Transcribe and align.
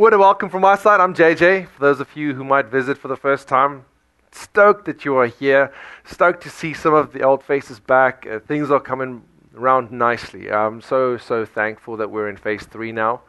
Word 0.00 0.14
of 0.14 0.20
welcome 0.20 0.48
from 0.48 0.62
my 0.62 0.76
side. 0.76 0.98
I'm 0.98 1.12
JJ. 1.12 1.68
For 1.68 1.80
those 1.80 2.00
of 2.00 2.16
you 2.16 2.32
who 2.32 2.42
might 2.42 2.68
visit 2.68 2.96
for 2.96 3.08
the 3.08 3.18
first 3.18 3.46
time, 3.46 3.84
stoked 4.32 4.86
that 4.86 5.04
you 5.04 5.14
are 5.18 5.26
here. 5.26 5.74
Stoked 6.06 6.42
to 6.44 6.48
see 6.48 6.72
some 6.72 6.94
of 6.94 7.12
the 7.12 7.20
old 7.20 7.44
faces 7.44 7.80
back. 7.80 8.26
Uh, 8.26 8.38
things 8.38 8.70
are 8.70 8.80
coming 8.80 9.22
around 9.54 9.92
nicely. 9.92 10.50
I'm 10.50 10.80
so, 10.80 11.18
so 11.18 11.44
thankful 11.44 11.98
that 11.98 12.10
we're 12.10 12.30
in 12.30 12.38
phase 12.38 12.62
three 12.62 12.92
now. 12.92 13.20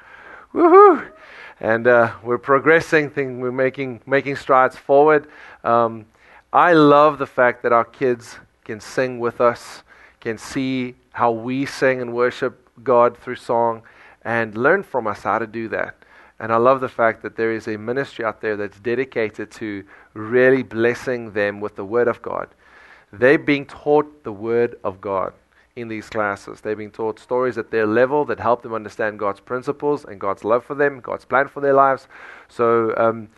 Woohoo! 0.53 1.11
And 1.59 1.87
uh, 1.87 2.13
we're 2.23 2.37
progressing. 2.37 3.09
Thing, 3.09 3.41
we're 3.41 3.51
making, 3.51 3.99
making 4.05 4.37
strides 4.37 4.77
forward. 4.77 5.27
Um, 5.65 6.05
I 6.53 6.71
love 6.71 7.17
the 7.17 7.27
fact 7.27 7.63
that 7.63 7.73
our 7.73 7.83
kids 7.83 8.37
can 8.63 8.79
sing 8.79 9.19
with 9.19 9.41
us, 9.41 9.83
can 10.21 10.37
see 10.37 10.95
how 11.11 11.33
we 11.33 11.65
sing 11.65 12.01
and 12.01 12.13
worship 12.13 12.69
God 12.81 13.17
through 13.17 13.35
song, 13.35 13.81
and 14.21 14.57
learn 14.57 14.83
from 14.83 15.05
us 15.05 15.23
how 15.23 15.37
to 15.37 15.47
do 15.47 15.67
that. 15.67 15.97
And 16.41 16.51
I 16.51 16.57
love 16.57 16.81
the 16.81 16.89
fact 16.89 17.21
that 17.21 17.35
there 17.35 17.51
is 17.51 17.67
a 17.67 17.77
ministry 17.77 18.25
out 18.25 18.41
there 18.41 18.57
that's 18.57 18.79
dedicated 18.79 19.51
to 19.51 19.83
really 20.15 20.63
blessing 20.63 21.33
them 21.33 21.61
with 21.61 21.75
the 21.75 21.85
Word 21.85 22.07
of 22.07 22.19
God. 22.23 22.49
They're 23.13 23.37
being 23.37 23.67
taught 23.67 24.23
the 24.23 24.31
Word 24.31 24.75
of 24.83 24.99
God 24.99 25.33
in 25.75 25.87
these 25.87 26.09
classes. 26.09 26.59
They're 26.59 26.75
being 26.75 26.89
taught 26.89 27.19
stories 27.19 27.59
at 27.59 27.69
their 27.69 27.85
level 27.85 28.25
that 28.25 28.39
help 28.39 28.63
them 28.63 28.73
understand 28.73 29.19
God's 29.19 29.39
principles 29.39 30.03
and 30.03 30.19
God's 30.19 30.43
love 30.43 30.65
for 30.65 30.73
them, 30.73 30.99
God's 30.99 31.25
plan 31.25 31.47
for 31.47 31.61
their 31.61 31.73
lives. 31.73 32.07
So 32.49 32.95
um, 32.97 33.29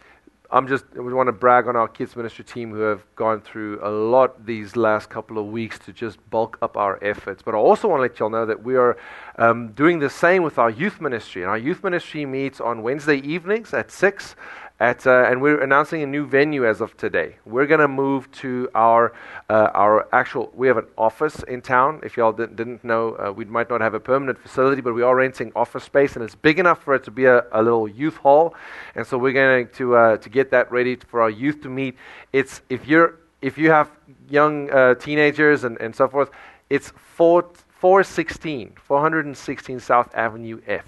I'm 0.53 0.67
just, 0.67 0.85
we 0.93 1.12
want 1.16 1.30
to 1.30 1.34
brag 1.34 1.67
on 1.67 1.75
our 1.75 1.88
kids 1.88 2.16
ministry 2.16 2.45
team 2.45 2.70
who 2.70 2.81
have 2.81 3.03
gone 3.16 3.41
through 3.41 3.80
a 3.81 3.89
lot 3.89 4.45
these 4.45 4.75
last 4.75 5.09
couple 5.09 5.39
of 5.39 5.48
weeks 5.48 5.80
to 5.80 5.91
just 5.91 6.20
bulk 6.30 6.59
up 6.61 6.77
our 6.77 7.03
efforts. 7.03 7.41
But 7.41 7.55
I 7.55 7.57
also 7.57 7.88
want 7.88 7.98
to 7.98 8.03
let 8.03 8.20
y'all 8.20 8.30
know 8.30 8.45
that 8.45 8.63
we 8.63 8.75
are 8.75 8.95
um, 9.39 9.70
doing 9.70 9.97
the 9.97 10.11
same 10.11 10.44
with 10.44 10.59
our 10.59 10.70
youth 10.70 11.02
ministry. 11.02 11.41
And 11.41 11.49
our 11.49 11.58
youth 11.58 11.84
ministry 11.84 12.27
meets 12.27 12.61
on 12.61 12.84
Wednesday 12.84 13.17
evenings 13.17 13.73
at 13.73 13.89
6 13.89 14.35
at, 14.84 15.08
uh, 15.08 15.30
and 15.30 15.42
we're 15.42 15.62
announcing 15.62 16.04
a 16.04 16.05
new 16.05 16.26
venue 16.28 16.68
as 16.68 16.82
of 16.82 16.98
today. 16.98 17.38
We're 17.45 17.67
going 17.67 17.80
to 17.80 17.88
move 17.88 18.30
to 18.44 18.70
our 18.76 19.14
uh, 19.50 19.70
our 19.73 20.09
actual. 20.12 20.52
We 20.53 20.67
have 20.67 20.75
an 20.75 20.88
office 20.98 21.42
in 21.44 21.62
town. 21.62 22.02
If 22.03 22.17
y'all 22.17 22.34
didn't, 22.34 22.58
didn't 22.58 22.84
know, 22.84 23.16
uh, 23.16 23.31
we 23.31 23.45
might 23.45 23.70
not 23.70 23.80
have 23.80 23.94
a 23.94 24.00
permanent 24.02 24.38
facility, 24.38 24.81
but 24.81 24.94
we 24.94 25.02
are 25.02 25.16
renting 25.16 25.53
office 25.56 25.86
space, 25.86 26.17
and 26.17 26.25
it's 26.25 26.36
big 26.36 26.59
enough 26.59 26.84
for 26.84 26.95
it 26.95 27.03
to 27.06 27.12
be 27.12 27.23
a, 27.23 27.45
a 27.53 27.64
little 27.64 27.88
youth 27.88 28.17
hall. 28.17 28.56
And 28.95 29.08
so 29.08 29.17
we're 29.17 29.31
going 29.31 29.70
to 29.70 29.95
uh, 29.95 30.17
to 30.17 30.30
get 30.30 30.52
that 30.52 30.70
ready 30.70 30.97
for 30.97 31.22
our 31.22 31.30
youth 31.30 31.62
to 31.62 31.70
meet. 31.70 31.95
It's 32.34 32.62
if 32.70 32.86
you're 32.86 33.20
if 33.42 33.58
you 33.58 33.72
have 33.72 33.90
young 34.30 34.70
uh, 34.70 34.95
teenagers 34.95 35.64
and, 35.64 35.80
and 35.80 35.95
so 35.95 36.09
forth, 36.09 36.30
it's 36.70 36.92
four, 36.97 37.53
416, 37.80 38.73
416 38.84 39.80
South 39.80 40.14
Avenue 40.14 40.59
F. 40.68 40.86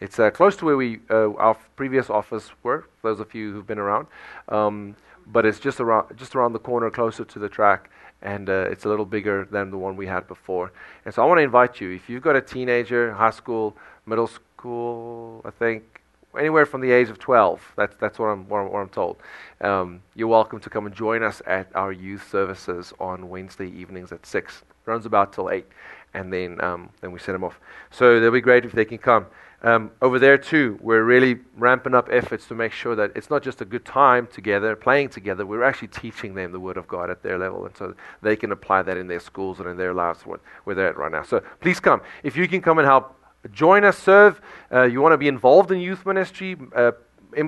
It's 0.00 0.18
uh, 0.18 0.30
close 0.30 0.56
to 0.56 0.64
where 0.64 0.76
we 0.76 1.00
uh, 1.10 1.34
our 1.34 1.54
previous 1.76 2.08
office 2.08 2.50
were. 2.62 2.86
Those 3.02 3.20
of 3.20 3.34
you 3.34 3.52
who've 3.52 3.66
been 3.66 3.78
around, 3.78 4.06
um, 4.48 4.96
but 5.26 5.44
it's 5.44 5.60
just 5.60 5.78
around 5.78 6.16
just 6.16 6.34
around 6.34 6.54
the 6.54 6.58
corner, 6.58 6.90
closer 6.90 7.24
to 7.24 7.38
the 7.38 7.50
track, 7.50 7.90
and 8.22 8.48
uh, 8.48 8.68
it's 8.70 8.86
a 8.86 8.88
little 8.88 9.04
bigger 9.04 9.46
than 9.50 9.70
the 9.70 9.76
one 9.76 9.96
we 9.96 10.06
had 10.06 10.26
before. 10.26 10.72
And 11.04 11.12
so 11.12 11.22
I 11.22 11.26
want 11.26 11.38
to 11.38 11.42
invite 11.42 11.80
you, 11.82 11.90
if 11.90 12.08
you've 12.08 12.22
got 12.22 12.34
a 12.34 12.40
teenager, 12.40 13.12
high 13.12 13.30
school, 13.30 13.76
middle 14.06 14.26
school, 14.26 15.42
I 15.44 15.50
think 15.50 16.00
anywhere 16.38 16.64
from 16.64 16.80
the 16.80 16.92
age 16.92 17.08
of 17.08 17.18
12. 17.18 17.72
That's 17.76 17.94
that's 18.00 18.18
what 18.18 18.26
I'm 18.26 18.48
what 18.48 18.60
I'm, 18.60 18.72
what 18.72 18.80
I'm 18.80 18.88
told. 18.88 19.18
Um, 19.60 20.00
you're 20.14 20.28
welcome 20.28 20.60
to 20.60 20.70
come 20.70 20.86
and 20.86 20.94
join 20.94 21.22
us 21.22 21.42
at 21.46 21.68
our 21.74 21.92
youth 21.92 22.26
services 22.30 22.94
on 22.98 23.28
Wednesday 23.28 23.68
evenings 23.68 24.12
at 24.12 24.24
six. 24.24 24.62
Runs 24.86 25.04
about 25.04 25.34
till 25.34 25.50
eight, 25.50 25.66
and 26.14 26.32
then 26.32 26.58
um, 26.64 26.88
then 27.02 27.12
we 27.12 27.18
send 27.18 27.34
them 27.34 27.44
off. 27.44 27.60
So 27.90 28.18
they'll 28.18 28.30
be 28.30 28.40
great 28.40 28.64
if 28.64 28.72
they 28.72 28.86
can 28.86 28.96
come. 28.98 29.26
Um, 29.62 29.90
over 30.00 30.18
there, 30.18 30.38
too, 30.38 30.78
we're 30.80 31.04
really 31.04 31.38
ramping 31.56 31.94
up 31.94 32.08
efforts 32.10 32.46
to 32.48 32.54
make 32.54 32.72
sure 32.72 32.96
that 32.96 33.12
it's 33.14 33.28
not 33.28 33.42
just 33.42 33.60
a 33.60 33.66
good 33.66 33.84
time 33.84 34.26
together, 34.26 34.74
playing 34.74 35.10
together, 35.10 35.44
we're 35.44 35.62
actually 35.62 35.88
teaching 35.88 36.34
them 36.34 36.52
the 36.52 36.60
Word 36.60 36.78
of 36.78 36.88
God 36.88 37.10
at 37.10 37.22
their 37.22 37.38
level. 37.38 37.66
And 37.66 37.76
so 37.76 37.94
they 38.22 38.36
can 38.36 38.52
apply 38.52 38.82
that 38.82 38.96
in 38.96 39.06
their 39.06 39.20
schools 39.20 39.60
and 39.60 39.68
in 39.68 39.76
their 39.76 39.92
lives 39.92 40.22
where 40.22 40.74
they're 40.74 40.88
at 40.88 40.96
right 40.96 41.12
now. 41.12 41.22
So 41.22 41.42
please 41.60 41.78
come. 41.78 42.00
If 42.22 42.36
you 42.36 42.48
can 42.48 42.62
come 42.62 42.78
and 42.78 42.86
help 42.86 43.14
join 43.52 43.84
us, 43.84 43.98
serve, 43.98 44.40
uh, 44.72 44.84
you 44.84 45.02
want 45.02 45.12
to 45.12 45.18
be 45.18 45.28
involved 45.28 45.70
in 45.70 45.80
youth 45.80 46.06
ministry, 46.06 46.56
uh, 46.74 46.92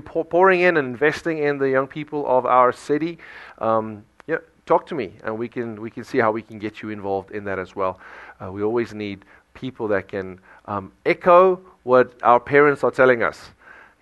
pouring 0.04 0.60
in 0.60 0.76
and 0.76 0.88
investing 0.88 1.38
in 1.38 1.58
the 1.58 1.70
young 1.70 1.86
people 1.86 2.26
of 2.26 2.44
our 2.44 2.72
city, 2.72 3.18
um, 3.58 4.04
yeah, 4.26 4.38
talk 4.66 4.86
to 4.86 4.94
me 4.94 5.14
and 5.24 5.36
we 5.36 5.48
can, 5.48 5.80
we 5.80 5.90
can 5.90 6.04
see 6.04 6.18
how 6.18 6.30
we 6.30 6.42
can 6.42 6.58
get 6.58 6.82
you 6.82 6.90
involved 6.90 7.30
in 7.30 7.44
that 7.44 7.58
as 7.58 7.74
well. 7.74 7.98
Uh, 8.42 8.52
we 8.52 8.62
always 8.62 8.92
need 8.92 9.24
people 9.54 9.88
that 9.88 10.08
can 10.08 10.38
um, 10.66 10.92
echo 11.04 11.60
what 11.82 12.12
our 12.22 12.40
parents 12.40 12.84
are 12.84 12.90
telling 12.90 13.22
us. 13.22 13.50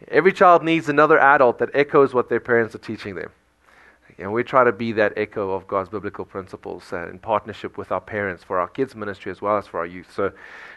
Every 0.08 0.32
child 0.32 0.64
needs 0.64 0.88
another 0.88 1.18
adult 1.18 1.58
that 1.58 1.70
echoes 1.74 2.14
what 2.14 2.28
their 2.28 2.40
parents 2.40 2.74
are 2.74 2.78
teaching 2.78 3.14
them. 3.14 3.30
And 4.18 4.32
we 4.32 4.44
try 4.44 4.64
to 4.64 4.72
be 4.72 4.92
that 4.92 5.14
echo 5.16 5.52
of 5.52 5.66
God's 5.66 5.88
biblical 5.88 6.26
principles 6.26 6.92
uh, 6.92 7.08
in 7.08 7.18
partnership 7.18 7.78
with 7.78 7.90
our 7.90 8.00
parents 8.00 8.44
for 8.44 8.60
our 8.60 8.68
kids' 8.68 8.94
ministry 8.94 9.32
as 9.32 9.40
well 9.40 9.56
as 9.56 9.66
for 9.66 9.78
our 9.80 9.86
youth. 9.86 10.12
So, 10.14 10.30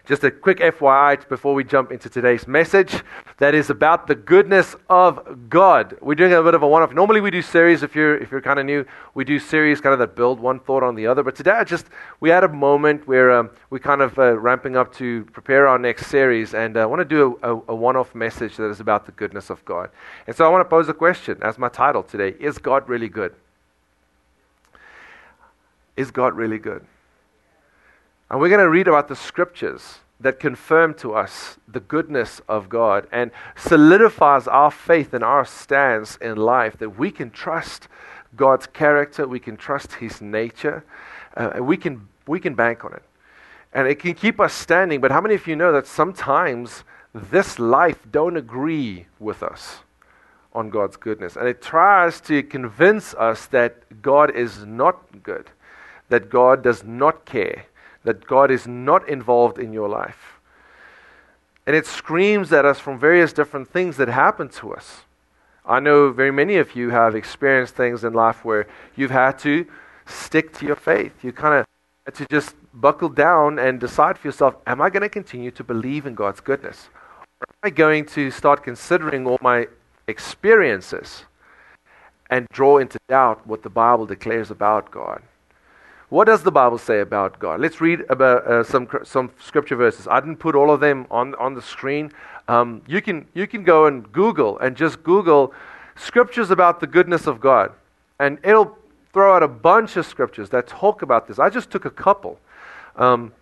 just 0.06 0.24
a 0.26 0.32
quick 0.32 0.58
FYI 0.58 1.28
before 1.30 1.54
we 1.54 1.64
jump 1.64 1.90
into 1.90 2.10
today's 2.10 2.46
message 2.46 3.02
that 3.38 3.56
is 3.56 3.70
about 3.70 4.06
the 4.06 4.16
goodness 4.16 4.76
of 4.90 5.50
God. 5.50 5.98
We're 6.02 6.16
doing 6.16 6.34
a 6.34 6.44
bit 6.44 6.54
of 6.54 6.62
a 6.62 6.68
one 6.68 6.82
off. 6.82 6.94
Normally, 6.94 7.22
we 7.22 7.32
do 7.32 7.42
series, 7.42 7.84
if 7.84 7.96
you're, 7.96 8.18
if 8.18 8.30
you're 8.30 8.42
kind 8.42 8.60
of 8.60 8.66
new, 8.66 8.86
we 9.14 9.24
do 9.24 9.40
series 9.40 9.80
kind 9.80 9.94
of 9.94 10.00
that 10.00 10.14
build 10.14 10.42
one 10.42 10.60
thought 10.60 10.84
on 10.84 10.96
the 10.96 11.08
other. 11.08 11.24
But 11.24 11.36
today, 11.38 11.52
I 11.52 11.64
just, 11.64 11.86
we 12.20 12.30
had 12.30 12.44
a 12.44 12.50
moment 12.50 13.08
where 13.08 13.32
um, 13.32 13.50
we 13.70 13.80
kind 13.80 14.02
of 14.02 14.20
uh, 14.20 14.38
ramping 14.38 14.76
up 14.76 14.94
to 14.96 15.24
prepare 15.32 15.70
our 15.70 15.80
next 15.80 16.08
series. 16.08 16.54
And 16.54 16.76
uh, 16.76 16.82
I 16.82 16.86
want 16.86 17.00
to 17.00 17.06
do 17.06 17.40
a, 17.42 17.56
a, 17.56 17.62
a 17.70 17.76
one 17.76 17.96
off 17.96 18.14
message 18.14 18.58
that 18.58 18.70
is 18.70 18.82
about 18.82 19.06
the 19.06 19.14
goodness 19.14 19.50
of 19.50 19.64
God. 19.64 19.90
And 20.28 20.36
so, 20.36 20.46
I 20.46 20.50
want 20.50 20.66
to 20.66 20.70
pose 20.70 20.90
a 20.90 20.94
question 20.94 21.40
as 21.42 21.58
my 21.58 21.70
title 21.70 22.04
today 22.04 22.36
Is 22.42 22.58
God 22.58 22.90
really 22.90 23.10
good? 23.10 23.34
Is 25.96 26.12
God 26.12 26.36
really 26.36 26.58
good? 26.58 26.86
And 28.30 28.40
we're 28.40 28.50
going 28.50 28.62
to 28.62 28.70
read 28.70 28.88
about 28.88 29.08
the 29.08 29.16
scriptures 29.16 30.00
that 30.20 30.40
confirm 30.40 30.94
to 30.96 31.14
us 31.14 31.58
the 31.68 31.82
goodness 31.82 32.42
of 32.48 32.70
God 32.70 33.08
and 33.12 33.30
solidifies 33.56 34.48
our 34.48 34.72
faith 34.72 35.14
and 35.14 35.24
our 35.24 35.46
stance 35.46 36.16
in 36.18 36.38
life 36.38 36.78
that 36.78 36.98
we 36.98 37.12
can 37.12 37.30
trust 37.30 37.88
God's 38.36 38.66
character, 38.66 39.28
we 39.28 39.40
can 39.40 39.58
trust 39.58 39.94
His 39.94 40.22
nature, 40.22 40.84
uh, 41.38 41.52
and 41.56 41.68
we 41.68 41.78
can, 41.78 42.08
we 42.26 42.40
can 42.40 42.56
bank 42.56 42.84
on 42.84 42.94
it. 42.94 43.04
And 43.74 43.88
it 43.88 43.96
can 43.96 44.14
keep 44.14 44.40
us 44.40 44.54
standing, 44.54 45.02
but 45.02 45.12
how 45.12 45.22
many 45.22 45.36
of 45.36 45.46
you 45.46 45.56
know 45.56 45.72
that 45.72 45.88
sometimes 45.88 46.84
this 47.14 47.60
life 47.60 48.00
don't 48.12 48.38
agree 48.38 49.08
with 49.20 49.44
us 49.44 49.80
on 50.54 50.70
God's 50.70 50.96
goodness? 50.96 51.36
And 51.36 51.48
it 51.48 51.62
tries 51.62 52.22
to 52.22 52.42
convince 52.44 53.14
us 53.16 53.46
that 53.48 54.02
God 54.02 54.32
is 54.36 54.66
not 54.66 55.24
good, 55.24 55.50
that 56.10 56.30
God 56.30 56.64
does 56.64 56.84
not 56.84 57.26
care 57.26 57.66
that 58.04 58.28
God 58.28 58.52
is 58.52 58.68
not 58.68 59.08
involved 59.08 59.58
in 59.58 59.74
your 59.74 59.90
life. 59.90 60.40
And 61.66 61.76
it 61.76 61.86
screams 61.86 62.52
at 62.52 62.66
us 62.66 62.80
from 62.80 63.00
various 63.00 63.32
different 63.32 63.70
things 63.70 63.98
that 63.98 64.10
happen 64.10 64.50
to 64.50 64.74
us. 64.74 65.04
I 65.66 65.80
know 65.80 66.12
very 66.12 66.32
many 66.32 66.58
of 66.58 66.76
you 66.76 66.90
have 66.90 67.16
experienced 67.16 67.76
things 67.76 68.04
in 68.04 68.14
life 68.14 68.44
where 68.44 68.68
you've 68.96 69.12
had 69.12 69.40
to 69.40 69.66
stick 70.06 70.54
to 70.56 70.66
your 70.66 70.76
faith. 70.76 71.24
You 71.24 71.32
kind 71.32 71.56
of 71.56 71.66
had 72.06 72.16
to 72.16 72.26
just 72.30 72.56
buckle 72.74 73.08
down 73.08 73.60
and 73.60 73.80
decide 73.80 74.18
for 74.18 74.28
yourself 74.28 74.56
Am 74.68 74.82
I 74.82 74.90
going 74.90 75.04
to 75.04 75.10
continue 75.10 75.52
to 75.52 75.64
believe 75.64 76.06
in 76.06 76.16
God's 76.16 76.42
goodness? 76.42 76.90
Or 77.40 77.48
am 77.50 77.68
I 77.68 77.70
going 77.70 78.06
to 78.08 78.30
start 78.30 78.64
considering 78.64 79.26
all 79.26 79.38
my 79.42 79.68
experiences 80.08 81.24
and 82.30 82.48
draw 82.52 82.78
into 82.78 83.00
doubt 83.08 83.48
what 83.48 83.64
the 83.64 83.70
Bible 83.70 84.06
declares 84.06 84.52
about 84.52 84.92
God? 84.92 85.22
What 86.14 86.26
does 86.26 86.44
the 86.44 86.52
Bible 86.52 86.78
say 86.78 87.00
about 87.00 87.40
God? 87.40 87.60
Let's 87.60 87.82
read 87.82 88.06
about 88.08 88.46
uh, 88.46 88.64
some 88.64 88.88
some 89.04 89.32
scripture 89.40 89.76
verses. 89.76 90.08
I 90.08 90.20
didn't 90.20 90.36
put 90.36 90.54
all 90.54 90.70
of 90.70 90.80
them 90.80 91.08
on 91.10 91.34
on 91.46 91.56
the 91.56 91.62
screen. 91.64 92.12
Um, 92.48 92.84
you 92.86 93.02
can 93.02 93.26
you 93.34 93.48
can 93.48 93.64
go 93.64 93.88
and 93.88 94.06
Google 94.12 94.60
and 94.60 94.78
just 94.78 95.02
Google 95.02 95.56
scriptures 95.96 96.52
about 96.52 96.80
the 96.80 96.86
goodness 96.86 97.26
of 97.26 97.42
God, 97.42 97.72
and 98.20 98.38
it'll 98.44 98.78
throw 99.12 99.36
out 99.36 99.42
a 99.42 99.48
bunch 99.48 99.98
of 99.98 100.06
scriptures 100.06 100.50
that 100.52 100.68
talk 100.68 101.02
about 101.02 101.28
this. 101.28 101.40
I 101.40 101.50
just 101.50 101.72
took 101.72 101.86
a 101.86 101.90
couple 101.90 102.40
um, 102.96 103.34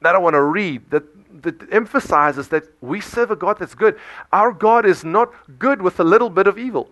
that 0.00 0.14
I 0.14 0.18
want 0.18 0.34
to 0.34 0.42
read 0.42 0.88
that 0.90 1.02
that 1.42 1.72
emphasizes 1.72 2.46
that 2.50 2.62
we 2.80 3.00
serve 3.00 3.32
a 3.32 3.36
God 3.36 3.58
that's 3.58 3.74
good. 3.74 3.98
Our 4.32 4.52
God 4.52 4.86
is 4.86 5.04
not 5.04 5.32
good 5.58 5.82
with 5.82 5.98
a 5.98 6.04
little 6.04 6.30
bit 6.30 6.46
of 6.46 6.56
evil. 6.56 6.88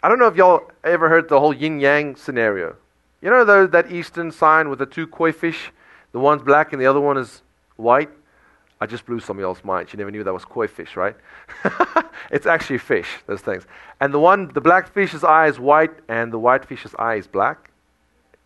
I 0.00 0.08
don't 0.08 0.20
know 0.20 0.28
if 0.28 0.36
y'all 0.36 0.70
ever 0.84 1.08
heard 1.08 1.28
the 1.28 1.40
whole 1.40 1.52
yin 1.52 1.80
yang 1.80 2.14
scenario. 2.14 2.76
You 3.20 3.30
know 3.30 3.44
the, 3.44 3.66
that 3.68 3.90
Eastern 3.90 4.30
sign 4.30 4.68
with 4.68 4.78
the 4.78 4.86
two 4.86 5.06
koi 5.06 5.32
fish? 5.32 5.72
The 6.12 6.18
one's 6.18 6.42
black 6.42 6.72
and 6.72 6.80
the 6.80 6.86
other 6.86 7.00
one 7.00 7.16
is 7.16 7.42
white? 7.76 8.10
I 8.80 8.86
just 8.86 9.06
blew 9.06 9.18
somebody 9.18 9.44
else's 9.44 9.64
mind. 9.64 9.90
She 9.90 9.96
never 9.96 10.10
knew 10.10 10.22
that 10.22 10.32
was 10.32 10.44
koi 10.44 10.68
fish, 10.68 10.96
right? 10.96 11.16
it's 12.30 12.46
actually 12.46 12.78
fish, 12.78 13.08
those 13.26 13.40
things. 13.40 13.66
And 14.00 14.14
the 14.14 14.20
one, 14.20 14.48
the 14.54 14.60
black 14.60 14.92
fish's 14.92 15.24
eye 15.24 15.48
is 15.48 15.58
white 15.58 15.90
and 16.08 16.32
the 16.32 16.38
white 16.38 16.64
fish's 16.64 16.94
eye 16.98 17.16
is 17.16 17.26
black. 17.26 17.70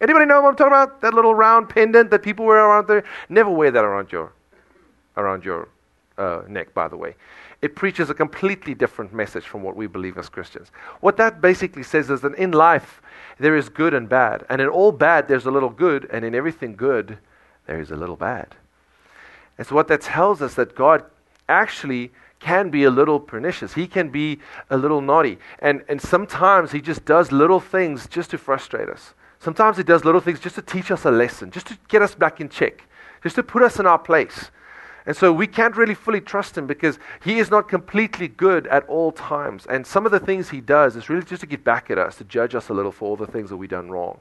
Anybody 0.01 0.25
know 0.27 0.41
what 0.41 0.49
I'm 0.49 0.57
talking 0.57 0.73
about? 0.73 1.01
That 1.03 1.15
little 1.15 1.35
round 1.35 1.69
pendant 1.69 2.11
that 2.11 2.23
people 2.23 2.47
wear 2.47 2.59
around 2.59 2.89
there? 2.89 3.05
Never 3.29 3.51
wear 3.51 3.71
that 3.71 3.85
around 3.85 4.11
your, 4.11 4.33
around 5.17 5.45
your 5.45 5.69
uh, 6.17 6.43
neck, 6.49 6.73
by 6.73 6.89
the 6.89 6.97
way. 6.97 7.15
It 7.63 7.77
preaches 7.77 8.11
a 8.11 8.15
completely 8.15 8.75
different 8.75 9.15
message 9.15 9.47
from 9.47 9.63
what 9.63 9.77
we 9.77 9.87
believe 9.87 10.19
as 10.19 10.29
Christians. 10.29 10.73
What 11.01 11.17
that 11.19 11.41
basically 11.41 11.85
says 11.85 12.11
is 12.11 12.21
that 12.23 12.35
in 12.35 12.51
life, 12.51 13.01
there 13.39 13.57
is 13.57 13.69
good 13.69 13.95
and 13.95 14.09
bad. 14.09 14.45
And 14.51 14.61
in 14.61 14.67
all 14.67 14.91
bad, 14.91 15.29
there's 15.29 15.47
a 15.47 15.51
little 15.51 15.71
good. 15.71 16.09
And 16.11 16.25
in 16.25 16.35
everything 16.35 16.75
good, 16.75 17.19
there 17.67 17.81
is 17.81 17.93
a 17.93 17.97
little 17.97 18.17
bad. 18.17 18.57
And 19.57 19.67
so, 19.67 19.77
what 19.77 19.87
that 19.89 20.01
tells 20.01 20.43
us 20.43 20.55
that 20.55 20.75
God 20.75 21.05
actually 21.49 22.11
can 22.41 22.71
be 22.71 22.83
a 22.83 22.91
little 22.91 23.21
pernicious. 23.21 23.75
He 23.75 23.87
can 23.87 24.09
be 24.09 24.41
a 24.69 24.77
little 24.77 25.01
naughty. 25.01 25.39
And, 25.61 25.85
and 25.89 26.03
sometimes 26.03 26.73
He 26.73 26.81
just 26.81 27.05
does 27.05 27.31
little 27.31 27.61
things 27.61 28.09
just 28.09 28.31
to 28.31 28.39
frustrate 28.39 28.89
us. 28.89 29.15
Sometimes 29.39 29.77
He 29.77 29.85
does 29.85 30.05
little 30.05 30.21
things 30.21 30.41
just 30.41 30.57
to 30.57 30.63
teach 30.63 30.91
us 30.91 31.05
a 31.05 31.13
lesson, 31.13 31.53
just 31.53 31.69
to 31.69 31.79
get 31.87 32.03
us 32.03 32.17
back 32.17 32.41
in 32.41 32.49
check, 32.49 32.83
just 33.23 33.37
to 33.37 33.45
put 33.45 33.63
us 33.63 33.79
in 33.79 33.87
our 33.87 33.99
place. 33.99 34.51
And 35.07 35.17
so 35.17 35.33
we 35.33 35.47
can't 35.47 35.77
really 35.77 35.95
fully 35.95 36.21
trust 36.21 36.57
him 36.57 36.67
because 36.67 36.99
he 37.25 37.39
is 37.39 37.51
not 37.51 37.69
completely 37.69 38.29
good 38.29 38.67
at 38.69 38.87
all 38.89 39.11
times. 39.11 39.67
And 39.67 39.87
some 39.87 40.07
of 40.07 40.13
the 40.13 40.21
things 40.21 40.51
he 40.51 40.61
does 40.61 40.95
is 40.95 41.09
really 41.09 41.25
just 41.25 41.41
to 41.41 41.47
get 41.47 41.65
back 41.65 41.91
at 41.91 41.99
us, 41.99 42.17
to 42.17 42.25
judge 42.25 42.55
us 42.55 42.69
a 42.69 42.75
little 42.75 42.93
for 42.93 43.09
all 43.09 43.17
the 43.17 43.27
things 43.27 43.51
that 43.51 43.57
we've 43.57 43.69
done 43.69 43.91
wrong. 43.91 44.21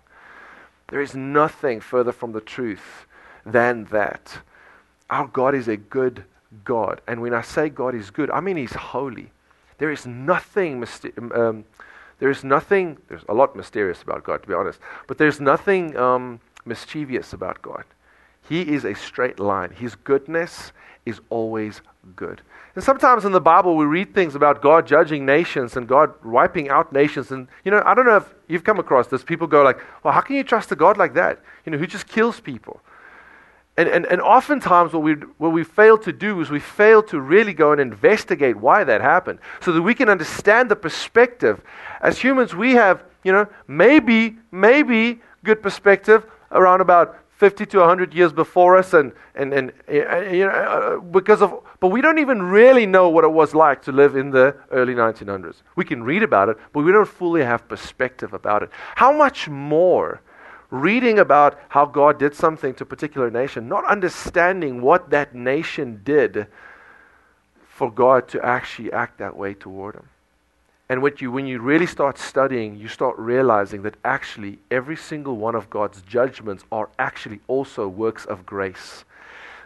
There 0.87 1.01
is 1.01 1.15
nothing 1.15 1.79
further 1.81 2.11
from 2.11 2.31
the 2.31 2.41
truth 2.41 3.05
than 3.45 3.85
that. 3.85 4.39
Our 5.09 5.27
God 5.27 5.55
is 5.55 5.67
a 5.67 5.77
good 5.77 6.23
God. 6.63 7.01
And 7.07 7.21
when 7.21 7.33
I 7.33 7.41
say 7.41 7.69
God 7.69 7.95
is 7.95 8.09
good, 8.09 8.29
I 8.31 8.39
mean 8.39 8.57
he's 8.57 8.73
holy. 8.73 9.31
There 9.77 9.91
is 9.91 10.05
nothing 10.05 10.83
um, 11.17 11.31
um, 11.33 11.65
there 12.19 12.29
is 12.29 12.43
nothing 12.43 12.97
there's 13.07 13.23
a 13.27 13.33
lot 13.33 13.55
mysterious 13.55 14.03
about 14.03 14.23
God 14.23 14.43
to 14.43 14.47
be 14.47 14.53
honest, 14.53 14.79
but 15.07 15.17
there's 15.17 15.41
nothing 15.41 15.97
um, 15.97 16.39
mischievous 16.65 17.33
about 17.33 17.61
God. 17.61 17.83
He 18.51 18.63
is 18.63 18.83
a 18.83 18.93
straight 18.93 19.39
line. 19.39 19.71
His 19.71 19.95
goodness 19.95 20.73
is 21.05 21.21
always 21.29 21.79
good. 22.17 22.41
And 22.75 22.83
sometimes 22.83 23.23
in 23.23 23.31
the 23.31 23.39
Bible, 23.39 23.77
we 23.77 23.85
read 23.85 24.13
things 24.13 24.35
about 24.35 24.61
God 24.61 24.85
judging 24.85 25.25
nations 25.25 25.77
and 25.77 25.87
God 25.87 26.13
wiping 26.21 26.67
out 26.67 26.91
nations. 26.91 27.31
And, 27.31 27.47
you 27.63 27.71
know, 27.71 27.81
I 27.85 27.93
don't 27.93 28.05
know 28.05 28.17
if 28.17 28.35
you've 28.49 28.65
come 28.65 28.77
across 28.77 29.07
this. 29.07 29.23
People 29.23 29.47
go 29.47 29.63
like, 29.63 29.79
well, 30.03 30.13
how 30.13 30.19
can 30.19 30.35
you 30.35 30.43
trust 30.43 30.69
a 30.73 30.75
God 30.75 30.97
like 30.97 31.13
that? 31.13 31.39
You 31.65 31.71
know, 31.71 31.77
who 31.77 31.87
just 31.87 32.07
kills 32.07 32.41
people? 32.41 32.81
And, 33.77 33.87
and, 33.87 34.05
and 34.07 34.19
oftentimes, 34.19 34.91
what 34.91 35.01
we, 35.01 35.13
what 35.37 35.53
we 35.53 35.63
fail 35.63 35.97
to 35.99 36.11
do 36.11 36.41
is 36.41 36.49
we 36.49 36.59
fail 36.59 37.01
to 37.03 37.21
really 37.21 37.53
go 37.53 37.71
and 37.71 37.79
investigate 37.79 38.57
why 38.57 38.83
that 38.83 38.99
happened 38.99 39.39
so 39.61 39.71
that 39.71 39.81
we 39.81 39.95
can 39.95 40.09
understand 40.09 40.69
the 40.69 40.75
perspective. 40.75 41.61
As 42.01 42.17
humans, 42.17 42.53
we 42.53 42.73
have, 42.73 43.01
you 43.23 43.31
know, 43.31 43.47
maybe, 43.69 44.35
maybe 44.51 45.21
good 45.45 45.63
perspective 45.63 46.25
around 46.51 46.81
about 46.81 47.17
50 47.41 47.65
to 47.65 47.79
100 47.79 48.13
years 48.13 48.31
before 48.31 48.77
us 48.77 48.93
and, 48.93 49.13
and, 49.33 49.51
and 49.51 49.73
you 49.89 50.45
know, 50.45 50.51
uh, 50.51 50.99
because 50.99 51.41
of 51.41 51.63
but 51.79 51.87
we 51.87 51.99
don't 51.99 52.19
even 52.19 52.39
really 52.43 52.85
know 52.85 53.09
what 53.09 53.23
it 53.23 53.31
was 53.31 53.55
like 53.55 53.81
to 53.81 53.91
live 53.91 54.15
in 54.15 54.29
the 54.29 54.55
early 54.69 54.93
1900s 54.93 55.63
we 55.75 55.83
can 55.83 56.03
read 56.03 56.21
about 56.21 56.49
it 56.49 56.57
but 56.71 56.83
we 56.83 56.91
don't 56.91 57.07
fully 57.07 57.43
have 57.43 57.67
perspective 57.67 58.35
about 58.35 58.61
it. 58.61 58.69
How 58.93 59.11
much 59.11 59.49
more 59.49 60.21
reading 60.69 61.17
about 61.17 61.59
how 61.69 61.83
god 61.83 62.19
did 62.19 62.35
something 62.35 62.75
to 62.75 62.83
a 62.83 62.85
particular 62.85 63.31
nation 63.31 63.67
not 63.67 63.83
understanding 63.85 64.79
what 64.79 65.09
that 65.09 65.33
nation 65.33 65.99
did 66.03 66.45
for 67.67 67.89
god 67.91 68.27
to 68.27 68.45
actually 68.45 68.93
act 68.93 69.17
that 69.17 69.35
way 69.35 69.55
toward 69.55 69.95
them 69.95 70.10
and 70.91 71.01
what 71.01 71.21
you, 71.21 71.31
when 71.31 71.47
you 71.47 71.61
really 71.61 71.85
start 71.85 72.17
studying, 72.17 72.75
you 72.75 72.89
start 72.89 73.17
realizing 73.17 73.81
that 73.83 73.95
actually 74.03 74.59
every 74.69 74.97
single 74.97 75.37
one 75.37 75.55
of 75.55 75.69
God's 75.69 76.01
judgments 76.01 76.65
are 76.69 76.89
actually 76.99 77.39
also 77.47 77.87
works 77.87 78.25
of 78.25 78.45
grace. 78.45 79.05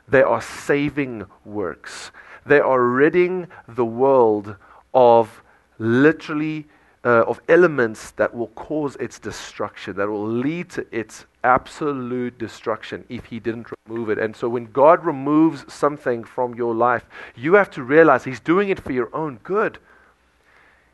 They 0.08 0.22
are 0.22 0.40
saving 0.40 1.26
works. 1.44 2.12
They 2.46 2.60
are 2.60 2.80
ridding 2.80 3.48
the 3.68 3.84
world 3.84 4.56
of 4.94 5.42
literally 5.80 6.68
uh, 7.04 7.24
of 7.24 7.42
elements 7.50 8.12
that 8.12 8.36
will 8.36 8.50
cause 8.50 8.96
its 8.98 9.18
destruction, 9.18 9.96
that 9.96 10.08
will 10.08 10.28
lead 10.28 10.70
to 10.70 10.86
its 10.92 11.26
absolute 11.44 12.38
destruction 12.38 13.04
if 13.10 13.26
He 13.26 13.40
didn't 13.40 13.66
remove 13.88 14.12
it. 14.12 14.20
And 14.20 14.36
so 14.36 14.48
when 14.48 14.66
God 14.72 15.04
removes 15.04 15.74
something 15.74 16.24
from 16.24 16.54
your 16.54 16.76
life, 16.76 17.06
you 17.36 17.56
have 17.56 17.72
to 17.72 17.82
realize 17.82 18.24
He's 18.24 18.40
doing 18.40 18.70
it 18.70 18.80
for 18.80 18.92
your 18.92 19.10
own 19.12 19.40
good. 19.44 19.80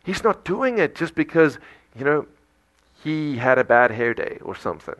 He's 0.03 0.24
not 0.24 0.44
doing 0.44 0.80
it 0.80 0.95
just 0.95 1.15
because, 1.15 1.59
you 1.98 2.06
know, 2.06 2.25
he 3.03 3.38
had 3.38 3.57
a 3.57 3.63
bad 3.63 3.92
hair 3.92 4.13
day 4.13 4.39
or 4.42 4.56
something. 4.56 4.95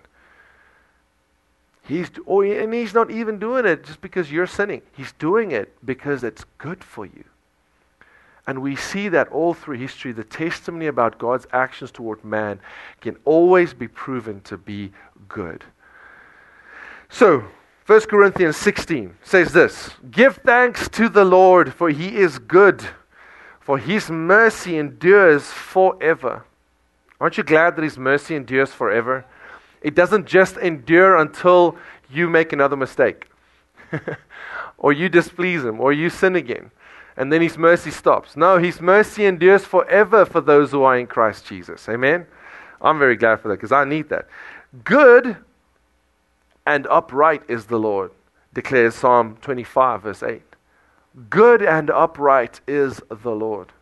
He's, 1.84 2.10
or, 2.26 2.46
and 2.46 2.74
he's 2.74 2.94
not 2.94 3.10
even 3.10 3.40
doing 3.40 3.66
it 3.66 3.84
just 3.84 4.02
because 4.02 4.32
you're 4.32 4.48
sinning. 4.48 4.82
He's 4.94 5.12
doing 5.14 5.52
it 5.52 5.74
because 5.86 6.24
it's 6.24 6.46
good 6.58 6.84
for 6.84 7.06
you. 7.06 7.24
And 8.48 8.62
we 8.62 8.76
see 8.76 9.10
that 9.10 9.28
all 9.30 9.54
through 9.54 9.78
history, 9.78 10.12
the 10.12 10.24
testimony 10.24 10.88
about 10.88 11.18
God's 11.18 11.48
actions 11.52 11.92
toward 11.92 12.24
man 12.24 12.60
can 13.00 13.18
always 13.26 13.74
be 13.74 13.88
proven 13.88 14.42
to 14.42 14.58
be 14.58 14.92
good. 15.28 15.64
So, 17.10 17.46
1 17.88 18.02
Corinthians 18.02 18.58
16 18.58 19.16
says 19.24 19.54
this 19.54 19.92
Give 20.10 20.38
thanks 20.38 20.88
to 20.90 21.10
the 21.10 21.26
Lord, 21.26 21.74
for 21.74 21.90
he 21.90 22.16
is 22.18 22.40
good 22.40 22.84
for 23.62 23.78
his 23.78 24.10
mercy 24.10 24.78
endures 24.78 25.52
forever. 25.52 26.44
Aren't 27.20 27.38
you 27.38 27.44
glad 27.44 27.76
that 27.76 27.84
his 27.84 27.98
mercy 27.98 28.36
endures 28.36 28.74
forever? 28.74 29.24
It 29.82 29.96
doesn't 29.96 30.26
just 30.26 30.58
endure 30.58 31.16
until 31.16 31.78
you 32.10 32.30
make 32.30 32.52
another 32.52 32.76
mistake, 32.76 33.30
or 34.78 34.92
you 34.92 35.08
displease 35.08 35.64
him, 35.64 35.80
or 35.80 35.94
you 35.94 36.10
sin 36.10 36.36
again, 36.36 36.72
and 37.16 37.32
then 37.32 37.42
his 37.42 37.58
mercy 37.58 37.92
stops. 37.92 38.36
No, 38.36 38.58
his 38.58 38.82
mercy 38.82 39.26
endures 39.26 39.64
forever 39.64 40.26
for 40.26 40.42
those 40.42 40.72
who 40.72 40.84
are 40.84 40.98
in 40.98 41.08
Christ 41.08 41.46
Jesus. 41.46 41.88
Amen? 41.88 42.26
I'm 42.82 42.98
very 42.98 43.16
glad 43.16 43.40
for 43.40 43.48
that 43.50 43.56
because 43.56 43.72
I 43.72 43.86
need 43.86 44.10
that. 44.10 44.28
Good 44.84 45.38
and 46.66 46.88
upright 46.88 47.44
is 47.48 47.66
the 47.66 47.78
Lord, 47.78 48.12
declares 48.54 48.96
Psalm 48.96 49.38
25, 49.42 50.02
verse 50.02 50.24
8. 50.24 50.42
Good 51.30 51.62
and 51.62 51.90
upright 51.90 52.62
is 52.68 53.02
the 53.10 53.32
Lord. 53.32 53.74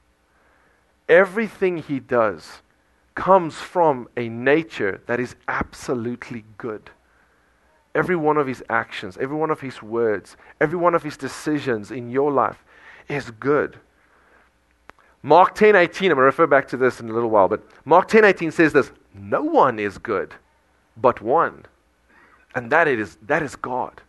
Everything 1.07 1.77
he 1.77 1.99
does 1.99 2.61
comes 3.15 3.55
from 3.55 4.07
a 4.15 4.29
nature 4.29 5.01
that 5.07 5.19
is 5.19 5.35
absolutely 5.47 6.45
good. 6.57 6.89
Every 7.93 8.15
one 8.15 8.37
of 8.37 8.47
his 8.47 8.63
actions, 8.69 9.17
every 9.19 9.35
one 9.35 9.51
of 9.51 9.59
his 9.59 9.81
words, 9.81 10.37
every 10.61 10.77
one 10.77 10.95
of 10.95 11.03
his 11.03 11.17
decisions 11.17 11.91
in 11.91 12.09
your 12.09 12.31
life 12.31 12.63
is 13.07 13.31
good. 13.31 13.77
Mark 15.21 15.55
10:18, 15.55 16.11
I'm 16.11 16.15
going 16.15 16.15
to 16.17 16.21
refer 16.21 16.47
back 16.47 16.67
to 16.69 16.77
this 16.77 16.99
in 16.99 17.09
a 17.09 17.13
little 17.13 17.29
while, 17.29 17.47
but 17.47 17.61
Mark 17.85 18.07
10:18 18.07 18.53
says 18.53 18.73
this, 18.73 18.91
no 19.13 19.41
one 19.41 19.79
is 19.79 19.97
good 19.97 20.33
but 20.95 21.21
one. 21.21 21.65
And 22.55 22.71
that 22.71 22.87
is 22.87 23.17
that 23.23 23.43
is 23.43 23.55
God. 23.55 24.01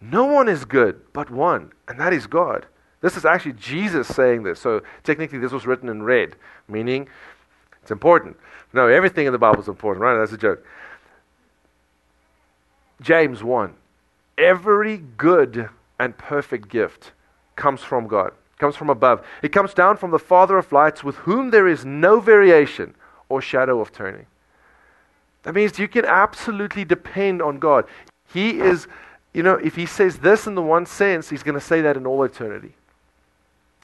No 0.00 0.24
one 0.26 0.48
is 0.48 0.64
good 0.64 1.00
but 1.12 1.30
one, 1.30 1.72
and 1.88 1.98
that 1.98 2.12
is 2.12 2.26
God. 2.26 2.66
This 3.00 3.16
is 3.16 3.24
actually 3.24 3.52
Jesus 3.52 4.08
saying 4.08 4.42
this. 4.42 4.60
So 4.60 4.82
technically, 5.04 5.38
this 5.38 5.52
was 5.52 5.66
written 5.66 5.88
in 5.88 6.02
red, 6.02 6.36
meaning 6.68 7.08
it's 7.82 7.90
important. 7.90 8.36
No, 8.72 8.88
everything 8.88 9.26
in 9.26 9.32
the 9.32 9.38
Bible 9.38 9.60
is 9.60 9.68
important, 9.68 10.02
right? 10.02 10.18
That's 10.18 10.32
a 10.32 10.38
joke. 10.38 10.64
James 13.00 13.42
1. 13.42 13.74
Every 14.38 14.98
good 14.98 15.68
and 15.98 16.16
perfect 16.18 16.68
gift 16.68 17.12
comes 17.54 17.82
from 17.82 18.06
God, 18.06 18.32
comes 18.58 18.76
from 18.76 18.90
above. 18.90 19.24
It 19.42 19.52
comes 19.52 19.72
down 19.72 19.96
from 19.96 20.10
the 20.10 20.18
Father 20.18 20.58
of 20.58 20.72
lights, 20.72 21.02
with 21.04 21.16
whom 21.16 21.50
there 21.50 21.68
is 21.68 21.84
no 21.84 22.20
variation 22.20 22.94
or 23.28 23.40
shadow 23.40 23.80
of 23.80 23.92
turning. 23.92 24.26
That 25.42 25.54
means 25.54 25.78
you 25.78 25.88
can 25.88 26.04
absolutely 26.04 26.84
depend 26.84 27.40
on 27.40 27.58
God. 27.58 27.86
He 28.32 28.58
is 28.58 28.88
you 29.36 29.42
know, 29.42 29.56
if 29.56 29.76
he 29.76 29.84
says 29.84 30.16
this 30.16 30.46
in 30.46 30.54
the 30.54 30.62
one 30.62 30.86
sense, 30.86 31.28
he's 31.28 31.42
going 31.42 31.56
to 31.56 31.60
say 31.60 31.82
that 31.82 31.94
in 31.94 32.06
all 32.06 32.22
eternity. 32.22 32.72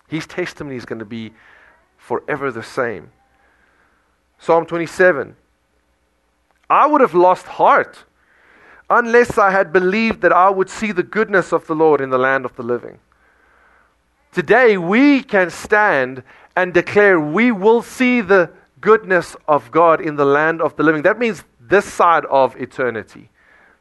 His 0.09 0.27
testimony 0.27 0.77
is 0.77 0.87
going 0.87 1.01
to 1.01 1.05
be 1.05 1.35
forever 1.99 2.51
the 2.51 2.63
same. 2.63 3.11
Psalm 4.39 4.65
27 4.65 5.37
I 6.71 6.87
would 6.87 7.03
have 7.03 7.13
lost 7.13 7.45
heart 7.45 8.05
unless 8.89 9.37
I 9.37 9.51
had 9.51 9.75
believed 9.75 10.23
that 10.23 10.33
I 10.33 10.49
would 10.49 10.71
see 10.71 10.91
the 10.91 11.03
goodness 11.03 11.53
of 11.53 11.67
the 11.67 11.75
Lord 11.75 12.01
in 12.01 12.09
the 12.09 12.17
land 12.17 12.47
of 12.47 12.57
the 12.57 12.63
living. 12.63 12.99
Today, 14.33 14.79
we 14.79 15.23
can 15.23 15.51
stand 15.51 16.23
and 16.57 16.73
declare 16.73 17.21
we 17.21 17.53
will 17.53 17.83
see 17.83 18.23
the 18.23 18.51
goodness 18.81 19.37
of 19.47 19.71
God 19.71 20.01
in 20.01 20.17
the 20.17 20.25
land 20.25 20.63
of 20.63 20.77
the 20.77 20.83
living. 20.83 21.03
That 21.03 21.19
means 21.19 21.45
this 21.61 21.85
side 21.85 22.25
of 22.25 22.57
eternity. 22.57 23.29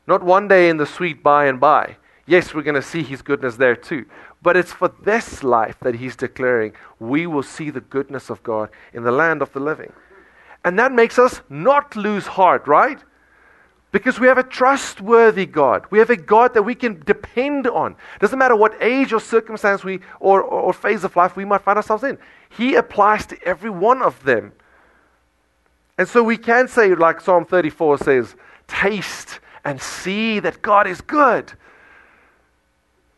Not 0.07 0.23
one 0.23 0.47
day 0.47 0.69
in 0.69 0.77
the 0.77 0.85
sweet 0.85 1.21
by 1.23 1.45
and 1.45 1.59
by. 1.59 1.97
Yes, 2.25 2.53
we're 2.53 2.61
going 2.61 2.75
to 2.75 2.81
see 2.81 3.03
his 3.03 3.21
goodness 3.21 3.55
there 3.55 3.75
too. 3.75 4.05
But 4.41 4.57
it's 4.57 4.71
for 4.71 4.91
this 5.03 5.43
life 5.43 5.77
that 5.81 5.95
he's 5.95 6.15
declaring 6.15 6.73
we 6.99 7.27
will 7.27 7.43
see 7.43 7.69
the 7.69 7.81
goodness 7.81 8.29
of 8.29 8.41
God 8.43 8.69
in 8.93 9.03
the 9.03 9.11
land 9.11 9.41
of 9.41 9.53
the 9.53 9.59
living. 9.59 9.93
And 10.63 10.77
that 10.79 10.91
makes 10.91 11.19
us 11.19 11.41
not 11.49 11.95
lose 11.95 12.27
heart, 12.27 12.67
right? 12.67 12.99
Because 13.91 14.19
we 14.19 14.27
have 14.27 14.37
a 14.37 14.43
trustworthy 14.43 15.45
God. 15.45 15.85
We 15.89 15.99
have 15.99 16.09
a 16.09 16.15
God 16.15 16.53
that 16.53 16.63
we 16.63 16.75
can 16.75 17.01
depend 17.01 17.67
on. 17.67 17.95
Doesn't 18.19 18.39
matter 18.39 18.55
what 18.55 18.81
age 18.81 19.11
or 19.11 19.19
circumstance 19.19 19.83
we 19.83 19.99
or, 20.19 20.41
or, 20.41 20.61
or 20.61 20.73
phase 20.73 21.03
of 21.03 21.15
life 21.15 21.35
we 21.35 21.45
might 21.45 21.61
find 21.61 21.77
ourselves 21.77 22.03
in. 22.03 22.17
He 22.49 22.75
applies 22.75 23.25
to 23.27 23.43
every 23.43 23.69
one 23.69 24.01
of 24.01 24.23
them. 24.23 24.53
And 25.97 26.07
so 26.07 26.23
we 26.23 26.37
can 26.37 26.67
say, 26.67 26.95
like 26.95 27.21
Psalm 27.21 27.45
34 27.45 27.97
says, 27.99 28.35
taste 28.67 29.39
and 29.63 29.81
see 29.81 30.39
that 30.39 30.61
God 30.61 30.87
is 30.87 31.01
good. 31.01 31.53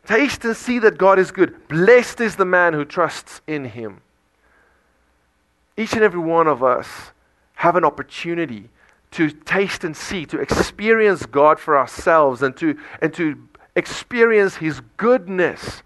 Taste 0.06 0.44
and 0.44 0.56
see 0.56 0.78
that 0.80 0.98
God 0.98 1.18
is 1.18 1.30
good. 1.30 1.68
Blessed 1.68 2.20
is 2.20 2.36
the 2.36 2.44
man 2.44 2.74
who 2.74 2.84
trusts 2.84 3.40
in 3.46 3.64
him. 3.64 4.02
Each 5.76 5.92
and 5.94 6.02
every 6.02 6.20
one 6.20 6.46
of 6.46 6.62
us 6.62 6.86
have 7.54 7.76
an 7.76 7.84
opportunity 7.84 8.68
to 9.12 9.30
taste 9.30 9.84
and 9.84 9.96
see, 9.96 10.26
to 10.26 10.40
experience 10.40 11.24
God 11.24 11.60
for 11.60 11.78
ourselves 11.78 12.42
and 12.42 12.56
to, 12.56 12.76
and 13.00 13.14
to 13.14 13.38
experience 13.76 14.56
His 14.56 14.80
goodness. 14.96 15.82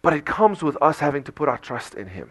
But 0.00 0.14
it 0.14 0.24
comes 0.24 0.62
with 0.62 0.76
us 0.82 0.98
having 0.98 1.24
to 1.24 1.32
put 1.32 1.48
our 1.48 1.58
trust 1.58 1.94
in 1.94 2.08
Him. 2.08 2.30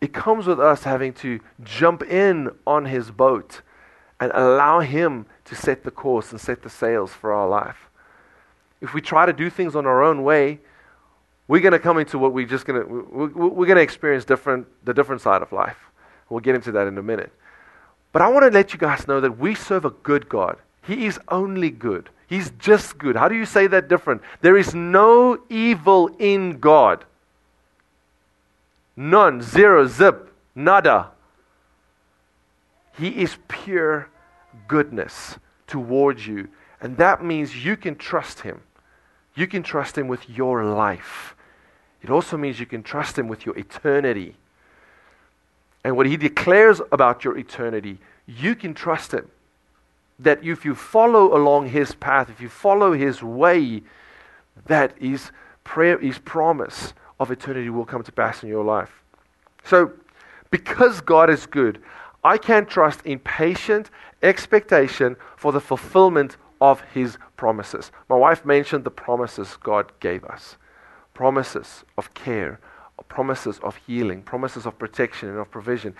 It 0.00 0.12
comes 0.12 0.46
with 0.46 0.60
us 0.60 0.84
having 0.84 1.12
to 1.14 1.40
jump 1.64 2.04
in 2.04 2.50
on 2.64 2.84
His 2.84 3.10
boat 3.10 3.62
and 4.20 4.30
allow 4.34 4.80
Him 4.80 5.26
to 5.48 5.54
set 5.54 5.84
the 5.84 5.90
course 5.90 6.30
and 6.32 6.40
set 6.40 6.62
the 6.62 6.70
sails 6.70 7.12
for 7.12 7.32
our 7.32 7.48
life. 7.48 7.88
If 8.80 8.94
we 8.94 9.00
try 9.00 9.26
to 9.26 9.32
do 9.32 9.50
things 9.50 9.74
on 9.74 9.86
our 9.86 10.02
own 10.02 10.22
way, 10.22 10.60
we're 11.48 11.60
going 11.60 11.72
to 11.72 11.78
come 11.78 11.98
into 11.98 12.18
what 12.18 12.32
we're 12.32 12.46
just 12.46 12.66
going 12.66 12.80
to, 12.80 12.86
we're 12.86 13.66
going 13.66 13.76
to 13.76 13.82
experience 13.82 14.24
different, 14.24 14.66
the 14.84 14.94
different 14.94 15.22
side 15.22 15.42
of 15.42 15.50
life. 15.52 15.78
We'll 16.28 16.40
get 16.40 16.54
into 16.54 16.72
that 16.72 16.86
in 16.86 16.98
a 16.98 17.02
minute. 17.02 17.32
But 18.12 18.22
I 18.22 18.28
want 18.28 18.44
to 18.44 18.50
let 18.50 18.72
you 18.72 18.78
guys 18.78 19.08
know 19.08 19.20
that 19.20 19.38
we 19.38 19.54
serve 19.54 19.84
a 19.84 19.90
good 19.90 20.28
God. 20.28 20.58
He 20.82 21.06
is 21.06 21.18
only 21.28 21.70
good. 21.70 22.10
He's 22.26 22.50
just 22.58 22.98
good. 22.98 23.16
How 23.16 23.28
do 23.28 23.34
you 23.34 23.46
say 23.46 23.66
that 23.66 23.88
different? 23.88 24.22
There 24.42 24.56
is 24.56 24.74
no 24.74 25.38
evil 25.48 26.10
in 26.18 26.58
God. 26.58 27.04
None. 28.96 29.40
Zero. 29.40 29.86
Zip. 29.86 30.32
Nada. 30.54 31.10
He 32.98 33.08
is 33.08 33.36
pure 33.48 34.10
goodness 34.66 35.38
towards 35.66 36.26
you. 36.26 36.48
And 36.80 36.96
that 36.96 37.24
means 37.24 37.64
you 37.64 37.76
can 37.76 37.96
trust 37.96 38.40
Him. 38.40 38.60
You 39.34 39.46
can 39.46 39.62
trust 39.62 39.96
Him 39.96 40.08
with 40.08 40.28
your 40.28 40.64
life. 40.64 41.34
It 42.02 42.10
also 42.10 42.36
means 42.36 42.58
you 42.58 42.66
can 42.66 42.82
trust 42.82 43.18
Him 43.18 43.28
with 43.28 43.46
your 43.46 43.56
eternity 43.58 44.36
and 45.84 45.96
what 45.96 46.06
He 46.06 46.16
declares 46.16 46.80
about 46.92 47.24
your 47.24 47.38
eternity, 47.38 47.98
you 48.26 48.54
can 48.54 48.74
trust 48.74 49.12
Him. 49.12 49.28
That 50.18 50.44
if 50.44 50.64
you 50.64 50.74
follow 50.74 51.36
along 51.36 51.68
His 51.68 51.94
path, 51.94 52.28
if 52.28 52.40
you 52.40 52.48
follow 52.48 52.92
His 52.92 53.22
way, 53.22 53.82
that 54.66 54.94
His 54.98 55.30
prayer, 55.64 55.98
His 55.98 56.18
promise 56.18 56.92
of 57.20 57.30
eternity 57.30 57.70
will 57.70 57.84
come 57.84 58.02
to 58.02 58.12
pass 58.12 58.42
in 58.42 58.48
your 58.48 58.64
life. 58.64 59.02
So, 59.64 59.92
because 60.50 61.00
God 61.00 61.30
is 61.30 61.46
good, 61.46 61.80
I 62.24 62.38
can 62.38 62.66
trust 62.66 63.00
in 63.06 63.18
patient 63.20 63.90
expectation 64.22 65.16
for 65.36 65.52
the 65.52 65.60
fulfillment 65.60 66.36
of 66.60 66.80
His 66.92 67.18
promises. 67.36 67.92
My 68.08 68.16
wife 68.16 68.44
mentioned 68.44 68.84
the 68.84 68.90
promises 68.90 69.56
God 69.62 69.92
gave 70.00 70.24
us 70.24 70.56
promises 71.18 71.84
of 71.96 72.14
care, 72.14 72.60
promises 73.08 73.58
of 73.64 73.74
healing, 73.88 74.22
promises 74.22 74.66
of 74.66 74.78
protection 74.78 75.28
and 75.28 75.38
of 75.38 75.50
provision. 75.50 75.92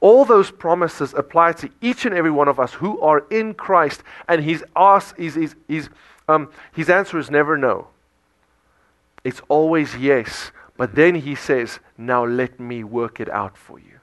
All 0.00 0.26
those 0.26 0.50
promises 0.50 1.14
apply 1.14 1.52
to 1.52 1.70
each 1.80 2.04
and 2.04 2.14
every 2.14 2.30
one 2.30 2.46
of 2.46 2.60
us 2.60 2.74
who 2.74 3.00
are 3.00 3.24
in 3.30 3.54
Christ, 3.54 4.02
and 4.28 4.44
his, 4.44 4.62
ask, 4.76 5.16
his, 5.16 5.34
his, 5.34 5.56
his, 5.66 5.88
um, 6.28 6.50
his 6.72 6.90
answer 6.90 7.18
is 7.18 7.30
never 7.30 7.56
no. 7.56 7.88
It's 9.24 9.40
always 9.48 9.96
yes. 9.96 10.52
But 10.76 10.94
then 10.94 11.14
he 11.14 11.34
says, 11.34 11.78
Now 11.96 12.26
let 12.26 12.60
me 12.60 12.84
work 12.84 13.18
it 13.18 13.30
out 13.30 13.56
for 13.56 13.78
you. 13.78 13.95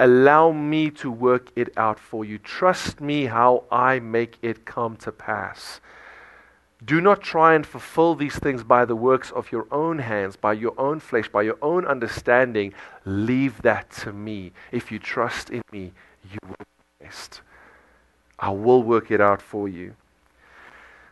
Allow 0.00 0.52
me 0.52 0.90
to 0.92 1.10
work 1.10 1.52
it 1.54 1.76
out 1.76 1.98
for 2.00 2.24
you. 2.24 2.38
Trust 2.38 3.02
me 3.02 3.26
how 3.26 3.64
I 3.70 4.00
make 4.00 4.38
it 4.40 4.64
come 4.64 4.96
to 4.96 5.12
pass. 5.12 5.78
Do 6.82 7.02
not 7.02 7.20
try 7.20 7.54
and 7.54 7.66
fulfill 7.66 8.14
these 8.14 8.36
things 8.36 8.64
by 8.64 8.86
the 8.86 8.96
works 8.96 9.30
of 9.30 9.52
your 9.52 9.66
own 9.70 9.98
hands, 9.98 10.36
by 10.36 10.54
your 10.54 10.72
own 10.78 11.00
flesh, 11.00 11.28
by 11.28 11.42
your 11.42 11.58
own 11.60 11.84
understanding. 11.84 12.72
Leave 13.04 13.60
that 13.60 13.90
to 14.00 14.14
me. 14.14 14.52
If 14.72 14.90
you 14.90 14.98
trust 14.98 15.50
in 15.50 15.60
me, 15.70 15.92
you 16.32 16.38
will 16.44 16.56
be 16.58 17.04
blessed. 17.04 17.42
I 18.38 18.48
will 18.48 18.82
work 18.82 19.10
it 19.10 19.20
out 19.20 19.42
for 19.42 19.68
you. 19.68 19.94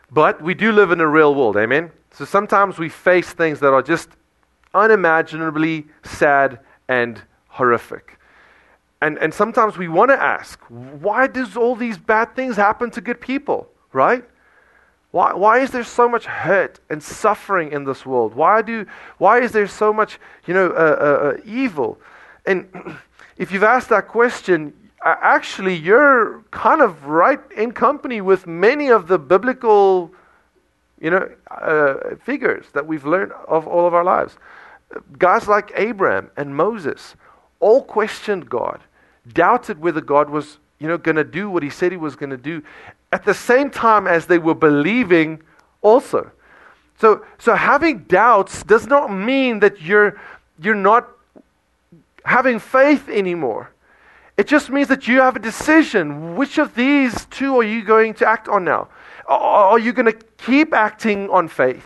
But 0.09 0.41
we 0.41 0.55
do 0.55 0.71
live 0.71 0.89
in 0.89 0.99
a 0.99 1.07
real 1.07 1.35
world, 1.35 1.57
amen? 1.57 1.91
So 2.11 2.25
sometimes 2.25 2.79
we 2.79 2.89
face 2.89 3.31
things 3.33 3.59
that 3.59 3.71
are 3.71 3.83
just 3.83 4.09
unimaginably 4.73 5.85
sad 6.03 6.57
and 6.87 7.21
horrific. 7.49 8.18
And, 9.01 9.17
and 9.19 9.33
sometimes 9.33 9.77
we 9.77 9.87
want 9.87 10.11
to 10.11 10.21
ask, 10.21 10.59
why 10.67 11.27
does 11.27 11.55
all 11.55 11.75
these 11.75 11.97
bad 11.97 12.35
things 12.35 12.57
happen 12.57 12.91
to 12.91 13.01
good 13.01 13.21
people, 13.21 13.69
right? 13.93 14.25
Why, 15.11 15.33
why 15.33 15.59
is 15.59 15.71
there 15.71 15.83
so 15.83 16.07
much 16.07 16.25
hurt 16.25 16.79
and 16.89 17.01
suffering 17.01 17.71
in 17.71 17.85
this 17.85 18.05
world? 18.05 18.35
Why, 18.35 18.61
do, 18.61 18.85
why 19.17 19.41
is 19.41 19.51
there 19.51 19.67
so 19.67 19.93
much 19.93 20.19
you 20.45 20.53
know, 20.53 20.69
uh, 20.71 20.73
uh, 20.73 21.27
uh 21.27 21.41
evil? 21.45 21.97
And 22.45 22.67
if 23.37 23.51
you've 23.51 23.63
asked 23.63 23.89
that 23.89 24.07
question, 24.07 24.73
actually, 25.03 25.75
you're 25.75 26.43
kind 26.51 26.81
of 26.81 27.05
right 27.05 27.39
in 27.55 27.71
company 27.71 28.21
with 28.21 28.45
many 28.45 28.89
of 28.89 29.07
the 29.07 29.17
biblical 29.17 30.11
you 31.01 31.09
know, 31.09 31.29
uh, 31.49 32.15
figures 32.23 32.65
that 32.73 32.85
we've 32.85 33.05
learned 33.05 33.31
of 33.47 33.65
all 33.67 33.87
of 33.87 33.93
our 33.93 34.03
lives. 34.03 34.37
Guys 35.17 35.47
like 35.47 35.71
Abraham 35.75 36.29
and 36.35 36.55
Moses 36.55 37.15
all 37.59 37.83
questioned 37.83 38.49
God, 38.49 38.81
doubted 39.33 39.79
whether 39.79 40.01
God 40.01 40.29
was 40.29 40.57
you 40.79 40.87
know, 40.87 40.97
going 40.97 41.17
to 41.17 41.23
do 41.23 41.49
what 41.49 41.61
he 41.61 41.69
said 41.69 41.91
he 41.91 41.97
was 41.97 42.15
going 42.15 42.29
to 42.29 42.37
do 42.37 42.63
at 43.11 43.25
the 43.25 43.33
same 43.33 43.69
time 43.69 44.07
as 44.07 44.25
they 44.25 44.37
were 44.37 44.55
believing 44.55 45.41
also. 45.81 46.31
So, 46.99 47.25
so 47.37 47.55
having 47.55 47.99
doubts 47.99 48.63
does 48.63 48.87
not 48.87 49.11
mean 49.11 49.59
that 49.59 49.81
you're, 49.81 50.19
you're 50.61 50.75
not 50.75 51.09
having 52.25 52.59
faith 52.59 53.07
anymore. 53.09 53.71
It 54.37 54.47
just 54.47 54.69
means 54.69 54.87
that 54.87 55.07
you 55.07 55.19
have 55.19 55.35
a 55.35 55.39
decision. 55.39 56.35
Which 56.35 56.57
of 56.57 56.75
these 56.75 57.25
two 57.25 57.57
are 57.57 57.63
you 57.63 57.83
going 57.83 58.13
to 58.15 58.27
act 58.27 58.47
on 58.47 58.63
now? 58.63 58.87
Are 59.27 59.79
you 59.79 59.93
going 59.93 60.05
to 60.05 60.17
keep 60.37 60.73
acting 60.73 61.29
on 61.29 61.47
faith 61.47 61.85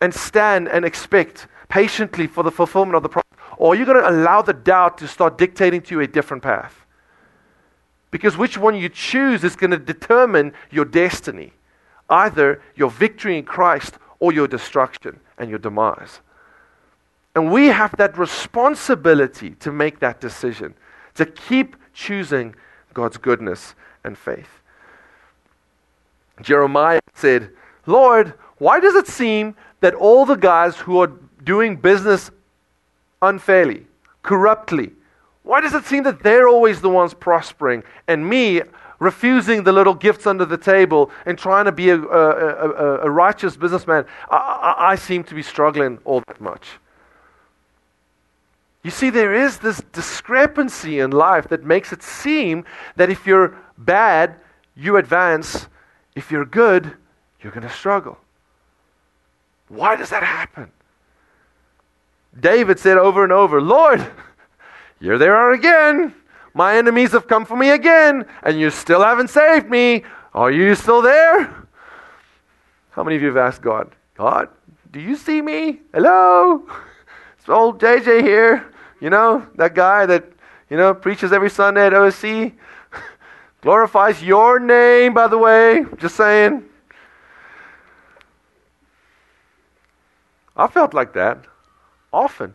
and 0.00 0.14
stand 0.14 0.68
and 0.68 0.84
expect 0.84 1.46
patiently 1.68 2.26
for 2.26 2.42
the 2.44 2.50
fulfillment 2.50 2.96
of 2.96 3.02
the 3.02 3.08
promise? 3.08 3.24
Or 3.58 3.72
are 3.72 3.76
you 3.76 3.84
going 3.84 4.00
to 4.00 4.08
allow 4.08 4.40
the 4.40 4.52
doubt 4.52 4.98
to 4.98 5.08
start 5.08 5.36
dictating 5.36 5.82
to 5.82 5.96
you 5.96 6.00
a 6.00 6.06
different 6.06 6.42
path? 6.42 6.86
Because 8.10 8.38
which 8.38 8.56
one 8.56 8.76
you 8.76 8.88
choose 8.88 9.44
is 9.44 9.56
going 9.56 9.72
to 9.72 9.78
determine 9.78 10.54
your 10.70 10.86
destiny 10.86 11.52
either 12.10 12.62
your 12.74 12.90
victory 12.90 13.36
in 13.36 13.44
Christ 13.44 13.98
or 14.18 14.32
your 14.32 14.48
destruction 14.48 15.20
and 15.36 15.50
your 15.50 15.58
demise. 15.58 16.20
And 17.34 17.52
we 17.52 17.66
have 17.66 17.94
that 17.98 18.16
responsibility 18.16 19.50
to 19.56 19.70
make 19.70 20.00
that 20.00 20.18
decision, 20.18 20.72
to 21.16 21.26
keep 21.26 21.76
choosing 21.92 22.54
God's 22.94 23.18
goodness 23.18 23.74
and 24.04 24.16
faith. 24.16 24.48
Jeremiah 26.40 27.00
said, 27.12 27.50
Lord, 27.84 28.32
why 28.56 28.80
does 28.80 28.94
it 28.94 29.06
seem 29.06 29.54
that 29.80 29.94
all 29.94 30.24
the 30.24 30.36
guys 30.36 30.76
who 30.76 30.98
are 30.98 31.12
doing 31.44 31.76
business 31.76 32.30
unfairly, 33.22 33.86
corruptly, 34.22 34.92
why 35.42 35.60
does 35.60 35.74
it 35.74 35.84
seem 35.84 36.02
that 36.02 36.22
they're 36.22 36.48
always 36.48 36.80
the 36.80 36.90
ones 36.90 37.14
prospering 37.14 37.82
and 38.06 38.28
me 38.28 38.60
refusing 38.98 39.62
the 39.62 39.72
little 39.72 39.94
gifts 39.94 40.26
under 40.26 40.44
the 40.44 40.58
table 40.58 41.10
and 41.24 41.38
trying 41.38 41.64
to 41.64 41.72
be 41.72 41.88
a, 41.88 41.96
a, 41.96 42.00
a, 42.00 42.98
a 43.00 43.10
righteous 43.10 43.56
businessman? 43.56 44.04
I, 44.30 44.36
I, 44.36 44.90
I 44.92 44.94
seem 44.96 45.24
to 45.24 45.34
be 45.34 45.42
struggling 45.42 45.98
all 46.04 46.22
that 46.26 46.40
much. 46.40 46.68
You 48.84 48.90
see, 48.90 49.10
there 49.10 49.34
is 49.34 49.58
this 49.58 49.82
discrepancy 49.92 51.00
in 51.00 51.10
life 51.10 51.48
that 51.48 51.64
makes 51.64 51.92
it 51.92 52.02
seem 52.02 52.64
that 52.96 53.10
if 53.10 53.26
you're 53.26 53.56
bad, 53.76 54.36
you 54.76 54.96
advance. 54.96 55.68
If 56.14 56.30
you're 56.30 56.44
good, 56.44 56.96
you're 57.42 57.52
going 57.52 57.66
to 57.66 57.72
struggle. 57.72 58.18
Why 59.68 59.96
does 59.96 60.10
that 60.10 60.22
happen? 60.22 60.70
David 62.38 62.78
said 62.78 62.98
over 62.98 63.24
and 63.24 63.32
over, 63.32 63.60
Lord, 63.60 64.06
here 65.00 65.18
they 65.18 65.28
are 65.28 65.52
again. 65.52 66.14
My 66.54 66.76
enemies 66.76 67.12
have 67.12 67.28
come 67.28 67.44
for 67.44 67.56
me 67.56 67.70
again, 67.70 68.26
and 68.42 68.58
you 68.58 68.70
still 68.70 69.02
haven't 69.02 69.28
saved 69.30 69.68
me. 69.70 70.04
Are 70.34 70.50
you 70.50 70.74
still 70.74 71.02
there? 71.02 71.66
How 72.90 73.04
many 73.04 73.16
of 73.16 73.22
you 73.22 73.28
have 73.28 73.36
asked 73.36 73.62
God, 73.62 73.94
God, 74.16 74.48
do 74.90 75.00
you 75.00 75.16
see 75.16 75.40
me? 75.40 75.80
Hello? 75.92 76.66
It's 77.38 77.48
old 77.48 77.80
JJ 77.80 78.22
here. 78.22 78.72
You 79.00 79.10
know, 79.10 79.46
that 79.54 79.74
guy 79.74 80.06
that, 80.06 80.24
you 80.68 80.76
know, 80.76 80.94
preaches 80.94 81.32
every 81.32 81.50
Sunday 81.50 81.86
at 81.86 81.92
OSC. 81.92 82.52
Glorifies 83.60 84.22
your 84.22 84.58
name, 84.58 85.14
by 85.14 85.28
the 85.28 85.38
way. 85.38 85.84
Just 85.98 86.16
saying. 86.16 86.64
I 90.56 90.66
felt 90.66 90.92
like 90.92 91.12
that 91.12 91.47
often. 92.12 92.54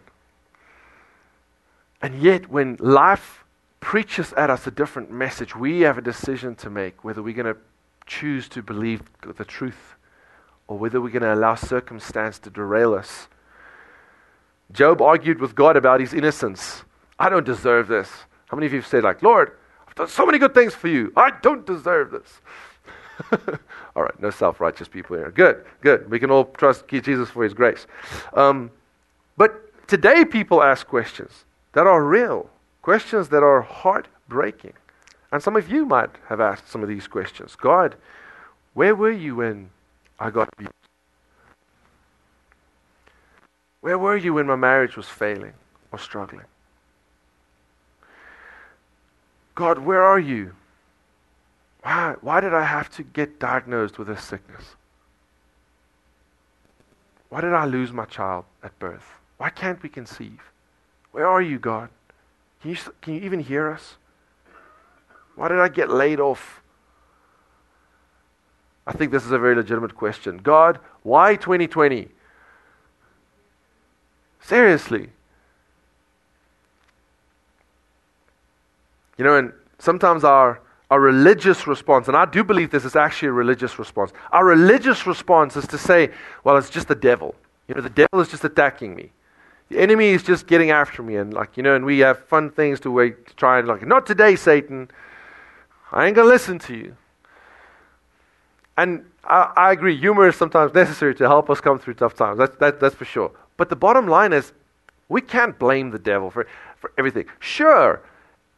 And 2.02 2.22
yet, 2.22 2.50
when 2.50 2.78
life 2.80 3.44
preaches 3.80 4.34
at 4.34 4.50
us 4.50 4.68
a 4.68 4.72
different 4.72 5.12
message, 5.12 5.56
we 5.56 5.82
have 5.82 5.98
a 5.98 6.02
decision 6.02 6.56
to 6.56 6.70
make 6.70 7.04
whether 7.04 7.22
we're 7.22 7.34
going 7.34 7.54
to 7.54 7.60
choose 8.06 8.50
to 8.50 8.62
believe 8.62 9.02
the 9.22 9.46
truth 9.46 9.96
or 10.68 10.78
whether 10.78 11.02
we're 11.02 11.10
going 11.10 11.24
to 11.24 11.34
allow 11.34 11.56
circumstance 11.56 12.40
to 12.40 12.50
derail 12.50 12.94
us. 12.94 13.28
Job 14.72 15.02
argued 15.02 15.40
with 15.40 15.56
God 15.56 15.78
about 15.78 16.00
his 16.00 16.14
innocence. 16.14 16.84
I 17.20 17.30
don't 17.30 17.46
deserve 17.46 17.88
this. 17.88 18.10
How 18.48 18.58
many 18.58 18.66
of 18.66 18.74
you 18.74 18.80
have 18.80 18.88
said, 18.88 19.04
like, 19.04 19.22
Lord, 19.22 19.52
I've 19.88 19.96
done 19.96 20.08
so 20.08 20.26
many 20.26 20.40
good 20.40 20.54
things 20.54 20.74
for 20.74 20.88
you. 20.88 21.14
I 21.16 21.32
don't 21.42 21.66
deserve 21.66 22.12
this. 22.12 22.42
all 23.96 24.04
right, 24.04 24.20
no 24.20 24.30
self 24.30 24.60
righteous 24.60 24.88
people 24.88 25.16
here. 25.16 25.32
Good, 25.32 25.64
good. 25.82 26.10
We 26.10 26.20
can 26.20 26.32
all 26.32 26.46
trust 26.46 26.88
Jesus 26.88 27.30
for 27.30 27.44
his 27.44 27.54
grace. 27.54 27.86
Um, 28.34 28.72
but 29.38 29.88
today, 29.88 30.26
people 30.26 30.62
ask 30.62 30.88
questions 30.88 31.46
that 31.74 31.88
are 31.88 32.04
real, 32.04 32.50
questions 32.82 33.30
that 33.30 33.44
are 33.44 33.62
heartbreaking. 33.62 34.74
And 35.32 35.42
some 35.42 35.56
of 35.56 35.70
you 35.70 35.86
might 35.86 36.12
have 36.30 36.40
asked 36.40 36.70
some 36.70 36.84
of 36.84 36.90
these 36.90 37.08
questions 37.08 37.56
God, 37.56 37.96
where 38.74 38.96
were 38.96 39.12
you 39.12 39.38
when 39.38 39.70
I 40.20 40.30
got 40.30 40.50
abused? 40.54 40.72
Where 43.82 43.98
were 43.98 44.16
you 44.16 44.36
when 44.36 44.48
my 44.48 44.56
marriage 44.56 44.96
was 44.96 45.08
failing 45.08 45.54
or 45.92 46.00
struggling? 46.00 46.46
God, 49.56 49.80
where 49.80 50.02
are 50.02 50.20
you? 50.20 50.56
Why, 51.82 52.16
why 52.22 52.40
did 52.40 52.54
I 52.54 52.64
have 52.64 52.90
to 52.96 53.04
get 53.04 53.40
diagnosed 53.40 54.00
with 54.00 54.08
this 54.08 54.24
sickness? 54.24 54.76
Why 57.30 57.42
did 57.42 57.54
I 57.54 57.66
lose 57.66 57.92
my 57.92 58.06
child 58.06 58.46
at 58.64 58.78
birth? 58.80 59.16
Why 59.44 59.50
can't 59.50 59.84
we 59.84 59.90
conceive? 59.90 60.40
Where 61.12 61.28
are 61.28 61.42
you, 61.42 61.60
God? 61.60 61.90
Can 62.62 62.72
you, 62.72 62.78
can 63.02 63.16
you 63.16 63.20
even 63.24 63.42
hear 63.42 63.70
us? 63.70 63.98
Why 65.36 65.50
did 65.50 65.60
I 65.60 65.68
get 65.68 65.90
laid 65.90 66.22
off? 66.22 66.62
I 68.88 68.94
think 68.94 69.12
this 69.12 69.26
is 69.26 69.34
a 69.34 69.38
very 69.38 69.54
legitimate 69.54 69.96
question. 69.96 70.38
God, 70.38 70.80
why 71.02 71.36
2020? 71.36 72.08
Seriously. 74.40 75.10
You 79.18 79.26
know, 79.26 79.36
and 79.36 79.52
sometimes 79.78 80.24
our, 80.24 80.62
our 80.90 81.02
religious 81.02 81.68
response, 81.68 82.08
and 82.08 82.16
I 82.16 82.24
do 82.24 82.46
believe 82.46 82.72
this 82.72 82.86
is 82.86 82.96
actually 82.96 83.28
a 83.28 83.34
religious 83.34 83.78
response, 83.78 84.14
our 84.32 84.46
religious 84.46 85.06
response 85.06 85.58
is 85.58 85.68
to 85.68 85.78
say, 85.78 86.12
well, 86.46 86.56
it's 86.56 86.70
just 86.70 86.88
the 86.88 86.96
devil. 86.96 87.36
You 87.68 87.76
know, 87.76 87.82
the 87.82 87.90
devil 87.90 88.22
is 88.22 88.30
just 88.30 88.46
attacking 88.46 88.96
me. 88.96 89.12
The 89.74 89.80
enemy 89.80 90.10
is 90.10 90.22
just 90.22 90.46
getting 90.46 90.70
after 90.70 91.02
me. 91.02 91.16
And, 91.16 91.34
like, 91.34 91.58
you 91.58 91.64
know, 91.64 91.76
and 91.76 91.84
we 91.84 91.98
have 92.00 92.20
fun 92.26 92.52
things 92.52 92.80
to, 92.82 92.92
wait, 92.92 93.26
to 93.26 93.36
try 93.36 93.58
and, 93.58 93.68
like, 93.68 93.86
not 93.88 94.06
today, 94.06 94.36
Satan. 94.36 94.92
I 95.92 96.06
ain't 96.06 96.16
to 96.16 96.24
listen 96.24 96.60
to 96.60 96.76
you. 96.76 96.96
And 98.78 99.04
I, 99.24 99.52
I, 99.58 99.72
agree, 99.72 99.98
humor 99.98 100.28
is 100.28 100.36
sometimes 100.36 100.76
necessary 100.76 101.16
to 101.16 101.28
help 101.28 101.50
us 101.50 101.60
come 101.60 101.80
through 101.80 101.96
tough 101.96 102.14
times. 102.14 102.38
That's, 102.38 102.56
that, 102.58 102.80
that's 102.80 102.94
for 102.94 103.06
sure. 103.06 103.32
But 103.58 103.70
the 103.70 103.76
bottom 103.76 104.08
line 104.08 104.32
is, 104.32 104.52
we 105.10 105.22
can't 105.22 105.58
blame 105.58 105.90
the 105.90 105.98
devil 105.98 106.30
for, 106.30 106.46
for 106.78 106.92
everything. 107.00 107.26
Sure, 107.40 108.00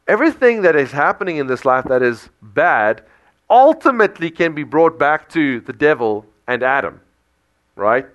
everything 0.09 0.63
that 0.63 0.75
is 0.75 0.91
happening 0.91 1.37
in 1.37 1.47
this 1.47 1.63
life 1.63 1.85
that 1.85 2.01
is 2.01 2.27
bad 2.41 3.03
ultimately 3.49 4.29
can 4.29 4.53
be 4.53 4.63
brought 4.63 4.99
back 4.99 5.29
to 5.29 5.61
the 5.61 5.73
devil 5.73 6.25
and 6.45 6.61
Adam, 6.61 6.99
right? 7.77 8.05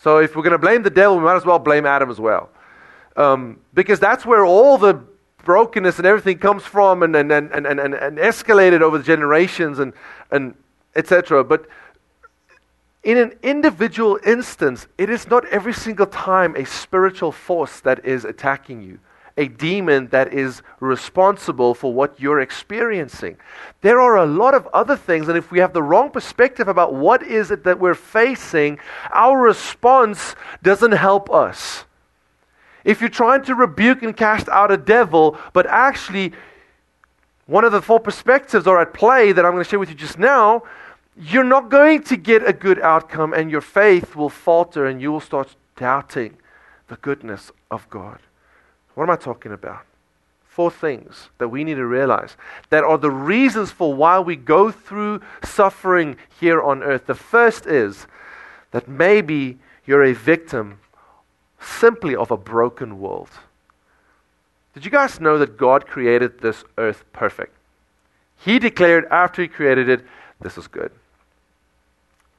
So 0.00 0.18
if 0.18 0.36
we're 0.36 0.42
going 0.42 0.52
to 0.52 0.58
blame 0.58 0.82
the 0.82 0.90
devil, 0.90 1.16
we 1.16 1.24
might 1.24 1.36
as 1.36 1.44
well 1.44 1.58
blame 1.58 1.86
Adam 1.86 2.10
as 2.10 2.20
well. 2.20 2.50
Um, 3.16 3.60
because 3.74 3.98
that's 3.98 4.24
where 4.24 4.44
all 4.44 4.78
the 4.78 5.02
brokenness 5.44 5.98
and 5.98 6.06
everything 6.06 6.38
comes 6.38 6.62
from 6.62 7.02
and, 7.02 7.16
and, 7.16 7.32
and, 7.32 7.50
and, 7.52 7.66
and, 7.66 7.94
and 7.94 8.18
escalated 8.18 8.80
over 8.80 8.98
the 8.98 9.04
generations 9.04 9.78
and, 9.78 9.92
and 10.30 10.54
etc. 10.94 11.42
But 11.42 11.66
in 13.02 13.16
an 13.16 13.32
individual 13.42 14.18
instance, 14.24 14.86
it 14.98 15.08
is 15.08 15.28
not 15.28 15.46
every 15.46 15.72
single 15.72 16.06
time 16.06 16.54
a 16.56 16.64
spiritual 16.64 17.32
force 17.32 17.80
that 17.80 18.04
is 18.04 18.24
attacking 18.24 18.82
you, 18.82 18.98
a 19.38 19.48
demon 19.48 20.08
that 20.08 20.34
is 20.34 20.62
responsible 20.80 21.72
for 21.74 21.92
what 21.92 22.20
you're 22.20 22.40
experiencing. 22.40 23.36
There 23.80 24.00
are 24.00 24.16
a 24.16 24.26
lot 24.26 24.54
of 24.54 24.66
other 24.74 24.96
things, 24.96 25.28
and 25.28 25.38
if 25.38 25.50
we 25.50 25.60
have 25.60 25.72
the 25.72 25.82
wrong 25.82 26.10
perspective 26.10 26.68
about 26.68 26.92
what 26.92 27.22
is 27.22 27.50
it 27.50 27.64
that 27.64 27.78
we're 27.78 27.94
facing, 27.94 28.78
our 29.12 29.38
response 29.38 30.34
doesn't 30.62 30.92
help 30.92 31.30
us. 31.30 31.84
If 32.84 33.00
you're 33.00 33.10
trying 33.10 33.44
to 33.44 33.54
rebuke 33.54 34.02
and 34.02 34.16
cast 34.16 34.48
out 34.48 34.72
a 34.72 34.76
devil, 34.76 35.38
but 35.52 35.66
actually 35.66 36.32
one 37.46 37.64
of 37.64 37.72
the 37.72 37.80
four 37.80 38.00
perspectives 38.00 38.66
are 38.66 38.80
at 38.80 38.92
play 38.92 39.32
that 39.32 39.44
I'm 39.44 39.52
going 39.52 39.64
to 39.64 39.70
share 39.70 39.78
with 39.78 39.88
you 39.88 39.94
just 39.94 40.18
now, 40.18 40.64
you're 41.16 41.44
not 41.44 41.70
going 41.70 42.02
to 42.04 42.16
get 42.16 42.46
a 42.46 42.52
good 42.52 42.80
outcome 42.80 43.32
and 43.32 43.50
your 43.50 43.60
faith 43.60 44.14
will 44.14 44.28
falter 44.28 44.86
and 44.86 45.00
you 45.00 45.10
will 45.10 45.20
start 45.20 45.56
doubting 45.76 46.36
the 46.88 46.96
goodness 46.96 47.50
of 47.70 47.88
God. 47.88 48.18
What 48.98 49.04
am 49.04 49.10
I 49.10 49.16
talking 49.16 49.52
about? 49.52 49.86
Four 50.44 50.72
things 50.72 51.28
that 51.38 51.46
we 51.46 51.62
need 51.62 51.76
to 51.76 51.86
realize 51.86 52.36
that 52.70 52.82
are 52.82 52.98
the 52.98 53.12
reasons 53.12 53.70
for 53.70 53.94
why 53.94 54.18
we 54.18 54.34
go 54.34 54.72
through 54.72 55.20
suffering 55.44 56.16
here 56.40 56.60
on 56.60 56.82
earth. 56.82 57.06
The 57.06 57.14
first 57.14 57.64
is 57.64 58.08
that 58.72 58.88
maybe 58.88 59.56
you're 59.86 60.02
a 60.02 60.14
victim 60.14 60.80
simply 61.60 62.16
of 62.16 62.32
a 62.32 62.36
broken 62.36 62.98
world. 62.98 63.30
Did 64.74 64.84
you 64.84 64.90
guys 64.90 65.20
know 65.20 65.38
that 65.38 65.56
God 65.56 65.86
created 65.86 66.40
this 66.40 66.64
earth 66.76 67.04
perfect? 67.12 67.54
He 68.36 68.58
declared 68.58 69.04
after 69.12 69.42
He 69.42 69.46
created 69.46 69.88
it, 69.88 70.04
this 70.40 70.58
is 70.58 70.66
good. 70.66 70.90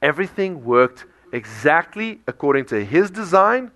Everything 0.02 0.62
worked 0.62 1.06
exactly 1.32 2.20
according 2.26 2.66
to 2.66 2.84
His 2.84 3.10
design, 3.10 3.70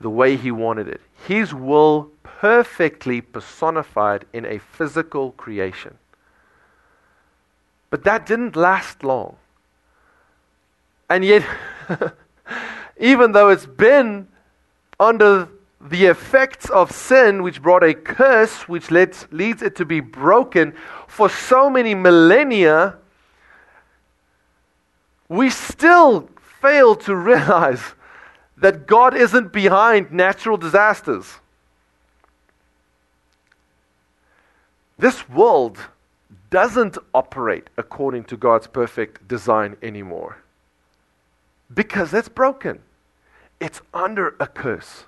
the 0.00 0.10
way 0.10 0.36
He 0.36 0.50
wanted 0.50 0.88
it. 0.88 1.00
His 1.26 1.54
will 1.54 2.10
perfectly 2.22 3.20
personified 3.20 4.26
in 4.32 4.44
a 4.44 4.58
physical 4.58 5.32
creation. 5.32 5.96
But 7.90 8.04
that 8.04 8.26
didn't 8.26 8.56
last 8.56 9.02
long. 9.04 9.36
And 11.08 11.24
yet, 11.24 11.44
even 12.98 13.32
though 13.32 13.48
it's 13.48 13.66
been 13.66 14.28
under 14.98 15.48
the 15.80 16.06
effects 16.06 16.68
of 16.70 16.90
sin, 16.90 17.42
which 17.42 17.62
brought 17.62 17.84
a 17.84 17.94
curse, 17.94 18.68
which 18.68 18.90
leads, 18.90 19.26
leads 19.30 19.62
it 19.62 19.76
to 19.76 19.84
be 19.84 20.00
broken, 20.00 20.74
for 21.06 21.28
so 21.30 21.70
many 21.70 21.94
millennia, 21.94 22.96
we 25.28 25.48
still 25.50 26.28
fail 26.60 26.96
to 26.96 27.14
realize 27.32 27.82
that 28.56 28.86
God 28.86 29.14
isn't 29.14 29.52
behind 29.52 30.10
natural 30.10 30.56
disasters. 30.56 31.34
This 34.98 35.28
world 35.28 35.78
doesn't 36.48 36.96
operate 37.12 37.68
according 37.76 38.24
to 38.24 38.36
God's 38.36 38.66
perfect 38.66 39.28
design 39.28 39.76
anymore 39.82 40.38
because 41.74 42.14
it's 42.14 42.28
broken 42.28 42.80
it's 43.60 43.80
under 43.94 44.34
a 44.38 44.46
curse. 44.46 45.04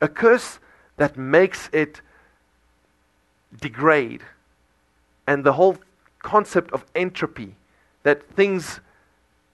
A 0.00 0.08
curse 0.08 0.58
that 0.96 1.16
makes 1.16 1.68
it 1.72 2.00
degrade. 3.60 4.22
And 5.26 5.44
the 5.44 5.52
whole 5.52 5.76
concept 6.20 6.72
of 6.72 6.84
entropy, 6.94 7.54
that 8.02 8.28
things 8.30 8.80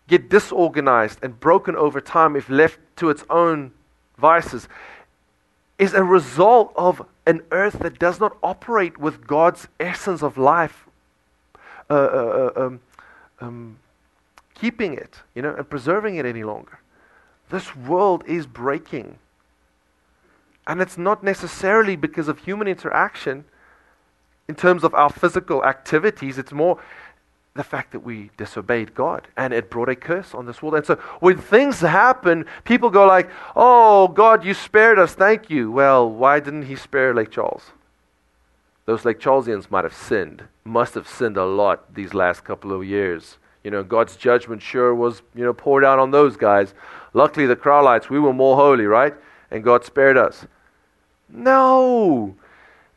get 0.08 0.28
disorganized 0.28 1.18
and 1.22 1.38
broken 1.40 1.76
over 1.76 2.00
time 2.00 2.36
if 2.36 2.48
left 2.48 2.78
to 2.96 3.10
its 3.10 3.24
own 3.28 3.72
vices, 4.18 4.68
is 5.78 5.92
a 5.92 6.02
result 6.02 6.72
of 6.76 7.06
an 7.26 7.42
earth 7.50 7.80
that 7.80 7.98
does 7.98 8.18
not 8.20 8.36
operate 8.42 8.98
with 8.98 9.26
God's 9.26 9.68
essence 9.78 10.22
of 10.22 10.38
life, 10.38 10.86
uh, 11.90 11.94
uh, 11.94 12.52
uh 12.56 12.60
um, 12.60 12.80
um, 13.40 13.78
keeping 14.54 14.94
it, 14.94 15.20
you 15.34 15.42
know, 15.42 15.54
and 15.54 15.68
preserving 15.68 16.16
it 16.16 16.24
any 16.24 16.44
longer. 16.44 16.78
This 17.50 17.76
world 17.76 18.24
is 18.26 18.46
breaking. 18.46 19.18
And 20.66 20.80
it's 20.80 20.98
not 20.98 21.22
necessarily 21.22 21.94
because 21.94 22.26
of 22.26 22.38
human 22.38 22.66
interaction 22.66 23.44
in 24.48 24.54
terms 24.54 24.82
of 24.82 24.94
our 24.94 25.10
physical 25.10 25.64
activities. 25.64 26.38
It's 26.38 26.52
more 26.52 26.80
the 27.56 27.64
fact 27.64 27.92
that 27.92 28.00
we 28.00 28.30
disobeyed 28.36 28.94
God 28.94 29.28
and 29.36 29.52
it 29.52 29.70
brought 29.70 29.88
a 29.88 29.96
curse 29.96 30.34
on 30.34 30.46
this 30.46 30.62
world. 30.62 30.74
And 30.74 30.86
so 30.86 30.96
when 31.20 31.38
things 31.38 31.80
happen, 31.80 32.46
people 32.64 32.90
go 32.90 33.06
like, 33.06 33.28
"Oh, 33.54 34.08
God, 34.08 34.44
you 34.44 34.54
spared 34.54 34.98
us. 34.98 35.14
Thank 35.14 35.50
you." 35.50 35.70
Well, 35.70 36.08
why 36.08 36.40
didn't 36.40 36.62
he 36.64 36.76
spare 36.76 37.14
Lake 37.14 37.30
Charles? 37.30 37.72
Those 38.84 39.04
Lake 39.04 39.18
Charlesians 39.18 39.70
might 39.70 39.84
have 39.84 39.94
sinned 39.94 40.44
must 40.66 40.94
have 40.94 41.08
sinned 41.08 41.36
a 41.36 41.44
lot 41.44 41.94
these 41.94 42.12
last 42.12 42.44
couple 42.44 42.72
of 42.72 42.84
years. 42.84 43.38
You 43.62 43.70
know, 43.70 43.82
God's 43.82 44.16
judgment 44.16 44.62
sure 44.62 44.94
was, 44.94 45.22
you 45.34 45.44
know, 45.44 45.52
poured 45.52 45.84
out 45.84 45.98
on 45.98 46.10
those 46.10 46.36
guys. 46.36 46.74
Luckily, 47.14 47.46
the 47.46 47.56
Crowlites, 47.56 48.10
we 48.10 48.20
were 48.20 48.32
more 48.32 48.56
holy, 48.56 48.86
right? 48.86 49.14
And 49.50 49.64
God 49.64 49.84
spared 49.84 50.16
us. 50.16 50.46
No, 51.28 52.36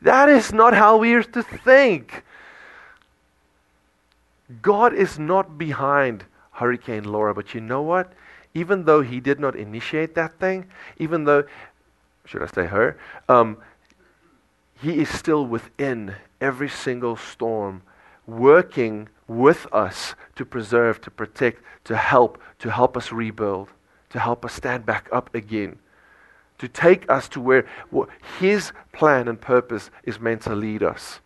that 0.02 0.28
is 0.28 0.52
not 0.52 0.74
how 0.74 0.96
we 0.96 1.14
are 1.14 1.22
to 1.22 1.42
think. 1.42 2.24
God 4.62 4.94
is 4.94 5.18
not 5.18 5.58
behind 5.58 6.24
Hurricane 6.52 7.04
Laura, 7.04 7.34
but 7.34 7.54
you 7.54 7.60
know 7.60 7.82
what? 7.82 8.12
Even 8.54 8.84
though 8.84 9.02
He 9.02 9.20
did 9.20 9.38
not 9.38 9.54
initiate 9.54 10.14
that 10.14 10.38
thing, 10.38 10.66
even 10.98 11.24
though, 11.24 11.44
should 12.24 12.42
I 12.42 12.46
say 12.46 12.66
her? 12.66 12.98
Um, 13.28 13.58
he 14.80 14.98
is 14.98 15.10
still 15.10 15.46
within 15.46 16.14
every 16.40 16.68
single 16.68 17.16
storm, 17.16 17.82
working 18.26 19.08
with 19.28 19.66
us 19.72 20.14
to 20.36 20.44
preserve, 20.44 21.00
to 21.02 21.10
protect, 21.10 21.62
to 21.84 21.96
help, 21.96 22.40
to 22.60 22.70
help 22.70 22.96
us 22.96 23.12
rebuild, 23.12 23.68
to 24.08 24.18
help 24.18 24.44
us 24.44 24.54
stand 24.54 24.86
back 24.86 25.08
up 25.12 25.34
again, 25.34 25.78
to 26.58 26.66
take 26.66 27.10
us 27.10 27.28
to 27.28 27.40
where 27.40 27.66
His 28.38 28.72
plan 28.92 29.28
and 29.28 29.38
purpose 29.38 29.90
is 30.04 30.18
meant 30.18 30.42
to 30.42 30.54
lead 30.54 30.82
us. 30.82 31.20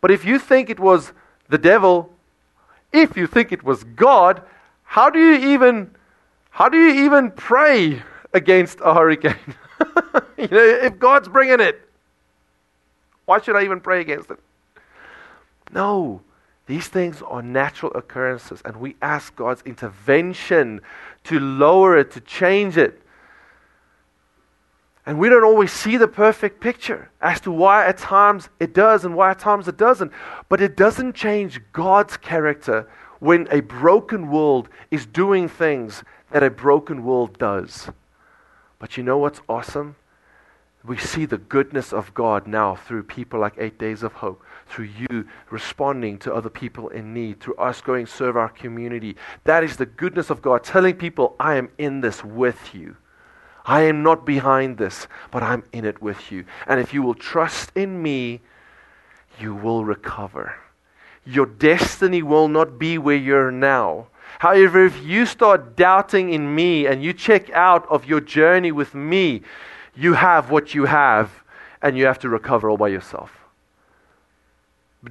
But 0.00 0.10
if 0.10 0.24
you 0.24 0.38
think 0.38 0.70
it 0.70 0.80
was 0.80 1.12
the 1.48 1.58
devil, 1.58 2.12
if 2.92 3.16
you 3.16 3.26
think 3.26 3.52
it 3.52 3.62
was 3.62 3.84
God, 3.84 4.42
how 4.82 5.10
do 5.10 5.18
you 5.18 5.52
even 5.52 5.90
how 6.50 6.68
do 6.68 6.78
you 6.78 7.04
even 7.04 7.30
pray 7.30 8.02
against 8.32 8.80
a 8.82 8.92
hurricane? 8.92 9.36
you 10.36 10.48
know, 10.48 10.58
if 10.58 10.98
God's 10.98 11.28
bringing 11.28 11.60
it, 11.60 11.80
why 13.26 13.40
should 13.40 13.54
I 13.54 13.64
even 13.64 13.80
pray 13.80 14.00
against 14.00 14.30
it? 14.30 14.40
No. 15.72 16.22
These 16.66 16.88
things 16.88 17.22
are 17.22 17.42
natural 17.42 17.92
occurrences, 17.94 18.60
and 18.64 18.76
we 18.76 18.96
ask 19.00 19.34
God's 19.36 19.62
intervention 19.62 20.82
to 21.24 21.40
lower 21.40 21.96
it, 21.96 22.10
to 22.10 22.20
change 22.20 22.76
it. 22.76 23.00
And 25.08 25.18
we 25.18 25.30
don't 25.30 25.42
always 25.42 25.72
see 25.72 25.96
the 25.96 26.06
perfect 26.06 26.60
picture 26.60 27.10
as 27.20 27.40
to 27.40 27.50
why 27.50 27.86
at 27.86 27.96
times 27.96 28.50
it 28.60 28.74
does 28.74 29.04
and 29.04 29.16
why 29.16 29.30
at 29.30 29.38
times 29.38 29.66
it 29.66 29.78
doesn't. 29.78 30.12
But 30.50 30.60
it 30.60 30.76
doesn't 30.76 31.14
change 31.14 31.62
God's 31.72 32.18
character 32.18 32.86
when 33.18 33.48
a 33.50 33.60
broken 33.60 34.30
world 34.30 34.68
is 34.90 35.06
doing 35.06 35.48
things 35.48 36.04
that 36.30 36.42
a 36.42 36.50
broken 36.50 37.04
world 37.04 37.38
does. 37.38 37.88
But 38.78 38.98
you 38.98 39.02
know 39.02 39.16
what's 39.16 39.40
awesome? 39.48 39.96
we 40.84 40.96
see 40.96 41.26
the 41.26 41.38
goodness 41.38 41.92
of 41.92 42.14
God 42.14 42.46
now 42.46 42.74
through 42.74 43.02
people 43.02 43.38
like 43.38 43.54
Eight 43.58 43.78
Days 43.78 44.02
of 44.02 44.12
Hope, 44.14 44.42
through 44.66 44.88
you 45.10 45.28
responding 45.50 46.18
to 46.18 46.34
other 46.34 46.48
people 46.48 46.88
in 46.88 47.12
need, 47.12 47.40
through 47.40 47.56
us 47.56 47.80
going 47.80 48.06
serve 48.06 48.36
our 48.36 48.48
community. 48.48 49.16
That 49.44 49.64
is 49.64 49.76
the 49.76 49.86
goodness 49.86 50.30
of 50.30 50.40
God, 50.40 50.64
telling 50.64 50.94
people, 50.94 51.36
I 51.38 51.56
am 51.56 51.68
in 51.78 52.00
this 52.00 52.24
with 52.24 52.74
you. 52.74 52.96
I 53.68 53.82
am 53.82 54.02
not 54.02 54.24
behind 54.24 54.78
this, 54.78 55.06
but 55.30 55.42
I'm 55.42 55.62
in 55.74 55.84
it 55.84 56.00
with 56.00 56.32
you. 56.32 56.46
And 56.66 56.80
if 56.80 56.94
you 56.94 57.02
will 57.02 57.14
trust 57.14 57.70
in 57.74 58.02
me, 58.02 58.40
you 59.38 59.54
will 59.54 59.84
recover. 59.84 60.54
Your 61.26 61.44
destiny 61.44 62.22
will 62.22 62.48
not 62.48 62.78
be 62.78 62.96
where 62.96 63.14
you're 63.14 63.50
now. 63.50 64.06
However, 64.38 64.86
if 64.86 65.04
you 65.04 65.26
start 65.26 65.76
doubting 65.76 66.32
in 66.32 66.54
me 66.54 66.86
and 66.86 67.02
you 67.02 67.12
check 67.12 67.50
out 67.50 67.86
of 67.90 68.06
your 68.06 68.22
journey 68.22 68.72
with 68.72 68.94
me, 68.94 69.42
you 69.94 70.14
have 70.14 70.50
what 70.50 70.74
you 70.74 70.86
have, 70.86 71.30
and 71.82 71.98
you 71.98 72.06
have 72.06 72.18
to 72.20 72.30
recover 72.30 72.70
all 72.70 72.78
by 72.78 72.88
yourself. 72.88 73.47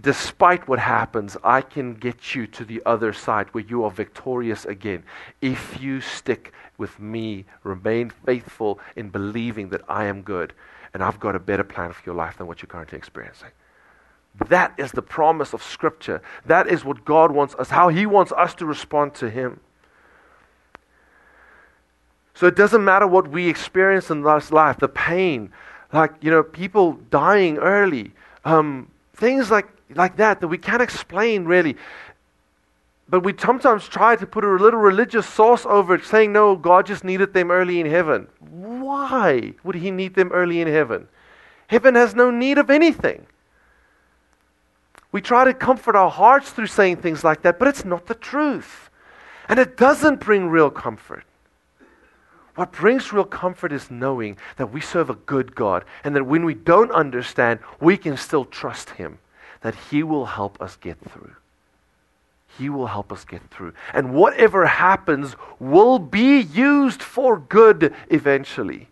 Despite 0.02 0.68
what 0.68 0.80
happens, 0.80 1.38
I 1.44 1.62
can 1.62 1.94
get 1.94 2.36
you 2.36 2.46
to 2.48 2.66
the 2.66 2.82
other 2.86 3.14
side 3.14 3.48
where 3.54 3.64
you 3.64 3.86
are 3.86 3.92
victorious 3.92 4.66
again. 4.66 5.04
If 5.42 5.82
you 5.82 6.02
stick 6.02 6.52
with 6.78 7.00
me, 7.00 7.46
remain 7.64 8.10
faithful 8.10 8.80
in 8.98 9.10
believing 9.10 9.70
that 9.70 9.82
I 9.88 10.06
am 10.06 10.24
good 10.24 10.54
and 10.94 11.02
I've 11.02 11.20
got 11.20 11.36
a 11.36 11.40
better 11.40 11.64
plan 11.64 11.94
for 11.94 12.02
your 12.06 12.16
life 12.16 12.38
than 12.38 12.48
what 12.48 12.62
you're 12.62 12.68
currently 12.68 12.98
experiencing. 12.98 13.50
That 14.50 14.74
is 14.78 14.92
the 14.92 15.02
promise 15.02 15.54
of 15.54 15.64
Scripture. 15.64 16.22
That 16.46 16.68
is 16.68 16.84
what 16.84 17.06
God 17.06 17.32
wants 17.32 17.56
us, 17.56 17.70
how 17.70 17.90
He 17.90 18.06
wants 18.06 18.32
us 18.34 18.54
to 18.56 18.66
respond 18.66 19.16
to 19.16 19.30
Him. 19.30 19.60
So 22.34 22.46
it 22.46 22.56
doesn't 22.56 22.84
matter 22.84 23.08
what 23.08 23.30
we 23.30 23.48
experience 23.48 24.12
in 24.12 24.22
this 24.22 24.52
life, 24.52 24.78
the 24.78 24.88
pain, 24.88 25.52
like, 25.92 26.14
you 26.22 26.30
know, 26.30 26.44
people 26.44 26.94
dying 27.10 27.58
early, 27.58 28.12
um, 28.46 28.92
things 29.16 29.50
like, 29.50 29.68
like 29.96 30.18
that 30.18 30.42
that 30.42 30.48
we 30.48 30.58
can't 30.58 30.82
explain 30.82 31.46
really. 31.46 31.78
But 33.10 33.22
we 33.22 33.34
sometimes 33.38 33.88
try 33.88 34.18
to 34.18 34.26
put 34.26 34.44
a 34.44 34.50
little 34.50 34.80
religious 34.80 35.26
sauce 35.26 35.66
over 35.66 35.96
it, 35.96 36.04
saying, 36.04 36.34
no, 36.34 36.58
God 36.58 36.86
just 36.86 37.06
needed 37.06 37.34
them 37.34 37.52
early 37.52 37.80
in 37.80 37.86
heaven. 37.86 38.28
Why 38.40 39.54
would 39.64 39.76
He 39.76 39.92
need 39.92 40.16
them 40.16 40.32
early 40.34 40.60
in 40.60 40.68
heaven? 40.68 41.08
Heaven 41.68 41.96
has 41.96 42.16
no 42.16 42.32
need 42.32 42.58
of 42.58 42.70
anything. 42.70 43.26
We 45.12 45.22
try 45.22 45.46
to 45.46 45.54
comfort 45.54 45.96
our 45.96 46.10
hearts 46.10 46.50
through 46.50 46.68
saying 46.68 46.98
things 46.98 47.24
like 47.24 47.42
that, 47.44 47.60
but 47.60 47.70
it's 47.70 47.86
not 47.86 48.08
the 48.08 48.16
truth. 48.16 48.90
And 49.48 49.58
it 49.58 49.78
doesn't 49.78 50.20
bring 50.20 50.50
real 50.50 50.70
comfort. 50.70 51.24
What 52.56 52.72
brings 52.72 53.14
real 53.14 53.24
comfort 53.24 53.72
is 53.72 53.92
knowing 53.92 54.38
that 54.58 54.74
we 54.74 54.82
serve 54.82 55.10
a 55.10 55.16
good 55.16 55.56
God 55.56 55.86
and 56.04 56.16
that 56.16 56.26
when 56.26 56.44
we 56.44 56.56
don't 56.56 56.92
understand, 56.92 57.60
we 57.80 57.98
can 57.98 58.18
still 58.18 58.46
trust 58.46 58.90
Him, 58.92 59.20
that 59.62 59.76
He 59.90 60.04
will 60.04 60.26
help 60.26 60.62
us 60.62 60.76
get 60.76 60.98
through. 61.00 61.36
He 62.58 62.70
will 62.70 62.88
help 62.88 63.12
us 63.12 63.24
get 63.24 63.42
through. 63.50 63.74
And 63.94 64.14
whatever 64.14 64.66
happens 64.66 65.36
will 65.60 66.00
be 66.00 66.40
used 66.40 67.04
for 67.04 67.38
good 67.38 67.94
eventually, 68.10 68.88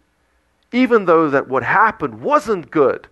even 0.72 1.06
though 1.06 1.30
that 1.30 1.48
what 1.48 1.64
happened 1.64 2.22
wasn't 2.22 2.70
good. 2.70 3.08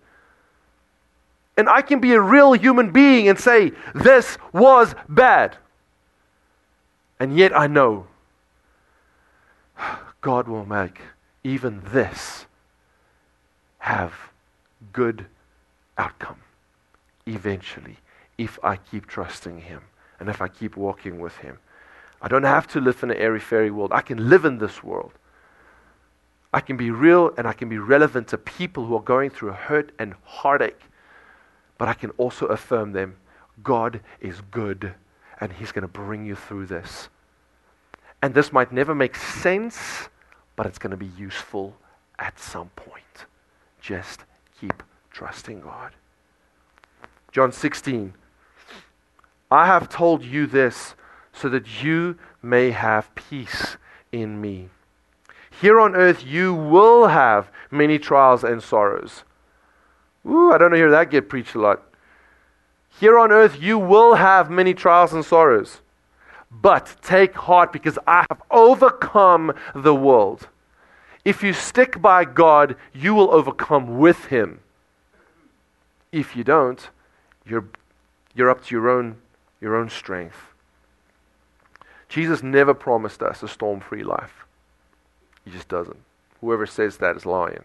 And 1.56 1.68
I 1.68 1.82
can 1.82 2.00
be 2.00 2.12
a 2.12 2.20
real 2.20 2.52
human 2.52 2.90
being 2.90 3.28
and 3.28 3.38
say, 3.38 3.72
this 3.94 4.38
was 4.52 4.94
bad. 5.08 5.56
And 7.18 7.36
yet 7.36 7.56
I 7.56 7.66
know 7.66 8.06
God 10.20 10.48
will 10.48 10.66
make 10.66 11.00
even 11.42 11.82
this 11.92 12.46
have 13.78 14.14
good 14.92 15.26
outcome 15.98 16.43
eventually 17.26 17.98
if 18.38 18.58
I 18.62 18.76
keep 18.76 19.06
trusting 19.06 19.60
Him 19.62 19.82
and 20.18 20.28
if 20.28 20.40
I 20.40 20.48
keep 20.48 20.76
walking 20.76 21.20
with 21.20 21.36
Him. 21.38 21.58
I 22.20 22.28
don't 22.28 22.44
have 22.44 22.66
to 22.68 22.80
live 22.80 23.02
in 23.02 23.10
an 23.10 23.16
airy 23.16 23.40
fairy 23.40 23.70
world. 23.70 23.92
I 23.92 24.00
can 24.00 24.28
live 24.28 24.44
in 24.44 24.58
this 24.58 24.82
world. 24.82 25.12
I 26.52 26.60
can 26.60 26.76
be 26.76 26.90
real 26.90 27.34
and 27.36 27.46
I 27.46 27.52
can 27.52 27.68
be 27.68 27.78
relevant 27.78 28.28
to 28.28 28.38
people 28.38 28.86
who 28.86 28.96
are 28.96 29.02
going 29.02 29.30
through 29.30 29.52
hurt 29.52 29.92
and 29.98 30.14
heartache. 30.24 30.80
But 31.78 31.88
I 31.88 31.94
can 31.94 32.10
also 32.10 32.46
affirm 32.46 32.92
them 32.92 33.16
God 33.62 34.00
is 34.20 34.40
good 34.50 34.94
and 35.40 35.52
He's 35.52 35.72
going 35.72 35.82
to 35.82 35.88
bring 35.88 36.24
you 36.24 36.34
through 36.34 36.66
this. 36.66 37.08
And 38.22 38.32
this 38.32 38.52
might 38.52 38.72
never 38.72 38.94
make 38.94 39.16
sense 39.16 40.08
but 40.56 40.66
it's 40.66 40.78
going 40.78 40.92
to 40.92 40.96
be 40.96 41.10
useful 41.18 41.76
at 42.18 42.38
some 42.38 42.68
point. 42.76 43.26
Just 43.80 44.24
keep 44.60 44.82
trusting 45.10 45.60
God. 45.60 45.92
John 47.34 47.50
16. 47.50 48.14
I 49.50 49.66
have 49.66 49.88
told 49.88 50.24
you 50.24 50.46
this 50.46 50.94
so 51.32 51.48
that 51.48 51.82
you 51.82 52.16
may 52.40 52.70
have 52.70 53.12
peace 53.16 53.76
in 54.12 54.40
me. 54.40 54.68
Here 55.60 55.80
on 55.80 55.96
earth, 55.96 56.24
you 56.24 56.54
will 56.54 57.08
have 57.08 57.50
many 57.72 57.98
trials 57.98 58.44
and 58.44 58.62
sorrows. 58.62 59.24
Ooh, 60.24 60.52
I 60.52 60.58
don't 60.58 60.74
hear 60.74 60.92
that 60.92 61.10
get 61.10 61.28
preached 61.28 61.56
a 61.56 61.60
lot. 61.60 61.82
Here 63.00 63.18
on 63.18 63.32
earth, 63.32 63.60
you 63.60 63.78
will 63.78 64.14
have 64.14 64.48
many 64.48 64.72
trials 64.72 65.12
and 65.12 65.24
sorrows. 65.24 65.80
But 66.52 66.94
take 67.02 67.34
heart 67.34 67.72
because 67.72 67.98
I 68.06 68.24
have 68.30 68.42
overcome 68.52 69.52
the 69.74 69.94
world. 69.94 70.46
If 71.24 71.42
you 71.42 71.52
stick 71.52 72.00
by 72.00 72.26
God, 72.26 72.76
you 72.92 73.12
will 73.12 73.32
overcome 73.32 73.98
with 73.98 74.26
Him. 74.26 74.60
If 76.12 76.36
you 76.36 76.44
don't, 76.44 76.90
you're, 77.46 77.66
you're 78.34 78.50
up 78.50 78.64
to 78.64 78.74
your 78.74 78.88
own, 78.88 79.16
your 79.60 79.76
own 79.76 79.90
strength. 79.90 80.36
Jesus 82.08 82.42
never 82.42 82.74
promised 82.74 83.22
us 83.22 83.42
a 83.42 83.48
storm 83.48 83.80
free 83.80 84.04
life. 84.04 84.46
He 85.44 85.50
just 85.50 85.68
doesn't. 85.68 85.98
Whoever 86.40 86.66
says 86.66 86.98
that 86.98 87.16
is 87.16 87.26
lying. 87.26 87.64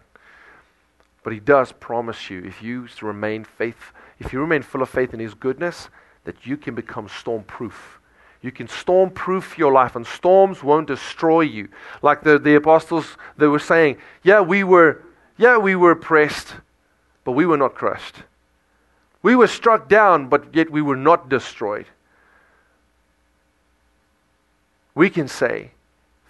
But 1.22 1.32
He 1.32 1.40
does 1.40 1.72
promise 1.72 2.30
you, 2.30 2.42
if 2.44 2.62
you 2.62 2.88
remain 3.00 3.44
faith, 3.44 3.92
if 4.18 4.32
you 4.32 4.40
remain 4.40 4.62
full 4.62 4.82
of 4.82 4.88
faith 4.88 5.14
in 5.14 5.20
His 5.20 5.34
goodness, 5.34 5.88
that 6.24 6.46
you 6.46 6.56
can 6.56 6.74
become 6.74 7.08
storm 7.08 7.44
proof 7.44 8.00
you 8.42 8.50
can 8.50 8.68
storm 8.68 9.10
proof 9.10 9.58
your 9.58 9.72
life, 9.72 9.96
and 9.96 10.06
storms 10.06 10.62
won't 10.62 10.86
destroy 10.86 11.42
you. 11.42 11.68
Like 12.00 12.22
the, 12.22 12.38
the 12.38 12.54
apostles, 12.54 13.16
they 13.36 13.46
were 13.46 13.58
saying, 13.58 13.98
Yeah, 14.22 14.40
we 14.40 14.64
were, 14.64 15.02
yeah, 15.36 15.58
we 15.58 15.76
were 15.76 15.94
pressed, 15.94 16.54
but 17.24 17.32
we 17.32 17.44
were 17.44 17.58
not 17.58 17.74
crushed. 17.74 18.22
We 19.22 19.36
were 19.36 19.46
struck 19.46 19.88
down, 19.88 20.28
but 20.28 20.54
yet 20.54 20.70
we 20.70 20.82
were 20.82 20.96
not 20.96 21.28
destroyed. 21.28 21.86
We 24.94 25.10
can 25.10 25.28
say, 25.28 25.72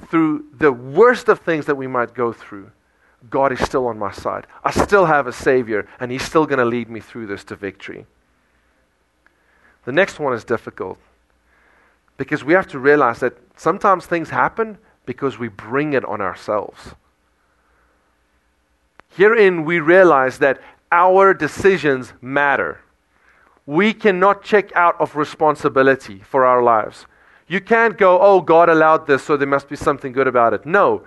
through 0.08 0.46
the 0.58 0.72
worst 0.72 1.28
of 1.28 1.40
things 1.40 1.66
that 1.66 1.76
we 1.76 1.86
might 1.86 2.14
go 2.14 2.32
through, 2.32 2.70
God 3.28 3.52
is 3.52 3.60
still 3.60 3.86
on 3.86 3.98
my 3.98 4.12
side. 4.12 4.46
I 4.64 4.70
still 4.70 5.06
have 5.06 5.26
a 5.26 5.32
Savior, 5.32 5.86
and 5.98 6.10
He's 6.10 6.22
still 6.22 6.46
going 6.46 6.58
to 6.58 6.64
lead 6.64 6.88
me 6.88 7.00
through 7.00 7.26
this 7.26 7.44
to 7.44 7.56
victory. 7.56 8.06
The 9.84 9.92
next 9.92 10.18
one 10.18 10.32
is 10.32 10.44
difficult 10.44 10.98
because 12.16 12.44
we 12.44 12.52
have 12.54 12.68
to 12.68 12.78
realize 12.78 13.20
that 13.20 13.34
sometimes 13.56 14.06
things 14.06 14.30
happen 14.30 14.78
because 15.06 15.38
we 15.38 15.48
bring 15.48 15.92
it 15.94 16.04
on 16.04 16.20
ourselves. 16.20 16.94
Herein, 19.16 19.64
we 19.64 19.80
realize 19.80 20.38
that 20.38 20.60
our 20.92 21.34
decisions 21.34 22.12
matter. 22.20 22.80
We 23.66 23.94
cannot 23.94 24.42
check 24.42 24.74
out 24.74 25.00
of 25.00 25.16
responsibility 25.16 26.18
for 26.18 26.44
our 26.44 26.62
lives. 26.62 27.06
You 27.46 27.60
can't 27.60 27.98
go, 27.98 28.20
oh, 28.20 28.40
God 28.40 28.68
allowed 28.68 29.06
this, 29.06 29.22
so 29.22 29.36
there 29.36 29.46
must 29.46 29.68
be 29.68 29.76
something 29.76 30.12
good 30.12 30.26
about 30.26 30.54
it. 30.54 30.66
No. 30.66 31.02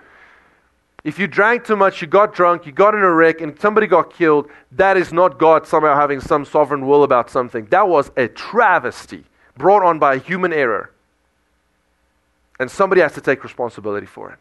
If 1.02 1.18
you 1.18 1.26
drank 1.26 1.64
too 1.64 1.76
much, 1.76 2.00
you 2.00 2.08
got 2.08 2.34
drunk, 2.34 2.64
you 2.64 2.72
got 2.72 2.94
in 2.94 3.00
a 3.00 3.12
wreck, 3.12 3.40
and 3.42 3.58
somebody 3.60 3.86
got 3.86 4.12
killed, 4.12 4.48
that 4.72 4.96
is 4.96 5.12
not 5.12 5.38
God 5.38 5.66
somehow 5.66 5.94
having 5.94 6.20
some 6.20 6.44
sovereign 6.44 6.86
will 6.86 7.02
about 7.02 7.30
something. 7.30 7.66
That 7.66 7.88
was 7.88 8.10
a 8.16 8.28
travesty 8.28 9.24
brought 9.56 9.82
on 9.82 9.98
by 9.98 10.18
human 10.18 10.52
error. 10.52 10.90
And 12.58 12.70
somebody 12.70 13.02
has 13.02 13.12
to 13.14 13.20
take 13.20 13.44
responsibility 13.44 14.06
for 14.06 14.30
it. 14.30 14.38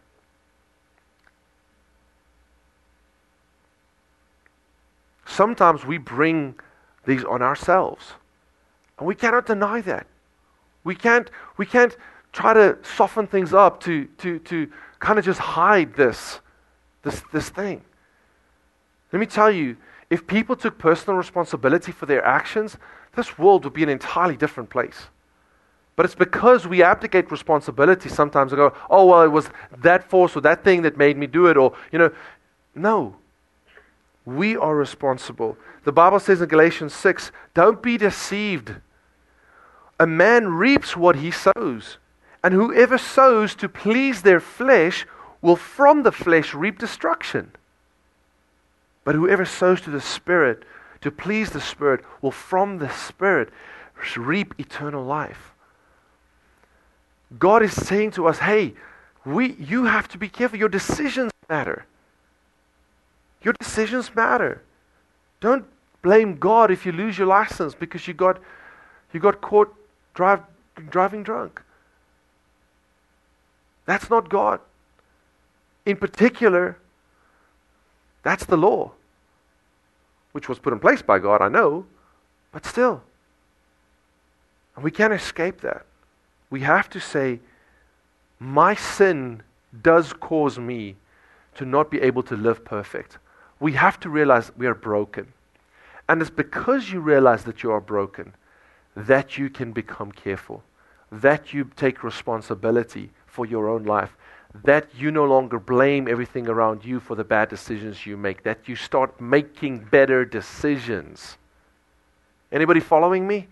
Sometimes 5.34 5.84
we 5.84 5.98
bring 5.98 6.56
these 7.06 7.24
on 7.24 7.42
ourselves. 7.42 8.14
And 8.98 9.08
we 9.08 9.16
cannot 9.16 9.48
deny 9.48 9.82
that. 9.82 10.06
We 10.84 10.96
can't, 10.96 11.30
we 11.58 11.66
can't 11.66 11.98
try 12.32 12.54
to 12.54 12.78
soften 12.84 13.26
things 13.26 13.54
up 13.54 13.80
to, 13.82 14.06
to, 14.20 14.40
to 14.40 14.70
kind 15.00 15.18
of 15.18 15.26
just 15.26 15.40
hide 15.40 15.96
this, 15.96 16.40
this, 17.02 17.24
this 17.32 17.50
thing. 17.50 17.82
Let 19.12 19.20
me 19.20 19.26
tell 19.26 19.50
you, 19.50 19.78
if 20.10 20.28
people 20.28 20.56
took 20.56 20.78
personal 20.78 21.18
responsibility 21.18 21.92
for 21.92 22.06
their 22.06 22.24
actions, 22.24 22.78
this 23.16 23.38
world 23.38 23.64
would 23.64 23.74
be 23.74 23.84
an 23.84 23.90
entirely 23.90 24.38
different 24.38 24.70
place. 24.70 25.08
But 25.96 26.06
it's 26.06 26.16
because 26.16 26.68
we 26.68 26.84
abdicate 26.84 27.32
responsibility 27.32 28.10
sometimes 28.10 28.52
and 28.52 28.58
go, 28.58 28.74
oh, 28.90 29.06
well, 29.08 29.24
it 29.24 29.28
was 29.28 29.50
that 29.80 30.10
force 30.10 30.36
or 30.36 30.42
that 30.42 30.64
thing 30.64 30.84
that 30.84 30.98
made 30.98 31.18
me 31.18 31.26
do 31.26 31.48
it, 31.48 31.58
or, 31.58 31.74
you 31.92 31.98
know, 31.98 32.12
no. 32.76 33.16
We 34.26 34.56
are 34.56 34.76
responsible. 34.76 35.58
The 35.84 35.92
Bible 35.92 36.20
says 36.20 36.42
in 36.42 36.48
Galatians 36.48 36.94
6 36.94 37.32
don't 37.54 37.82
be 37.82 37.98
deceived. 37.98 38.76
A 40.00 40.08
man 40.08 40.48
reaps 40.50 40.98
what 40.98 41.18
he 41.18 41.32
sows, 41.32 41.98
and 42.44 42.54
whoever 42.54 42.98
sows 42.98 43.56
to 43.56 43.70
please 43.70 44.22
their 44.22 44.40
flesh 44.40 45.06
will 45.42 45.56
from 45.56 46.04
the 46.04 46.12
flesh 46.12 46.54
reap 46.54 46.80
destruction. 46.80 47.52
But 49.04 49.16
whoever 49.16 49.46
sows 49.46 49.82
to 49.82 49.90
the 49.90 50.02
Spirit, 50.02 50.64
to 51.02 51.12
please 51.12 51.52
the 51.52 51.62
Spirit, 51.62 52.04
will 52.22 52.32
from 52.32 52.80
the 52.80 52.90
Spirit 52.90 53.50
reap 54.18 54.54
eternal 54.58 55.04
life. 55.04 55.54
God 57.38 57.64
is 57.64 57.74
saying 57.74 58.12
to 58.12 58.28
us, 58.28 58.40
hey, 58.40 58.74
we, 59.26 59.54
you 59.54 59.86
have 59.86 60.08
to 60.10 60.18
be 60.18 60.30
careful. 60.30 60.60
Your 60.60 60.70
decisions 60.70 61.32
matter. 61.50 61.86
Your 63.44 63.54
decisions 63.54 64.16
matter. 64.16 64.64
Don't 65.42 65.66
blame 66.02 66.38
God 66.38 66.72
if 66.72 66.86
you 66.86 66.92
lose 66.92 67.18
your 67.18 67.28
license 67.28 67.76
because 67.76 68.08
you 68.08 68.14
got, 68.14 68.40
you 69.12 69.20
got 69.20 69.42
caught 69.42 69.74
drive, 70.14 70.42
driving 70.90 71.24
drunk. 71.24 71.62
That's 73.86 74.10
not 74.10 74.30
God. 74.30 74.62
In 75.86 75.98
particular, 75.98 76.78
that's 78.24 78.46
the 78.46 78.56
law, 78.56 78.92
which 80.32 80.48
was 80.48 80.60
put 80.60 80.72
in 80.72 80.80
place 80.80 81.02
by 81.02 81.20
God, 81.20 81.42
I 81.42 81.50
know, 81.50 81.86
but 82.54 82.66
still. 82.66 83.04
And 84.76 84.84
we 84.86 84.92
can't 84.92 85.12
escape 85.12 85.60
that. 85.62 85.86
We 86.50 86.62
have 86.62 86.90
to 86.92 87.02
say, 87.02 87.42
my 88.40 88.74
sin 88.74 89.44
does 89.82 90.14
cause 90.14 90.58
me 90.58 90.96
to 91.56 91.66
not 91.66 91.92
be 91.92 92.02
able 92.02 92.24
to 92.24 92.38
live 92.38 92.64
perfect 92.64 93.18
we 93.64 93.72
have 93.72 93.98
to 94.02 94.10
realize 94.10 94.52
we 94.58 94.68
are 94.68 94.76
broken. 94.76 95.32
And 96.10 96.22
it's 96.22 96.30
because 96.30 96.92
you 96.92 97.00
realize 97.00 97.46
that 97.46 97.64
you 97.64 97.72
are 97.72 97.80
broken 97.80 98.34
that 98.96 99.38
you 99.38 99.50
can 99.50 99.72
become 99.72 100.12
careful, 100.12 100.62
that 101.12 101.54
you 101.54 101.68
take 101.76 102.04
responsibility 102.04 103.10
for 103.26 103.46
your 103.46 103.70
own 103.70 103.84
life, 103.86 104.16
that 104.64 104.88
you 104.96 105.10
no 105.10 105.26
longer 105.26 105.60
blame 105.60 106.08
everything 106.08 106.48
around 106.48 106.86
you 106.86 107.00
for 107.00 107.16
the 107.16 107.24
bad 107.24 107.50
decisions 107.50 108.06
you 108.06 108.16
make, 108.16 108.44
that 108.44 108.68
you 108.68 108.76
start 108.76 109.20
making 109.20 109.80
better 109.80 110.26
decisions. 110.26 111.38
Anybody 112.52 112.82
following 112.82 113.26
me? 113.26 113.48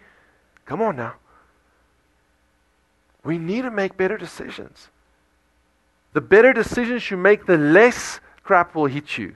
Come 0.65 0.81
on 0.81 0.97
now. 0.97 1.15
We 3.23 3.37
need 3.37 3.63
to 3.63 3.71
make 3.71 3.97
better 3.97 4.17
decisions. 4.17 4.89
The 6.13 6.21
better 6.21 6.53
decisions 6.53 7.09
you 7.09 7.17
make, 7.17 7.45
the 7.45 7.57
less 7.57 8.19
crap 8.43 8.75
will 8.75 8.85
hit 8.85 9.17
you. 9.17 9.35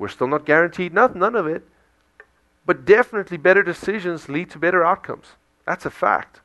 We're 0.00 0.08
still 0.08 0.28
not 0.28 0.46
guaranteed 0.46 0.94
none, 0.94 1.18
none 1.18 1.36
of 1.36 1.46
it. 1.46 1.62
But 2.64 2.86
definitely 2.86 3.36
better 3.36 3.62
decisions 3.62 4.30
lead 4.30 4.48
to 4.50 4.58
better 4.58 4.82
outcomes. 4.82 5.26
That's 5.66 5.84
a 5.84 5.90
fact. 5.90 6.40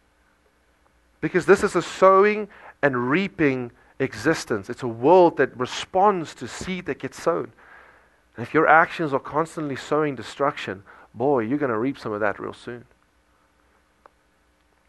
Because 1.21 1.45
this 1.45 1.63
is 1.63 1.73
a 1.73 1.81
sowing 1.81 2.49
and 2.81 3.09
reaping 3.09 3.71
existence. 3.97 4.69
It's 4.69 4.83
a 4.83 4.89
world 4.89 5.37
that 5.37 5.57
responds 5.57 6.35
to 6.35 6.49
seed 6.49 6.85
that 6.87 6.99
gets 6.99 7.21
sown. 7.21 7.53
And 8.35 8.45
if 8.45 8.53
your 8.53 8.67
actions 8.67 9.13
are 9.13 9.19
constantly 9.19 9.77
sowing 9.77 10.15
destruction, 10.15 10.83
boy, 11.13 11.39
you're 11.39 11.57
going 11.57 11.71
to 11.71 11.77
reap 11.77 11.97
some 11.97 12.11
of 12.11 12.19
that 12.19 12.37
real 12.41 12.51
soon. 12.51 12.83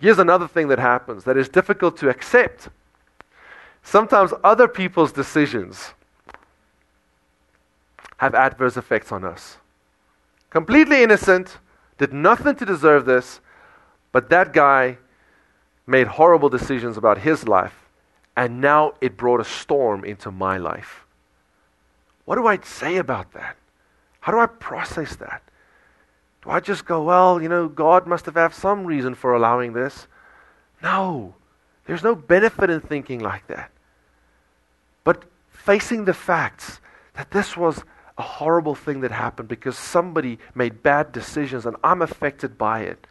Here's 0.01 0.19
another 0.19 0.49
thing 0.49 0.67
that 0.69 0.81
happens 0.81 1.23
that 1.23 1.37
is 1.37 1.49
difficult 1.49 1.97
to 1.99 2.09
accept. 2.09 2.69
Sometimes 3.85 4.33
other 4.43 4.67
people's 4.67 5.13
decisions 5.13 5.95
have 8.19 8.35
adverse 8.35 8.77
effects 8.77 9.13
on 9.13 9.25
us. 9.25 9.59
Completely 10.51 11.03
innocent, 11.03 11.59
did 11.99 12.13
nothing 12.13 12.55
to 12.57 12.65
deserve 12.65 13.05
this, 13.05 13.41
but 14.13 14.31
that 14.31 14.53
guy 14.53 14.99
made 15.87 16.07
horrible 16.07 16.49
decisions 16.49 16.97
about 16.97 17.19
his 17.19 17.47
life, 17.47 17.87
and 18.37 18.61
now 18.61 18.95
it 19.01 19.17
brought 19.17 19.41
a 19.41 19.45
storm 19.45 20.05
into 20.05 20.31
my 20.31 20.57
life. 20.57 21.05
What 22.25 22.37
do 22.37 22.47
I 22.47 22.59
say 22.59 22.97
about 22.97 23.33
that? 23.35 23.57
How 24.21 24.33
do 24.33 24.39
I 24.39 24.47
process 24.47 25.17
that? 25.17 25.43
Do 26.43 26.51
I 26.51 26.61
just 26.61 26.85
go, 26.85 27.03
well, 27.03 27.41
you 27.41 27.49
know, 27.49 27.69
God 27.69 28.07
must 28.07 28.27
have 28.27 28.35
had 28.35 28.55
some 28.55 28.85
reason 28.85 29.15
for 29.15 29.35
allowing 29.35 29.73
this? 29.73 30.07
No, 30.83 31.35
there's 31.87 32.03
no 32.03 32.15
benefit 32.15 32.71
in 32.71 32.81
thinking 32.81 33.21
like 33.21 33.47
that. 33.47 33.71
But 35.05 35.25
facing 35.51 36.05
the 36.05 36.15
facts 36.15 36.81
that 37.15 37.31
this 37.31 37.57
was 37.57 37.85
a 38.19 38.23
horrible 38.23 38.75
thing 38.75 39.01
that 39.01 39.13
happened 39.13 39.49
because 39.49 39.77
somebody 39.77 40.39
made 40.55 40.83
bad 40.83 41.13
decisions 41.13 41.67
and 41.67 41.77
I'm 41.85 42.03
affected 42.03 42.57
by 42.57 42.81
it. 42.81 43.07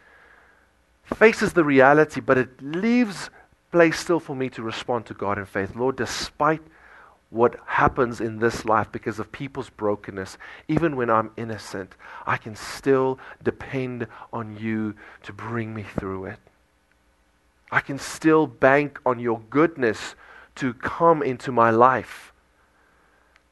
Faces 1.04 1.52
the 1.52 1.64
reality, 1.64 2.20
but 2.20 2.36
it 2.36 2.60
leaves 2.60 3.30
place 3.70 3.98
still 3.98 4.18
for 4.18 4.34
me 4.34 4.48
to 4.50 4.62
respond 4.62 5.06
to 5.06 5.14
God 5.14 5.38
in 5.38 5.44
faith. 5.44 5.76
Lord, 5.76 5.96
despite 5.96 6.62
what 7.30 7.56
happens 7.66 8.20
in 8.20 8.38
this 8.38 8.64
life 8.64 8.90
because 8.90 9.18
of 9.18 9.30
people's 9.30 9.70
brokenness, 9.70 10.38
even 10.68 10.96
when 10.96 11.10
I'm 11.10 11.30
innocent, 11.36 11.94
I 12.26 12.36
can 12.36 12.56
still 12.56 13.18
depend 13.42 14.06
on 14.32 14.56
you 14.56 14.94
to 15.24 15.32
bring 15.32 15.74
me 15.74 15.82
through 15.82 16.26
it. 16.26 16.38
I 17.70 17.80
can 17.80 17.98
still 17.98 18.46
bank 18.46 19.00
on 19.04 19.18
your 19.18 19.40
goodness 19.50 20.14
to 20.56 20.72
come 20.74 21.22
into 21.22 21.52
my 21.52 21.70
life. 21.70 22.32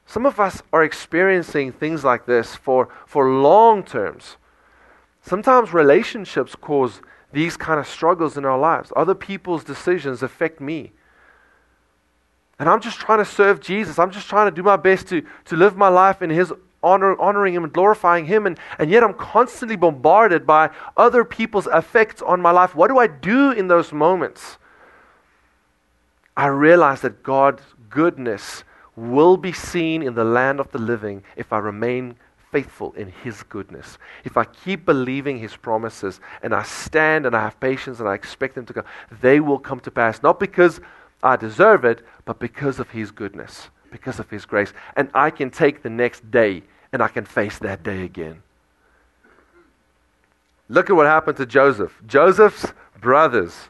Some 0.05 0.25
of 0.25 0.39
us 0.39 0.61
are 0.71 0.83
experiencing 0.83 1.71
things 1.71 2.03
like 2.03 2.25
this 2.25 2.55
for, 2.55 2.89
for 3.05 3.29
long 3.29 3.83
terms. 3.83 4.37
Sometimes 5.21 5.73
relationships 5.73 6.55
cause 6.55 7.01
these 7.33 7.57
kind 7.57 7.79
of 7.79 7.87
struggles 7.87 8.37
in 8.37 8.45
our 8.45 8.57
lives. 8.57 8.93
Other 8.95 9.15
people's 9.15 9.63
decisions 9.63 10.21
affect 10.21 10.61
me. 10.61 10.91
And 12.59 12.69
I'm 12.69 12.79
just 12.79 12.99
trying 12.99 13.19
to 13.19 13.25
serve 13.25 13.59
Jesus. 13.59 13.99
I'm 13.99 14.11
just 14.11 14.29
trying 14.29 14.47
to 14.49 14.55
do 14.55 14.63
my 14.63 14.77
best 14.77 15.07
to, 15.07 15.23
to 15.45 15.55
live 15.55 15.75
my 15.75 15.89
life 15.89 16.21
in 16.21 16.29
His 16.29 16.53
honor, 16.81 17.19
honoring 17.19 17.53
Him 17.53 17.63
and 17.65 17.73
glorifying 17.73 18.25
Him. 18.25 18.45
And, 18.45 18.57
and 18.79 18.89
yet 18.89 19.03
I'm 19.03 19.15
constantly 19.15 19.75
bombarded 19.75 20.45
by 20.45 20.69
other 20.95 21.25
people's 21.25 21.67
effects 21.67 22.21
on 22.21 22.39
my 22.41 22.51
life. 22.51 22.75
What 22.75 22.87
do 22.87 22.97
I 22.97 23.07
do 23.07 23.51
in 23.51 23.67
those 23.67 23.91
moments? 23.91 24.57
I 26.37 26.47
realize 26.47 27.01
that 27.01 27.23
God's 27.23 27.63
goodness 27.89 28.63
will 28.95 29.37
be 29.37 29.51
seen 29.51 30.01
in 30.01 30.15
the 30.15 30.23
land 30.23 30.59
of 30.59 30.71
the 30.71 30.79
living 30.79 31.23
if 31.35 31.51
I 31.51 31.57
remain 31.59 32.15
faithful 32.51 32.93
in 32.93 33.11
His 33.23 33.43
goodness, 33.43 33.97
if 34.23 34.37
I 34.37 34.45
keep 34.45 34.85
believing 34.85 35.39
His 35.39 35.55
promises 35.55 36.19
and 36.41 36.53
I 36.53 36.63
stand 36.63 37.25
and 37.25 37.35
I 37.35 37.41
have 37.41 37.59
patience 37.59 37.99
and 37.99 38.07
I 38.07 38.13
expect 38.13 38.55
them 38.55 38.65
to 38.67 38.73
come, 38.73 38.85
they 39.21 39.39
will 39.39 39.59
come 39.59 39.79
to 39.81 39.91
pass. 39.91 40.23
Not 40.23 40.39
because 40.39 40.79
I 41.21 41.35
deserve 41.35 41.83
it, 41.83 42.05
but 42.23 42.39
because 42.39 42.79
of 42.79 42.91
His 42.91 43.11
goodness, 43.11 43.69
because 43.91 44.19
of 44.19 44.29
His 44.29 44.45
grace. 44.45 44.71
And 44.95 45.09
I 45.13 45.31
can 45.31 45.49
take 45.49 45.83
the 45.83 45.89
next 45.89 46.31
day 46.31 46.63
and 46.93 47.01
I 47.01 47.09
can 47.09 47.25
face 47.25 47.57
that 47.59 47.83
day 47.83 48.03
again. 48.03 48.41
Look 50.69 50.89
at 50.89 50.95
what 50.95 51.05
happened 51.05 51.37
to 51.37 51.45
Joseph. 51.45 52.01
Joseph's 52.07 52.73
brothers 52.99 53.69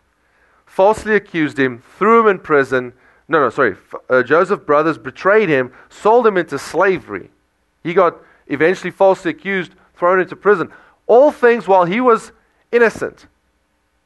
falsely 0.66 1.16
accused 1.16 1.58
him, 1.58 1.82
threw 1.98 2.22
him 2.22 2.28
in 2.28 2.40
prison. 2.40 2.94
No, 3.28 3.40
no, 3.40 3.50
sorry. 3.50 3.76
Uh, 4.10 4.22
Joseph's 4.24 4.64
brothers 4.66 4.98
betrayed 4.98 5.50
him, 5.50 5.74
sold 5.90 6.28
him 6.28 6.38
into 6.38 6.60
slavery. 6.60 7.32
He 7.84 7.94
got 7.94 8.18
eventually 8.48 8.92
falsely 8.92 9.32
accused, 9.32 9.74
thrown 9.96 10.20
into 10.20 10.36
prison. 10.36 10.72
All 11.08 11.32
things 11.32 11.68
while 11.68 11.86
he 11.86 12.02
was 12.02 12.32
innocent. 12.72 13.28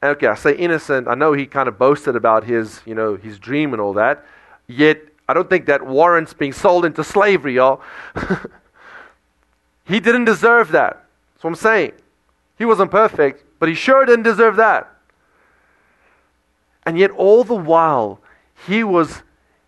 Okay, 0.02 0.26
I 0.26 0.34
say 0.34 0.56
innocent. 0.56 1.08
I 1.08 1.14
know 1.14 1.34
he 1.34 1.46
kind 1.46 1.68
of 1.68 1.78
boasted 1.78 2.16
about 2.16 2.44
his, 2.44 2.80
you 2.86 2.94
know, 2.94 3.16
his 3.16 3.38
dream 3.38 3.72
and 3.72 3.80
all 3.80 3.92
that. 3.94 4.24
Yet, 4.66 4.98
I 5.28 5.34
don't 5.34 5.48
think 5.50 5.66
that 5.66 5.86
warrants 5.86 6.32
being 6.32 6.52
sold 6.52 6.84
into 6.86 7.04
slavery, 7.04 7.56
y'all. 7.56 7.82
he 9.84 10.00
didn't 10.00 10.24
deserve 10.24 10.70
that. 10.72 11.04
That's 11.34 11.44
what 11.44 11.50
I'm 11.50 11.56
saying. 11.56 11.92
He 12.56 12.64
wasn't 12.64 12.90
perfect, 12.90 13.44
but 13.58 13.68
he 13.68 13.74
sure 13.74 14.06
didn't 14.06 14.24
deserve 14.24 14.56
that. 14.56 14.90
And 16.86 16.98
yet, 16.98 17.10
all 17.10 17.44
the 17.44 17.54
while, 17.54 18.19
he 18.66 18.84
was 18.84 19.22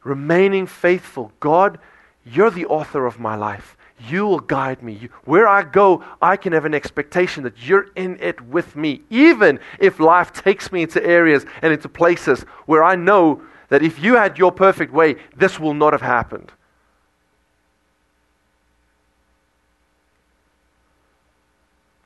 remaining 0.05 0.67
faithful. 0.67 1.33
God, 1.41 1.79
you're 2.25 2.51
the 2.51 2.67
author 2.67 3.07
of 3.07 3.19
my 3.19 3.35
life. 3.35 3.77
You 4.09 4.27
will 4.27 4.41
guide 4.41 4.83
me. 4.83 5.09
where 5.25 5.47
I 5.47 5.63
go, 5.63 6.05
I 6.21 6.37
can 6.37 6.53
have 6.53 6.65
an 6.65 6.75
expectation 6.75 7.45
that 7.45 7.67
you're 7.67 7.87
in 7.95 8.19
it 8.21 8.41
with 8.41 8.75
me, 8.75 9.03
even 9.11 9.61
if 9.79 10.01
life 10.01 10.33
takes 10.33 10.73
me 10.73 10.83
into 10.83 11.05
areas 11.05 11.47
and 11.63 11.73
into 11.73 11.89
places 11.89 12.43
where 12.67 12.83
I 12.83 12.97
know 12.97 13.43
that 13.69 13.83
if 13.83 14.03
you 14.03 14.17
had 14.17 14.39
your 14.39 14.51
perfect 14.51 14.93
way, 14.93 15.17
this 15.37 15.61
will 15.61 15.75
not 15.75 15.93
have 15.93 16.03
happened. 16.03 16.53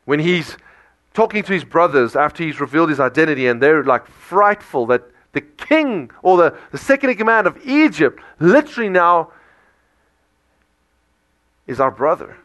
When 0.04 0.20
he's 0.20 0.56
talking 1.14 1.42
to 1.42 1.52
his 1.52 1.64
brothers 1.64 2.14
after 2.14 2.44
he's 2.44 2.60
revealed 2.60 2.90
his 2.90 3.00
identity, 3.00 3.46
and 3.48 3.60
they're 3.60 3.82
like 3.82 4.06
frightful 4.06 4.86
that 4.86 5.02
the 5.36 5.42
king 5.42 6.10
or 6.22 6.38
the, 6.38 6.58
the 6.72 6.78
second 6.78 7.10
in 7.10 7.16
command 7.16 7.46
of 7.46 7.58
Egypt 7.66 8.18
literally 8.40 8.88
now 8.88 9.30
is 11.66 11.78
our 11.78 11.90
brother. 11.90 12.38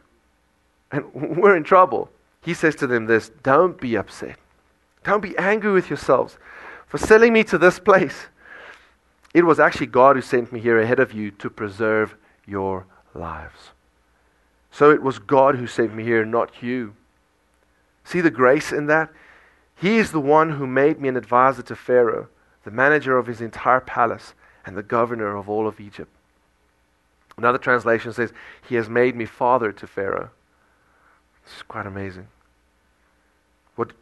And 0.92 1.06
we're 1.14 1.56
in 1.56 1.64
trouble. 1.64 2.10
He 2.42 2.54
says 2.54 2.76
to 2.76 2.88
them 2.88 3.06
this 3.06 3.30
Don't 3.44 3.80
be 3.80 3.96
upset. 3.96 4.38
Don't 5.06 5.22
be 5.22 5.38
angry 5.38 5.72
with 5.72 5.90
yourselves 5.90 6.38
for 6.86 6.98
selling 6.98 7.32
me 7.32 7.46
to 7.46 7.58
this 7.58 7.80
place. 7.80 8.28
It 9.34 9.46
was 9.46 9.60
actually 9.62 9.88
God 9.88 10.18
who 10.18 10.22
sent 10.22 10.52
me 10.52 10.60
here 10.60 10.78
ahead 10.78 11.00
of 11.00 11.14
you 11.14 11.32
to 11.32 11.50
preserve 11.50 12.16
your 12.46 12.86
lives. 13.16 13.72
So 14.70 14.92
it 14.92 15.02
was 15.02 15.18
God 15.18 15.56
who 15.56 15.66
sent 15.66 15.96
me 15.96 16.04
here, 16.04 16.26
not 16.26 16.62
you. 16.62 16.94
See 18.04 18.20
the 18.20 18.30
grace 18.30 18.74
in 18.74 18.88
that? 18.88 19.10
He 19.76 19.98
is 19.98 20.12
the 20.12 20.20
one 20.20 20.50
who 20.52 20.68
made 20.68 21.00
me 21.00 21.08
an 21.08 21.16
advisor 21.16 21.64
to 21.64 21.76
Pharaoh, 21.76 22.28
the 22.64 22.72
manager 22.72 23.18
of 23.18 23.28
his 23.28 23.42
entire 23.42 23.80
palace, 23.80 24.34
and 24.66 24.78
the 24.78 24.84
governor 24.84 25.36
of 25.36 25.50
all 25.50 25.68
of 25.68 25.80
Egypt. 25.80 26.12
Another 27.38 27.58
translation 27.58 28.14
says, 28.14 28.32
He 28.68 28.76
has 28.76 28.90
made 28.90 29.16
me 29.16 29.26
father 29.26 29.72
to 29.72 29.88
Pharaoh. 29.88 30.30
This 31.44 31.58
is 31.58 31.64
quite 31.64 31.88
amazing. 31.88 32.28
What 33.76 33.94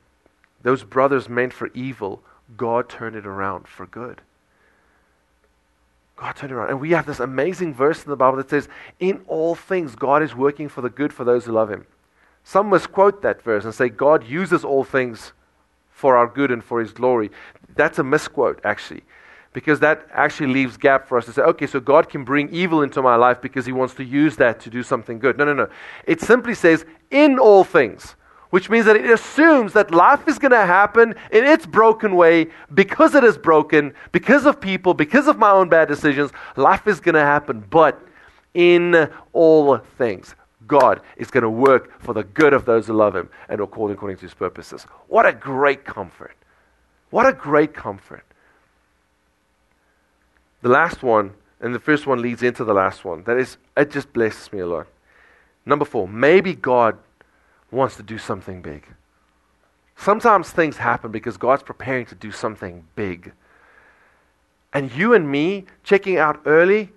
those 0.62 0.84
brothers 0.84 1.30
meant 1.30 1.54
for 1.54 1.70
evil, 1.74 2.22
God 2.58 2.90
turned 2.90 3.16
it 3.16 3.26
around 3.26 3.68
for 3.68 3.86
good. 3.86 4.22
God 6.18 6.36
turned 6.36 6.52
it 6.52 6.56
around. 6.56 6.70
And 6.70 6.82
we 6.82 6.92
have 6.92 7.06
this 7.06 7.22
amazing 7.22 7.74
verse 7.74 8.04
in 8.04 8.10
the 8.10 8.18
Bible 8.18 8.38
that 8.38 8.50
says, 8.50 8.68
In 9.00 9.22
all 9.28 9.56
things, 9.56 9.96
God 9.96 10.22
is 10.22 10.36
working 10.36 10.68
for 10.68 10.82
the 10.82 10.90
good 10.90 11.14
for 11.14 11.24
those 11.24 11.46
who 11.46 11.54
love 11.54 11.72
Him. 11.72 11.86
Some 12.44 12.70
misquote 12.70 13.22
that 13.22 13.42
verse 13.42 13.64
and 13.64 13.74
say 13.74 13.90
God 13.90 14.28
uses 14.28 14.66
all 14.66 14.84
things 14.84 15.34
for 16.00 16.16
our 16.16 16.28
good 16.28 16.50
and 16.50 16.64
for 16.64 16.80
his 16.80 16.94
glory. 16.94 17.30
That's 17.76 18.00
a 18.00 18.04
misquote, 18.04 18.62
actually, 18.64 19.04
because 19.52 19.82
that 19.82 20.08
actually 20.14 20.54
leaves 20.54 20.78
gap 20.78 21.06
for 21.10 21.18
us 21.18 21.26
to 21.26 21.34
say, 21.34 21.42
okay, 21.42 21.68
so 21.68 21.82
God 21.82 22.08
can 22.08 22.24
bring 22.24 22.48
evil 22.54 22.84
into 22.84 23.02
my 23.02 23.16
life 23.16 23.42
because 23.42 23.66
he 23.66 23.74
wants 23.74 23.96
to 23.96 24.04
use 24.06 24.38
that 24.38 24.62
to 24.62 24.70
do 24.70 24.82
something 24.82 25.20
good. 25.20 25.38
No, 25.38 25.44
no, 25.44 25.54
no. 25.54 25.68
It 26.06 26.22
simply 26.22 26.56
says, 26.56 26.86
in 27.12 27.38
all 27.38 27.66
things, 27.66 28.16
which 28.52 28.70
means 28.70 28.86
that 28.86 28.96
it 28.96 29.10
assumes 29.10 29.74
that 29.74 29.92
life 29.92 30.26
is 30.26 30.40
going 30.40 30.52
to 30.52 30.66
happen 30.66 31.16
in 31.32 31.44
its 31.44 31.66
broken 31.66 32.16
way 32.16 32.48
because 32.74 33.14
it 33.14 33.26
is 33.26 33.38
broken, 33.38 33.94
because 34.14 34.46
of 34.46 34.62
people, 34.62 34.94
because 34.94 35.28
of 35.28 35.38
my 35.38 35.52
own 35.52 35.68
bad 35.68 35.90
decisions. 35.90 36.32
Life 36.56 36.88
is 36.88 37.02
going 37.02 37.16
to 37.16 37.22
happen, 37.22 37.64
but 37.70 38.02
in 38.54 39.10
all 39.34 39.78
things. 39.98 40.34
God 40.70 41.02
is 41.18 41.30
going 41.30 41.44
to 41.44 41.50
work 41.50 42.02
for 42.02 42.14
the 42.14 42.24
good 42.24 42.54
of 42.54 42.64
those 42.64 42.88
who 42.88 42.94
love 42.94 43.14
Him 43.14 43.30
and 43.50 43.60
are 43.60 43.68
called 43.68 43.92
according 43.92 44.18
to 44.18 44.22
His 44.24 44.34
purposes. 44.34 44.84
What 45.08 45.26
a 45.26 45.34
great 45.34 45.84
comfort! 45.84 46.36
What 47.10 47.26
a 47.26 47.34
great 47.34 47.74
comfort. 47.74 48.24
The 50.62 50.70
last 50.70 51.04
one, 51.04 51.34
and 51.60 51.74
the 51.74 51.80
first 51.80 52.06
one 52.06 52.22
leads 52.22 52.44
into 52.44 52.64
the 52.64 52.74
last 52.74 53.04
one. 53.04 53.24
That 53.24 53.38
is, 53.38 53.58
it 53.76 53.92
just 53.92 54.14
blesses 54.14 54.54
me 54.54 54.60
a 54.60 54.68
lot. 54.68 54.88
Number 55.66 55.86
four, 55.86 56.08
maybe 56.08 56.54
God 56.54 56.98
wants 57.72 57.96
to 57.98 58.04
do 58.04 58.18
something 58.18 58.62
big. 58.62 58.86
Sometimes 59.98 60.50
things 60.50 60.78
happen 60.78 61.12
because 61.12 61.36
God's 61.36 61.64
preparing 61.64 62.06
to 62.06 62.16
do 62.16 62.32
something 62.32 62.86
big. 62.96 63.34
And 64.72 64.92
you 64.92 65.14
and 65.14 65.30
me 65.30 65.66
checking 65.84 66.18
out 66.18 66.42
early 66.46 66.92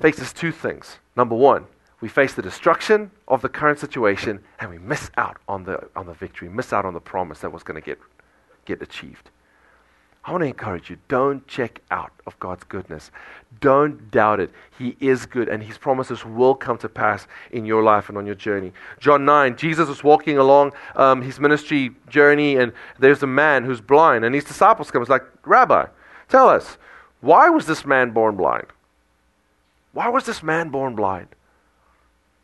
faces 0.00 0.32
two 0.32 0.52
things. 0.52 0.98
Number 1.16 1.34
one, 1.34 1.66
we 2.02 2.08
face 2.08 2.34
the 2.34 2.42
destruction 2.42 3.12
of 3.28 3.40
the 3.42 3.48
current 3.48 3.78
situation 3.78 4.40
and 4.58 4.68
we 4.68 4.76
miss 4.76 5.10
out 5.16 5.38
on 5.48 5.62
the, 5.62 5.88
on 5.94 6.04
the 6.04 6.14
victory, 6.14 6.48
miss 6.48 6.72
out 6.72 6.84
on 6.84 6.92
the 6.92 7.00
promise 7.00 7.38
that 7.38 7.52
was 7.52 7.62
going 7.62 7.80
to 7.80 7.84
get, 7.84 7.98
get 8.64 8.82
achieved. 8.82 9.30
I 10.24 10.32
want 10.32 10.42
to 10.42 10.48
encourage 10.48 10.90
you 10.90 10.98
don't 11.08 11.46
check 11.46 11.80
out 11.90 12.12
of 12.26 12.38
God's 12.40 12.64
goodness. 12.64 13.10
Don't 13.60 14.10
doubt 14.10 14.40
it. 14.40 14.50
He 14.78 14.96
is 15.00 15.26
good, 15.26 15.48
and 15.48 15.62
His 15.62 15.78
promises 15.78 16.24
will 16.24 16.54
come 16.54 16.78
to 16.78 16.88
pass 16.88 17.26
in 17.50 17.64
your 17.64 17.82
life 17.82 18.08
and 18.08 18.16
on 18.16 18.26
your 18.26 18.36
journey. 18.36 18.72
John 19.00 19.24
9, 19.24 19.56
Jesus 19.56 19.88
was 19.88 20.04
walking 20.04 20.38
along 20.38 20.74
um, 20.94 21.22
his 21.22 21.40
ministry 21.40 21.90
journey, 22.08 22.56
and 22.56 22.72
there's 23.00 23.24
a 23.24 23.26
man 23.26 23.64
who's 23.64 23.80
blind, 23.80 24.24
and 24.24 24.32
his 24.32 24.44
disciples 24.44 24.92
come. 24.92 25.02
It's 25.02 25.10
like, 25.10 25.24
Rabbi, 25.44 25.86
tell 26.28 26.48
us, 26.48 26.78
why 27.20 27.48
was 27.48 27.66
this 27.66 27.84
man 27.84 28.10
born 28.10 28.36
blind? 28.36 28.66
Why 29.92 30.08
was 30.08 30.24
this 30.24 30.40
man 30.40 30.68
born 30.68 30.94
blind? 30.94 31.28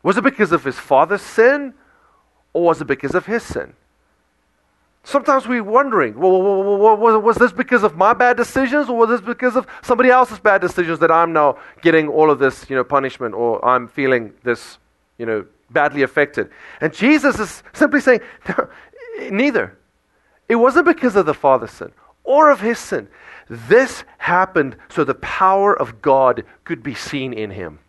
Was 0.03 0.17
it 0.17 0.23
because 0.23 0.51
of 0.51 0.63
his 0.63 0.79
father's 0.79 1.21
sin 1.21 1.73
or 2.53 2.63
was 2.63 2.81
it 2.81 2.85
because 2.85 3.15
of 3.15 3.25
his 3.25 3.43
sin? 3.43 3.73
Sometimes 5.03 5.47
we're 5.47 5.63
wondering, 5.63 6.19
well, 6.19 6.97
was 7.21 7.37
this 7.37 7.51
because 7.51 7.83
of 7.83 7.95
my 7.95 8.13
bad 8.13 8.37
decisions 8.37 8.89
or 8.89 8.97
was 8.97 9.09
this 9.09 9.21
because 9.21 9.55
of 9.55 9.65
somebody 9.81 10.09
else's 10.09 10.39
bad 10.39 10.61
decisions 10.61 10.99
that 10.99 11.09
I'm 11.09 11.33
now 11.33 11.57
getting 11.81 12.07
all 12.09 12.29
of 12.29 12.39
this, 12.39 12.69
you 12.69 12.75
know, 12.75 12.83
punishment 12.83 13.33
or 13.33 13.63
I'm 13.65 13.87
feeling 13.87 14.33
this, 14.43 14.77
you 15.17 15.25
know, 15.25 15.45
badly 15.69 16.01
affected? 16.01 16.49
And 16.81 16.93
Jesus 16.93 17.39
is 17.39 17.63
simply 17.73 18.01
saying, 18.01 18.19
no, 18.49 18.69
neither. 19.31 19.77
It 20.47 20.55
wasn't 20.55 20.85
because 20.85 21.15
of 21.15 21.25
the 21.25 21.33
father's 21.33 21.71
sin 21.71 21.91
or 22.23 22.51
of 22.51 22.59
his 22.59 22.77
sin. 22.77 23.07
This 23.49 24.03
happened 24.19 24.75
so 24.89 25.03
the 25.03 25.15
power 25.15 25.77
of 25.77 26.01
God 26.01 26.43
could 26.65 26.83
be 26.83 26.93
seen 26.93 27.33
in 27.33 27.51
him. 27.51 27.79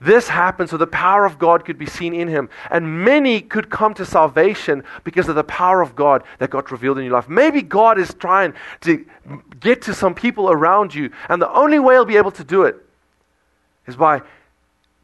This 0.00 0.28
happened 0.28 0.70
so 0.70 0.78
the 0.78 0.86
power 0.86 1.26
of 1.26 1.38
God 1.38 1.64
could 1.64 1.76
be 1.76 1.86
seen 1.86 2.14
in 2.14 2.26
him. 2.26 2.48
And 2.70 3.04
many 3.04 3.42
could 3.42 3.68
come 3.68 3.92
to 3.94 4.06
salvation 4.06 4.82
because 5.04 5.28
of 5.28 5.34
the 5.34 5.44
power 5.44 5.82
of 5.82 5.94
God 5.94 6.22
that 6.38 6.48
got 6.48 6.70
revealed 6.70 6.98
in 6.98 7.04
your 7.04 7.12
life. 7.12 7.28
Maybe 7.28 7.60
God 7.60 7.98
is 7.98 8.14
trying 8.14 8.54
to 8.80 9.04
get 9.60 9.82
to 9.82 9.94
some 9.94 10.14
people 10.14 10.50
around 10.50 10.94
you, 10.94 11.10
and 11.28 11.40
the 11.40 11.52
only 11.52 11.78
way 11.78 11.94
he'll 11.94 12.04
be 12.06 12.16
able 12.16 12.30
to 12.32 12.44
do 12.44 12.62
it 12.62 12.76
is 13.86 13.96
by 13.96 14.22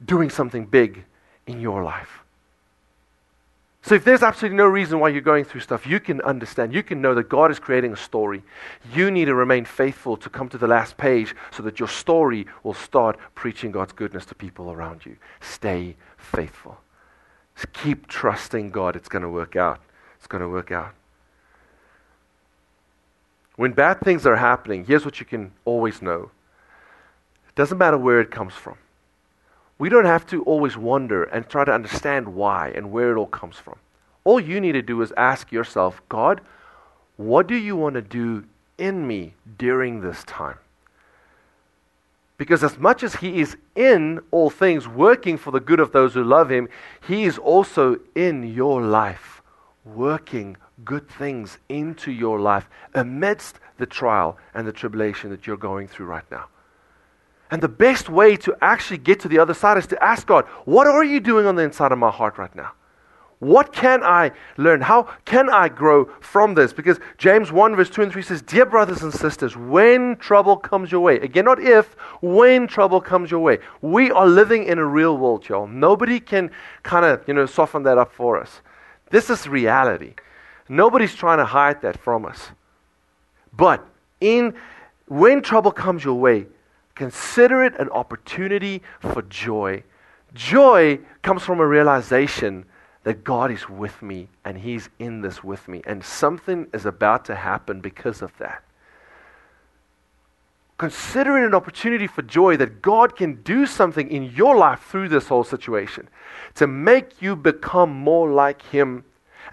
doing 0.04 0.30
something 0.30 0.64
big 0.64 1.04
in 1.46 1.60
your 1.60 1.82
life. 1.82 2.22
So 3.86 3.94
if 3.94 4.02
there's 4.02 4.24
absolutely 4.24 4.56
no 4.56 4.66
reason 4.66 4.98
why 4.98 5.10
you're 5.10 5.20
going 5.20 5.44
through 5.44 5.60
stuff, 5.60 5.86
you 5.86 6.00
can 6.00 6.20
understand. 6.22 6.74
You 6.74 6.82
can 6.82 7.00
know 7.00 7.14
that 7.14 7.28
God 7.28 7.52
is 7.52 7.60
creating 7.60 7.92
a 7.92 7.96
story. 7.96 8.42
You 8.92 9.12
need 9.12 9.26
to 9.26 9.34
remain 9.36 9.64
faithful 9.64 10.16
to 10.16 10.28
come 10.28 10.48
to 10.48 10.58
the 10.58 10.66
last 10.66 10.96
page 10.96 11.36
so 11.52 11.62
that 11.62 11.78
your 11.78 11.88
story 11.88 12.48
will 12.64 12.74
start 12.74 13.16
preaching 13.36 13.70
God's 13.70 13.92
goodness 13.92 14.26
to 14.26 14.34
people 14.34 14.72
around 14.72 15.06
you. 15.06 15.16
Stay 15.40 15.94
faithful. 16.16 16.78
Just 17.54 17.72
keep 17.74 18.08
trusting 18.08 18.70
God. 18.70 18.96
It's 18.96 19.08
going 19.08 19.22
to 19.22 19.28
work 19.28 19.54
out. 19.54 19.80
It's 20.16 20.26
going 20.26 20.42
to 20.42 20.48
work 20.48 20.72
out. 20.72 20.92
When 23.54 23.70
bad 23.70 24.00
things 24.00 24.26
are 24.26 24.34
happening, 24.34 24.84
here's 24.84 25.04
what 25.04 25.20
you 25.20 25.26
can 25.26 25.52
always 25.64 26.02
know. 26.02 26.32
It 27.48 27.54
doesn't 27.54 27.78
matter 27.78 27.96
where 27.96 28.20
it 28.20 28.32
comes 28.32 28.52
from. 28.52 28.78
We 29.78 29.88
don't 29.88 30.06
have 30.06 30.26
to 30.28 30.42
always 30.44 30.76
wonder 30.76 31.24
and 31.24 31.48
try 31.48 31.64
to 31.64 31.72
understand 31.72 32.34
why 32.34 32.72
and 32.74 32.90
where 32.90 33.12
it 33.12 33.16
all 33.16 33.26
comes 33.26 33.56
from. 33.56 33.78
All 34.24 34.40
you 34.40 34.60
need 34.60 34.72
to 34.72 34.82
do 34.82 35.02
is 35.02 35.12
ask 35.16 35.52
yourself, 35.52 36.02
God, 36.08 36.40
what 37.16 37.46
do 37.46 37.54
you 37.54 37.76
want 37.76 37.94
to 37.94 38.02
do 38.02 38.44
in 38.78 39.06
me 39.06 39.34
during 39.58 40.00
this 40.00 40.24
time? 40.24 40.58
Because 42.38 42.62
as 42.62 42.78
much 42.78 43.02
as 43.02 43.16
He 43.16 43.40
is 43.40 43.56
in 43.74 44.20
all 44.30 44.50
things, 44.50 44.86
working 44.86 45.38
for 45.38 45.50
the 45.50 45.60
good 45.60 45.80
of 45.80 45.92
those 45.92 46.14
who 46.14 46.24
love 46.24 46.50
Him, 46.50 46.68
He 47.06 47.24
is 47.24 47.38
also 47.38 47.98
in 48.14 48.54
your 48.54 48.82
life, 48.82 49.42
working 49.84 50.56
good 50.84 51.08
things 51.08 51.58
into 51.68 52.10
your 52.10 52.38
life 52.38 52.68
amidst 52.94 53.58
the 53.78 53.86
trial 53.86 54.36
and 54.54 54.66
the 54.66 54.72
tribulation 54.72 55.30
that 55.30 55.46
you're 55.46 55.56
going 55.56 55.88
through 55.88 56.06
right 56.06 56.30
now. 56.30 56.46
And 57.50 57.62
the 57.62 57.68
best 57.68 58.08
way 58.08 58.36
to 58.38 58.56
actually 58.60 58.98
get 58.98 59.20
to 59.20 59.28
the 59.28 59.38
other 59.38 59.54
side 59.54 59.78
is 59.78 59.86
to 59.88 60.02
ask 60.02 60.26
God, 60.26 60.44
What 60.64 60.86
are 60.86 61.04
you 61.04 61.20
doing 61.20 61.46
on 61.46 61.56
the 61.56 61.62
inside 61.62 61.92
of 61.92 61.98
my 61.98 62.10
heart 62.10 62.38
right 62.38 62.54
now? 62.54 62.72
What 63.38 63.72
can 63.72 64.02
I 64.02 64.32
learn? 64.56 64.80
How 64.80 65.04
can 65.26 65.50
I 65.50 65.68
grow 65.68 66.06
from 66.20 66.54
this? 66.54 66.72
Because 66.72 66.98
James 67.18 67.52
1, 67.52 67.76
verse 67.76 67.90
2 67.90 68.02
and 68.02 68.12
3 68.12 68.22
says, 68.22 68.40
Dear 68.40 68.64
brothers 68.64 69.02
and 69.02 69.12
sisters, 69.12 69.56
when 69.56 70.16
trouble 70.16 70.56
comes 70.56 70.90
your 70.90 71.02
way, 71.02 71.16
again, 71.16 71.44
not 71.44 71.60
if, 71.60 71.94
when 72.22 72.66
trouble 72.66 73.00
comes 73.00 73.30
your 73.30 73.40
way, 73.40 73.58
we 73.82 74.10
are 74.10 74.26
living 74.26 74.64
in 74.64 74.78
a 74.78 74.84
real 74.84 75.18
world, 75.18 75.46
y'all. 75.48 75.66
Nobody 75.66 76.18
can 76.18 76.50
kind 76.82 77.04
of, 77.04 77.22
you 77.28 77.34
know, 77.34 77.44
soften 77.44 77.82
that 77.82 77.98
up 77.98 78.10
for 78.10 78.40
us. 78.40 78.62
This 79.10 79.28
is 79.28 79.46
reality. 79.46 80.14
Nobody's 80.68 81.14
trying 81.14 81.38
to 81.38 81.44
hide 81.44 81.82
that 81.82 81.98
from 81.98 82.24
us. 82.24 82.50
But 83.52 83.86
in 84.20 84.54
when 85.08 85.42
trouble 85.42 85.72
comes 85.72 86.04
your 86.04 86.14
way, 86.14 86.46
consider 86.96 87.62
it 87.62 87.78
an 87.78 87.88
opportunity 87.90 88.82
for 88.98 89.22
joy. 89.22 89.84
Joy 90.34 90.98
comes 91.22 91.44
from 91.44 91.60
a 91.60 91.66
realization 91.66 92.64
that 93.04 93.22
God 93.22 93.52
is 93.52 93.68
with 93.68 94.02
me 94.02 94.28
and 94.44 94.58
He's 94.58 94.88
in 94.98 95.20
this 95.20 95.44
with 95.44 95.68
me. 95.68 95.80
And 95.86 96.02
something 96.02 96.66
is 96.74 96.84
about 96.84 97.24
to 97.26 97.36
happen 97.36 97.80
because 97.80 98.20
of 98.20 98.36
that. 98.38 98.64
Consider 100.78 101.38
it 101.38 101.46
an 101.46 101.54
opportunity 101.54 102.06
for 102.06 102.22
joy 102.22 102.56
that 102.56 102.82
God 102.82 103.16
can 103.16 103.42
do 103.42 103.64
something 103.64 104.10
in 104.10 104.24
your 104.24 104.56
life 104.56 104.82
through 104.82 105.08
this 105.08 105.28
whole 105.28 105.44
situation 105.44 106.08
to 106.56 106.66
make 106.66 107.22
you 107.22 107.36
become 107.36 107.90
more 107.90 108.30
like 108.30 108.60
Him 108.60 109.04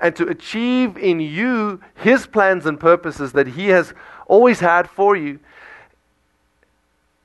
and 0.01 0.15
to 0.15 0.27
achieve 0.27 0.97
in 0.97 1.19
you 1.19 1.79
His 1.95 2.25
plans 2.25 2.65
and 2.65 2.79
purposes 2.79 3.33
that 3.33 3.47
He 3.47 3.67
has 3.67 3.93
always 4.27 4.59
had 4.59 4.89
for 4.89 5.15
you. 5.15 5.39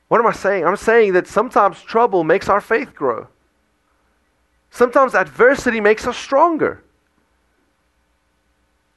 What 0.08 0.20
am 0.20 0.26
I 0.26 0.32
saying? 0.32 0.64
I'm 0.64 0.76
saying 0.76 1.12
that 1.12 1.26
sometimes 1.26 1.82
trouble 1.82 2.24
makes 2.24 2.48
our 2.48 2.60
faith 2.60 2.94
grow. 2.94 3.28
Sometimes 4.70 5.14
adversity 5.14 5.80
makes 5.80 6.06
us 6.06 6.16
stronger. 6.16 6.82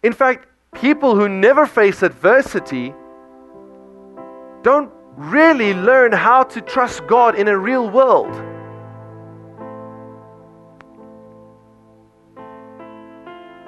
In 0.03 0.13
fact, 0.13 0.47
people 0.73 1.15
who 1.15 1.27
never 1.27 1.65
face 1.65 2.01
adversity 2.01 2.93
don't 4.63 4.91
really 5.17 5.73
learn 5.73 6.11
how 6.13 6.43
to 6.43 6.61
trust 6.61 7.05
God 7.07 7.35
in 7.35 7.47
a 7.47 7.57
real 7.57 7.89
world. 7.89 8.33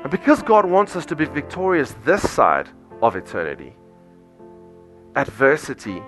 And 0.02 0.12
because 0.12 0.42
God 0.42 0.66
wants 0.66 0.96
us 0.96 1.06
to 1.08 1.16
be 1.16 1.26
victorious 1.26 1.96
this 2.04 2.30
side 2.30 2.70
of 3.02 3.16
eternity, 3.16 3.76
adversity 5.16 6.02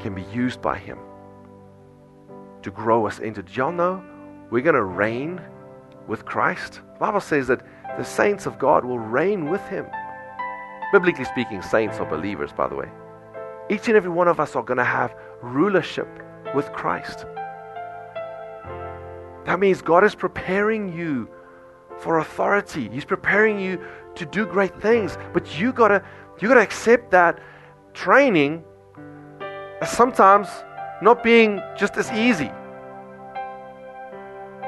can 0.00 0.14
be 0.14 0.24
used 0.32 0.60
by 0.60 0.78
Him 0.78 0.98
to 2.62 2.70
grow 2.70 3.06
us 3.06 3.18
into. 3.18 3.42
Do 3.42 3.52
y'all 3.52 3.72
know 3.72 4.02
we're 4.50 4.62
going 4.62 4.74
to 4.74 4.84
reign 4.84 5.40
with 6.06 6.24
Christ. 6.24 6.80
The 6.94 6.98
Bible 7.00 7.20
says 7.20 7.48
that 7.48 7.62
the 7.98 8.04
saints 8.04 8.46
of 8.46 8.58
God 8.58 8.84
will 8.84 8.98
reign 8.98 9.48
with 9.48 9.66
him. 9.68 9.86
Biblically 10.92 11.24
speaking, 11.24 11.62
saints 11.62 11.98
are 11.98 12.06
believers, 12.06 12.52
by 12.52 12.68
the 12.68 12.76
way. 12.76 12.88
Each 13.68 13.88
and 13.88 13.96
every 13.96 14.10
one 14.10 14.28
of 14.28 14.38
us 14.38 14.54
are 14.54 14.62
going 14.62 14.78
to 14.78 14.84
have 14.84 15.14
rulership 15.42 16.08
with 16.54 16.72
Christ. 16.72 17.26
That 19.44 19.58
means 19.58 19.82
God 19.82 20.04
is 20.04 20.14
preparing 20.14 20.92
you 20.96 21.28
for 21.98 22.18
authority. 22.18 22.88
He's 22.88 23.04
preparing 23.04 23.58
you 23.58 23.80
to 24.14 24.26
do 24.26 24.46
great 24.46 24.80
things. 24.80 25.18
But 25.32 25.58
you 25.58 25.72
gotta 25.72 26.04
you 26.40 26.48
gotta 26.48 26.60
accept 26.60 27.10
that 27.12 27.40
training 27.94 28.64
sometimes 29.84 30.48
not 31.02 31.22
being 31.22 31.60
just 31.76 31.96
as 31.96 32.10
easy. 32.12 32.50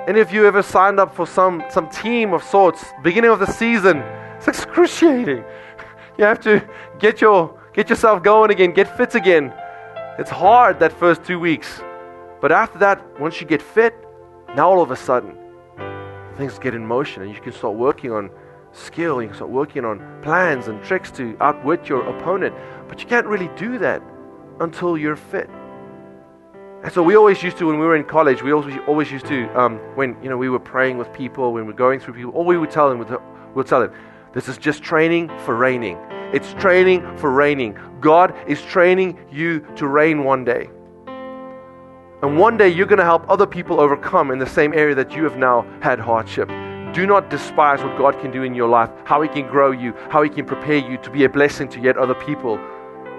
Any 0.06 0.20
of 0.20 0.32
you 0.32 0.46
ever 0.46 0.62
signed 0.62 0.98
up 1.00 1.14
for 1.14 1.26
some, 1.26 1.62
some 1.70 1.88
team 1.90 2.32
of 2.32 2.42
sorts, 2.42 2.84
beginning 3.02 3.30
of 3.30 3.38
the 3.38 3.46
season? 3.46 3.98
It's 4.36 4.48
excruciating. 4.48 5.44
You 6.18 6.24
have 6.24 6.40
to 6.40 6.68
get, 6.98 7.20
your, 7.20 7.56
get 7.72 7.88
yourself 7.88 8.24
going 8.24 8.50
again, 8.50 8.72
get 8.72 8.96
fit 8.96 9.14
again. 9.14 9.54
It's 10.18 10.30
hard 10.30 10.80
that 10.80 10.92
first 10.92 11.22
two 11.22 11.38
weeks. 11.38 11.80
But 12.40 12.50
after 12.50 12.76
that, 12.80 13.00
once 13.20 13.40
you 13.40 13.46
get 13.46 13.62
fit, 13.62 13.94
now 14.56 14.68
all 14.68 14.82
of 14.82 14.90
a 14.90 14.96
sudden, 14.96 15.38
things 16.36 16.58
get 16.58 16.74
in 16.74 16.84
motion 16.84 17.22
and 17.22 17.32
you 17.32 17.40
can 17.40 17.52
start 17.52 17.76
working 17.76 18.10
on 18.10 18.30
skill, 18.72 19.22
you 19.22 19.28
can 19.28 19.36
start 19.36 19.52
working 19.52 19.84
on 19.84 20.00
plans 20.22 20.66
and 20.66 20.82
tricks 20.82 21.12
to 21.12 21.36
outwit 21.40 21.88
your 21.88 22.02
opponent. 22.08 22.52
But 22.88 23.00
you 23.00 23.06
can't 23.06 23.26
really 23.26 23.50
do 23.56 23.78
that 23.78 24.02
until 24.60 24.96
you're 24.96 25.16
fit. 25.16 25.48
And 26.84 26.92
so 26.92 27.02
we 27.02 27.16
always 27.16 27.42
used 27.42 27.56
to, 27.58 27.66
when 27.66 27.78
we 27.80 27.86
were 27.86 27.96
in 27.96 28.04
college, 28.04 28.42
we 28.42 28.52
always, 28.52 28.78
always 28.86 29.10
used 29.10 29.26
to, 29.26 29.48
um, 29.58 29.78
when 29.96 30.16
you 30.22 30.28
know 30.28 30.36
we 30.36 30.48
were 30.48 30.60
praying 30.60 30.96
with 30.96 31.12
people, 31.12 31.52
when 31.52 31.64
we 31.64 31.72
were 31.72 31.76
going 31.76 31.98
through 31.98 32.14
people, 32.14 32.32
all 32.32 32.44
we 32.44 32.56
would 32.56 32.70
tell 32.70 32.88
them, 32.88 32.98
we'll 33.54 33.64
tell 33.64 33.80
them, 33.80 33.92
this 34.32 34.48
is 34.48 34.58
just 34.58 34.82
training 34.82 35.28
for 35.44 35.56
reigning. 35.56 35.96
It's 36.32 36.52
training 36.54 37.16
for 37.16 37.32
reigning. 37.32 37.76
God 38.00 38.34
is 38.46 38.62
training 38.62 39.18
you 39.30 39.60
to 39.76 39.88
reign 39.88 40.22
one 40.22 40.44
day. 40.44 40.70
And 42.22 42.38
one 42.38 42.56
day 42.56 42.68
you're 42.68 42.86
going 42.86 42.98
to 42.98 43.04
help 43.04 43.28
other 43.28 43.46
people 43.46 43.80
overcome 43.80 44.30
in 44.30 44.38
the 44.38 44.46
same 44.46 44.72
area 44.72 44.94
that 44.94 45.12
you 45.12 45.24
have 45.24 45.36
now 45.36 45.66
had 45.80 45.98
hardship. 45.98 46.48
Do 46.92 47.06
not 47.06 47.28
despise 47.28 47.82
what 47.82 47.98
God 47.98 48.20
can 48.20 48.30
do 48.30 48.42
in 48.42 48.54
your 48.54 48.68
life, 48.68 48.90
how 49.04 49.20
He 49.20 49.28
can 49.28 49.48
grow 49.48 49.72
you, 49.72 49.94
how 50.10 50.22
He 50.22 50.28
can 50.28 50.44
prepare 50.44 50.78
you 50.78 50.96
to 50.98 51.10
be 51.10 51.24
a 51.24 51.28
blessing 51.28 51.68
to 51.70 51.80
yet 51.80 51.96
other 51.96 52.14
people 52.14 52.58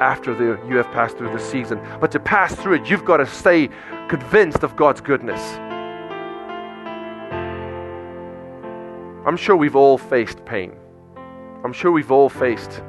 after 0.01 0.33
the, 0.33 0.59
you 0.67 0.77
have 0.77 0.91
passed 0.91 1.17
through 1.17 1.31
the 1.31 1.39
season. 1.39 1.79
But 1.99 2.11
to 2.11 2.19
pass 2.19 2.55
through 2.55 2.75
it, 2.75 2.89
you've 2.89 3.05
got 3.05 3.17
to 3.17 3.25
stay 3.25 3.69
convinced 4.07 4.63
of 4.63 4.75
God's 4.75 5.01
goodness. 5.01 5.41
I'm 9.25 9.37
sure 9.37 9.55
we've 9.55 9.75
all 9.75 9.97
faced 9.97 10.43
pain. 10.45 10.73
I'm 11.63 11.73
sure 11.73 11.91
we've 11.91 12.11
all 12.11 12.29
faced 12.29 12.81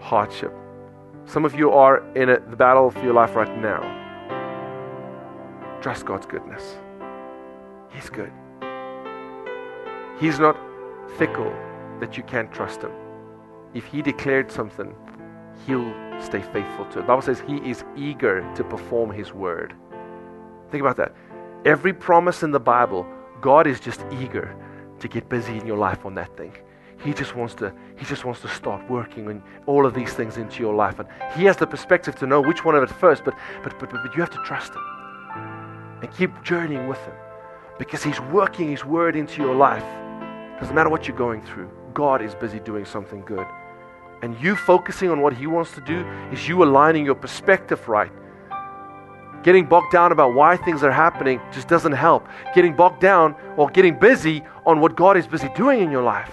hardship. 0.00 0.52
Some 1.24 1.44
of 1.44 1.54
you 1.54 1.72
are 1.72 2.04
in 2.14 2.28
a, 2.28 2.38
the 2.38 2.56
battle 2.56 2.90
for 2.90 3.02
your 3.02 3.14
life 3.14 3.34
right 3.34 3.58
now. 3.60 3.80
Trust 5.80 6.04
God's 6.04 6.26
goodness. 6.26 6.76
He's 7.90 8.10
good. 8.10 8.30
He's 10.20 10.38
not 10.38 10.56
fickle 11.16 11.52
that 12.00 12.16
you 12.16 12.22
can't 12.22 12.52
trust 12.52 12.82
Him. 12.82 12.92
If 13.74 13.86
He 13.86 14.02
declared 14.02 14.52
something, 14.52 14.94
He'll 15.66 16.05
stay 16.20 16.42
faithful 16.42 16.84
to 16.86 16.98
it. 16.98 17.02
The 17.02 17.08
Bible 17.08 17.22
says 17.22 17.40
he 17.46 17.56
is 17.58 17.84
eager 17.96 18.48
to 18.54 18.64
perform 18.64 19.10
his 19.10 19.32
word. 19.32 19.74
Think 20.70 20.80
about 20.80 20.96
that. 20.96 21.14
Every 21.64 21.92
promise 21.92 22.42
in 22.42 22.50
the 22.50 22.60
Bible, 22.60 23.06
God 23.40 23.66
is 23.66 23.80
just 23.80 24.04
eager 24.20 24.54
to 25.00 25.08
get 25.08 25.28
busy 25.28 25.58
in 25.58 25.66
your 25.66 25.76
life 25.76 26.06
on 26.06 26.14
that 26.14 26.36
thing. 26.36 26.52
He 27.04 27.12
just 27.12 27.36
wants 27.36 27.54
to 27.56 27.72
he 27.98 28.04
just 28.06 28.24
wants 28.24 28.40
to 28.40 28.48
start 28.48 28.88
working 28.90 29.28
on 29.28 29.42
all 29.66 29.84
of 29.84 29.94
these 29.94 30.12
things 30.12 30.38
into 30.38 30.60
your 30.60 30.74
life. 30.74 30.98
And 30.98 31.08
he 31.36 31.44
has 31.44 31.56
the 31.56 31.66
perspective 31.66 32.16
to 32.16 32.26
know 32.26 32.40
which 32.40 32.64
one 32.64 32.74
of 32.74 32.82
it 32.82 32.90
first, 32.90 33.24
but 33.24 33.34
but 33.62 33.78
but, 33.78 33.90
but, 33.90 34.02
but 34.02 34.14
you 34.14 34.20
have 34.20 34.30
to 34.30 34.42
trust 34.44 34.72
him. 34.72 34.82
And 36.02 36.12
keep 36.16 36.30
journeying 36.42 36.88
with 36.88 36.98
him. 36.98 37.14
Because 37.78 38.02
he's 38.02 38.20
working 38.20 38.70
his 38.70 38.84
word 38.84 39.16
into 39.16 39.42
your 39.42 39.54
life. 39.54 39.84
Doesn't 40.60 40.74
matter 40.74 40.88
what 40.88 41.06
you're 41.06 41.16
going 41.16 41.42
through. 41.42 41.70
God 41.92 42.22
is 42.22 42.34
busy 42.34 42.60
doing 42.60 42.84
something 42.84 43.22
good. 43.22 43.46
And 44.22 44.40
you 44.40 44.56
focusing 44.56 45.10
on 45.10 45.20
what 45.20 45.34
He 45.34 45.46
wants 45.46 45.72
to 45.72 45.80
do 45.80 46.00
is 46.32 46.48
you 46.48 46.62
aligning 46.62 47.04
your 47.04 47.14
perspective 47.14 47.86
right. 47.88 48.12
Getting 49.42 49.66
bogged 49.66 49.92
down 49.92 50.10
about 50.10 50.34
why 50.34 50.56
things 50.56 50.82
are 50.82 50.90
happening 50.90 51.40
just 51.52 51.68
doesn't 51.68 51.92
help. 51.92 52.26
Getting 52.54 52.74
bogged 52.74 53.00
down 53.00 53.36
or 53.56 53.70
getting 53.70 53.98
busy 53.98 54.42
on 54.64 54.80
what 54.80 54.96
God 54.96 55.16
is 55.16 55.26
busy 55.26 55.48
doing 55.54 55.80
in 55.80 55.90
your 55.90 56.02
life. 56.02 56.32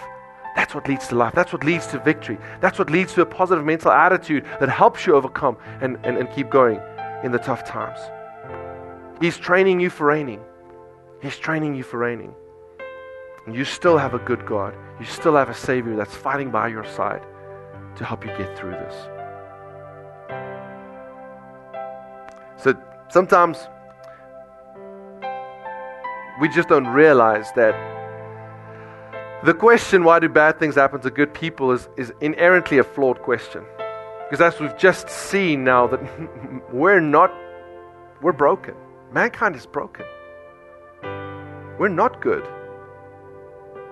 That's 0.56 0.74
what 0.74 0.88
leads 0.88 1.08
to 1.10 1.16
life. 1.16 1.34
That's 1.36 1.52
what 1.52 1.64
leads 1.64 1.88
to 1.88 2.00
victory. 2.00 2.38
That's 2.62 2.80
what 2.80 2.90
leads 2.90 3.14
to 3.14 3.22
a 3.22 3.26
positive 3.26 3.66
mental 3.66 3.92
attitude 3.92 4.46
that 4.60 4.70
helps 4.70 5.06
you 5.06 5.16
overcome 5.16 5.58
and, 5.82 5.98
and, 6.04 6.18
and 6.18 6.32
keep 6.32 6.50
going 6.50 6.80
in 7.24 7.32
the 7.32 7.38
tough 7.38 7.68
times. 7.68 8.00
He's 9.22 9.38
training 9.38 9.80
you 9.80 9.90
for 9.90 10.08
reigning. 10.08 10.42
He's 11.22 11.38
training 11.38 11.76
you 11.76 11.84
for 11.84 11.98
reigning. 11.98 12.34
And 13.46 13.56
you 13.56 13.66
still 13.66 13.98
have 13.98 14.14
a 14.14 14.20
good 14.20 14.46
God. 14.46 14.74
You 15.00 15.06
still 15.06 15.36
have 15.36 15.50
a 15.50 15.54
Savior 15.54 15.96
that's 15.96 16.16
fighting 16.16 16.50
by 16.50 16.70
your 16.70 16.86
side 16.86 17.22
to 17.96 18.06
help 18.06 18.26
you 18.26 18.32
get 18.38 18.58
through 18.58 18.72
this. 18.72 18.96
So 22.58 22.74
sometimes 23.10 23.58
we 26.40 26.50
just 26.50 26.70
don't 26.70 26.88
realize 26.88 27.52
that 27.56 27.76
the 29.44 29.54
question, 29.54 30.06
why 30.06 30.20
do 30.20 30.30
bad 30.30 30.58
things 30.58 30.76
happen 30.76 31.02
to 31.02 31.12
good 31.12 31.34
people, 31.34 31.72
is, 31.72 31.90
is 31.98 32.14
inherently 32.22 32.78
a 32.78 32.84
flawed 32.84 33.22
question. 33.22 33.66
Because 34.30 34.40
as 34.54 34.60
we've 34.60 34.78
just 34.78 35.10
seen 35.10 35.66
now, 35.66 35.86
that 35.88 36.00
we're 36.74 37.02
not, 37.02 37.32
we're 38.22 38.32
broken. 38.32 38.74
Mankind 39.12 39.56
is 39.56 39.66
broken. 39.66 40.06
We're 41.78 41.90
not 41.90 42.22
good. 42.22 42.48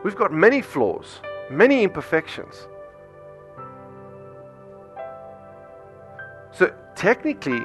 We've 0.04 0.16
got 0.16 0.32
many 0.32 0.62
flaws, 0.62 1.20
many 1.50 1.84
imperfections. 1.84 2.68
So 6.52 6.74
technically, 6.96 7.62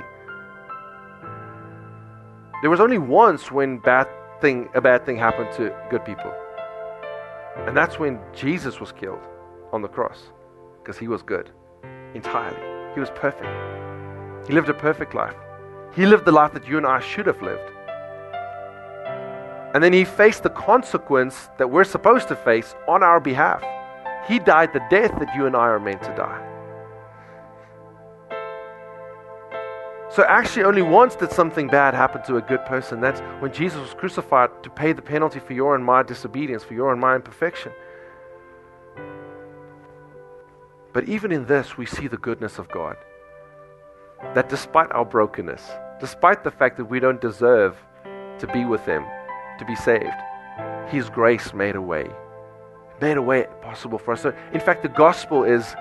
there 2.62 2.70
was 2.70 2.80
only 2.80 2.98
once 2.98 3.50
when 3.50 3.78
bad 3.78 4.08
thing, 4.40 4.68
a 4.74 4.80
bad 4.80 5.04
thing 5.04 5.16
happened 5.16 5.52
to 5.56 5.74
good 5.90 6.04
people. 6.04 6.32
And 7.66 7.76
that's 7.76 7.98
when 7.98 8.20
Jesus 8.34 8.80
was 8.80 8.92
killed 8.92 9.26
on 9.72 9.82
the 9.82 9.88
cross 9.88 10.30
because 10.82 10.98
he 10.98 11.08
was 11.08 11.22
good 11.22 11.50
entirely. 12.14 12.94
He 12.94 13.00
was 13.00 13.10
perfect. 13.10 13.50
He 14.46 14.54
lived 14.54 14.68
a 14.68 14.74
perfect 14.74 15.14
life. 15.14 15.34
He 15.94 16.06
lived 16.06 16.24
the 16.24 16.32
life 16.32 16.52
that 16.52 16.66
you 16.68 16.76
and 16.76 16.86
I 16.86 17.00
should 17.00 17.26
have 17.26 17.42
lived. 17.42 17.72
And 19.74 19.82
then 19.82 19.92
he 19.92 20.04
faced 20.04 20.42
the 20.42 20.50
consequence 20.50 21.48
that 21.58 21.68
we're 21.68 21.84
supposed 21.84 22.28
to 22.28 22.36
face 22.36 22.74
on 22.86 23.02
our 23.02 23.20
behalf. 23.20 23.62
He 24.28 24.38
died 24.38 24.72
the 24.72 24.84
death 24.90 25.12
that 25.18 25.34
you 25.34 25.46
and 25.46 25.56
I 25.56 25.66
are 25.66 25.80
meant 25.80 26.02
to 26.02 26.14
die. 26.16 26.55
So, 30.16 30.24
actually, 30.24 30.64
only 30.64 30.80
once 30.80 31.14
did 31.14 31.30
something 31.30 31.68
bad 31.68 31.92
happen 31.92 32.22
to 32.22 32.38
a 32.38 32.40
good 32.40 32.64
person. 32.64 33.02
That's 33.02 33.20
when 33.42 33.52
Jesus 33.52 33.82
was 33.82 33.92
crucified 33.92 34.48
to 34.62 34.70
pay 34.70 34.94
the 34.94 35.02
penalty 35.02 35.40
for 35.40 35.52
your 35.52 35.74
and 35.74 35.84
my 35.84 36.02
disobedience, 36.02 36.64
for 36.64 36.72
your 36.72 36.90
and 36.90 36.98
my 36.98 37.16
imperfection. 37.16 37.70
But 40.94 41.06
even 41.06 41.32
in 41.32 41.44
this, 41.44 41.76
we 41.76 41.84
see 41.84 42.08
the 42.08 42.16
goodness 42.16 42.58
of 42.58 42.66
God. 42.70 42.96
That 44.34 44.48
despite 44.48 44.90
our 44.92 45.04
brokenness, 45.04 45.60
despite 46.00 46.44
the 46.44 46.50
fact 46.50 46.78
that 46.78 46.86
we 46.86 46.98
don't 46.98 47.20
deserve 47.20 47.76
to 48.38 48.46
be 48.54 48.64
with 48.64 48.86
Him, 48.86 49.04
to 49.58 49.66
be 49.66 49.76
saved, 49.76 50.16
His 50.88 51.10
grace 51.10 51.52
made 51.52 51.76
a 51.76 51.82
way. 51.82 52.08
Made 53.02 53.18
a 53.18 53.22
way 53.22 53.48
possible 53.60 53.98
for 53.98 54.12
us. 54.12 54.22
So, 54.22 54.34
in 54.54 54.60
fact, 54.60 54.82
the 54.82 54.88
gospel 54.88 55.44
is 55.44 55.74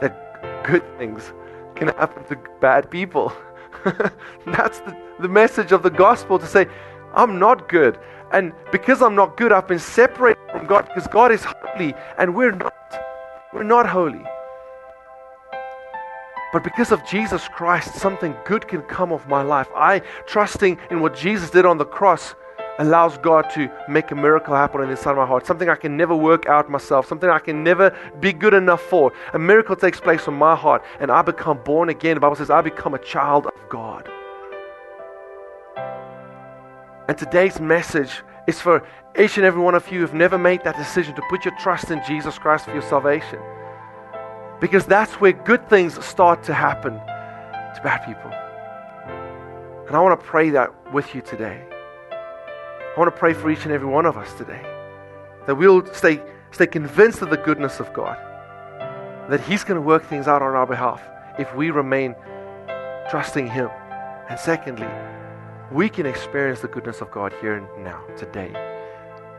that 0.00 0.62
good 0.62 0.84
things 0.96 1.32
can 1.74 1.88
happen 1.88 2.22
to 2.26 2.38
bad 2.60 2.88
people. 2.88 3.32
That's 4.46 4.80
the, 4.80 4.96
the 5.20 5.28
message 5.28 5.72
of 5.72 5.82
the 5.82 5.90
gospel 5.90 6.38
to 6.38 6.46
say, 6.46 6.66
I'm 7.14 7.38
not 7.38 7.68
good. 7.68 7.98
And 8.32 8.52
because 8.72 9.02
I'm 9.02 9.14
not 9.14 9.36
good, 9.36 9.52
I've 9.52 9.68
been 9.68 9.78
separated 9.78 10.40
from 10.50 10.66
God 10.66 10.88
because 10.88 11.06
God 11.06 11.30
is 11.30 11.44
holy 11.44 11.94
and 12.18 12.34
we're 12.34 12.52
not. 12.52 12.72
We're 13.52 13.62
not 13.62 13.88
holy. 13.88 14.24
But 16.52 16.64
because 16.64 16.92
of 16.92 17.04
Jesus 17.06 17.48
Christ, 17.48 17.94
something 17.94 18.34
good 18.44 18.66
can 18.66 18.82
come 18.82 19.12
of 19.12 19.26
my 19.28 19.42
life. 19.42 19.68
I, 19.74 20.00
trusting 20.26 20.78
in 20.90 21.00
what 21.00 21.16
Jesus 21.16 21.50
did 21.50 21.64
on 21.64 21.78
the 21.78 21.84
cross, 21.84 22.34
allows 22.78 23.18
God 23.18 23.48
to 23.50 23.70
make 23.88 24.10
a 24.10 24.14
miracle 24.14 24.54
happen 24.54 24.88
inside 24.88 25.16
my 25.16 25.26
heart. 25.26 25.46
Something 25.46 25.68
I 25.68 25.76
can 25.76 25.96
never 25.96 26.14
work 26.14 26.46
out 26.46 26.70
myself, 26.70 27.06
something 27.06 27.30
I 27.30 27.38
can 27.38 27.62
never 27.62 27.96
be 28.20 28.32
good 28.32 28.54
enough 28.54 28.82
for. 28.82 29.12
A 29.32 29.38
miracle 29.38 29.76
takes 29.76 30.00
place 30.00 30.26
in 30.26 30.34
my 30.34 30.56
heart, 30.56 30.82
and 31.00 31.10
I 31.10 31.22
become 31.22 31.58
born 31.64 31.88
again. 31.88 32.14
The 32.14 32.20
Bible 32.20 32.36
says, 32.36 32.50
I 32.50 32.60
become 32.62 32.94
a 32.94 32.98
child 32.98 33.46
of 33.46 33.52
God. 33.68 34.08
And 37.06 37.18
today's 37.18 37.60
message 37.60 38.22
is 38.46 38.60
for 38.60 38.86
each 39.18 39.36
and 39.36 39.46
every 39.46 39.60
one 39.60 39.74
of 39.74 39.90
you 39.92 40.00
who've 40.00 40.14
never 40.14 40.38
made 40.38 40.64
that 40.64 40.76
decision 40.76 41.14
to 41.14 41.22
put 41.28 41.44
your 41.44 41.54
trust 41.58 41.90
in 41.90 42.02
Jesus 42.06 42.38
Christ 42.38 42.64
for 42.64 42.72
your 42.72 42.82
salvation. 42.82 43.38
Because 44.60 44.86
that's 44.86 45.20
where 45.20 45.32
good 45.32 45.68
things 45.68 46.02
start 46.04 46.42
to 46.44 46.54
happen 46.54 46.94
to 46.94 47.80
bad 47.82 47.98
people. 48.06 48.30
And 49.86 49.94
I 49.94 50.00
want 50.00 50.18
to 50.18 50.26
pray 50.26 50.50
that 50.50 50.92
with 50.92 51.14
you 51.14 51.20
today. 51.20 51.62
I 52.94 53.00
want 53.00 53.12
to 53.12 53.18
pray 53.18 53.34
for 53.34 53.50
each 53.50 53.64
and 53.64 53.72
every 53.72 53.88
one 53.88 54.06
of 54.06 54.16
us 54.16 54.32
today 54.34 54.62
that 55.46 55.56
we'll 55.56 55.84
stay, 55.92 56.22
stay 56.52 56.68
convinced 56.68 57.22
of 57.22 57.30
the 57.30 57.36
goodness 57.36 57.80
of 57.80 57.92
God, 57.92 58.16
that 59.28 59.40
He's 59.40 59.64
going 59.64 59.80
to 59.80 59.84
work 59.84 60.04
things 60.04 60.28
out 60.28 60.42
on 60.42 60.54
our 60.54 60.66
behalf 60.66 61.02
if 61.36 61.52
we 61.56 61.70
remain 61.70 62.14
trusting 63.10 63.48
Him. 63.48 63.68
And 64.30 64.38
secondly, 64.38 64.86
we 65.72 65.88
can 65.88 66.06
experience 66.06 66.60
the 66.60 66.68
goodness 66.68 67.00
of 67.00 67.10
God 67.10 67.34
here 67.40 67.56
and 67.56 67.84
now, 67.84 68.00
today, 68.16 68.52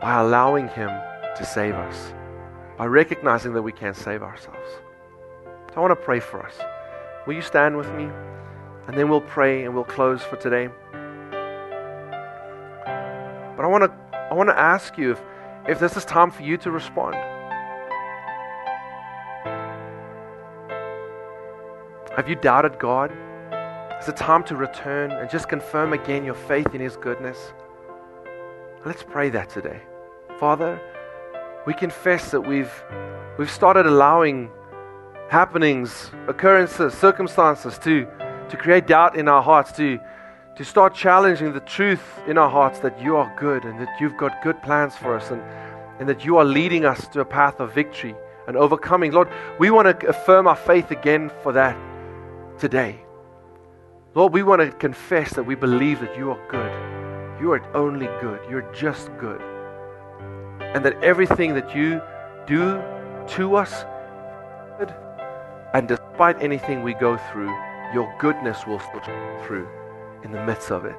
by 0.02 0.20
allowing 0.20 0.68
Him 0.68 0.90
to 1.38 1.46
save 1.46 1.76
us, 1.76 2.14
by 2.78 2.86
recognizing 2.88 3.54
that 3.54 3.62
we 3.62 3.72
can't 3.72 3.96
save 3.96 4.22
ourselves. 4.22 4.70
So 5.46 5.76
I 5.78 5.80
want 5.80 5.92
to 5.92 5.96
pray 5.96 6.20
for 6.20 6.46
us. 6.46 6.56
Will 7.26 7.36
you 7.36 7.42
stand 7.42 7.78
with 7.78 7.90
me? 7.94 8.10
And 8.88 8.98
then 8.98 9.08
we'll 9.08 9.22
pray 9.22 9.64
and 9.64 9.74
we'll 9.74 9.86
close 9.86 10.22
for 10.22 10.36
today. 10.36 10.68
But 13.56 13.66
I 13.66 13.68
want 13.68 13.84
to 13.84 14.06
I 14.32 14.34
want 14.34 14.50
to 14.50 14.60
ask 14.60 14.98
you 14.98 15.12
if, 15.12 15.22
if 15.68 15.80
this 15.80 15.96
is 15.96 16.04
time 16.04 16.32
for 16.32 16.44
you 16.44 16.58
to 16.58 16.72
respond. 16.72 17.16
Have 22.16 22.28
you 22.28 22.36
doubted 22.36 22.80
God? 22.80 23.12
Is 24.02 24.08
it 24.10 24.18
time 24.18 24.44
to 24.46 24.56
return 24.56 25.12
and 25.12 25.30
just 25.30 25.48
confirm 25.48 25.94
again 25.94 26.24
your 26.24 26.34
faith 26.34 26.74
in 26.74 26.82
His 26.82 26.98
goodness? 26.98 27.54
Let's 28.86 29.04
pray 29.04 29.30
that 29.32 29.50
today. 29.50 29.82
Father, 30.40 30.80
we 31.66 31.74
confess 31.74 32.32
that 32.32 32.42
we've, 32.42 32.72
we've 33.38 33.52
started 33.52 33.86
allowing 33.86 34.50
happenings, 35.30 36.12
occurrences, 36.28 36.94
circumstances 36.94 37.78
to, 37.80 38.08
to 38.50 38.58
create 38.58 38.88
doubt 38.88 39.16
in 39.16 39.28
our 39.28 39.42
hearts, 39.42 39.72
to, 39.74 40.00
to 40.56 40.64
start 40.64 40.96
challenging 40.96 41.52
the 41.52 41.60
truth 41.60 42.02
in 42.28 42.38
our 42.38 42.50
hearts 42.50 42.80
that 42.80 43.02
you 43.02 43.18
are 43.18 43.34
good 43.38 43.66
and 43.66 43.78
that 43.80 44.00
you've 44.00 44.16
got 44.16 44.42
good 44.42 44.62
plans 44.62 44.96
for 44.96 45.14
us 45.14 45.30
and, 45.30 45.42
and 46.00 46.08
that 46.08 46.24
you 46.24 46.38
are 46.38 46.46
leading 46.46 46.86
us 46.86 47.08
to 47.10 47.20
a 47.20 47.26
path 47.26 47.60
of 47.60 47.74
victory 47.74 48.16
and 48.48 48.56
overcoming. 48.56 49.12
Lord, 49.12 49.30
we 49.60 49.70
want 49.70 50.00
to 50.00 50.08
affirm 50.08 50.48
our 50.48 50.56
faith 50.56 50.92
again 50.92 51.30
for 51.44 51.52
that 51.52 51.78
today. 52.58 53.02
Lord, 54.14 54.32
we 54.32 54.44
want 54.44 54.62
to 54.62 54.72
confess 54.72 55.34
that 55.34 55.44
we 55.44 55.56
believe 55.56 56.00
that 56.00 56.18
you 56.18 56.32
are 56.32 56.48
good. 56.48 57.42
You 57.42 57.52
are 57.52 57.76
only 57.76 58.08
good. 58.22 58.40
You're 58.50 58.72
just 58.72 59.10
good. 59.18 59.42
And 60.62 60.86
that 60.86 61.04
everything 61.04 61.54
that 61.56 61.76
you 61.76 62.02
do 62.48 62.82
to 63.36 63.58
us. 63.58 63.84
And 65.74 65.90
despite 65.90 66.42
anything 66.42 66.82
we 66.82 66.94
go 66.94 67.18
through, 67.18 67.54
your 67.94 68.14
goodness 68.20 68.66
will 68.66 68.80
still 68.80 69.02
through 69.46 69.68
in 70.26 70.32
the 70.32 70.44
midst 70.44 70.72
of 70.72 70.84
it. 70.86 70.96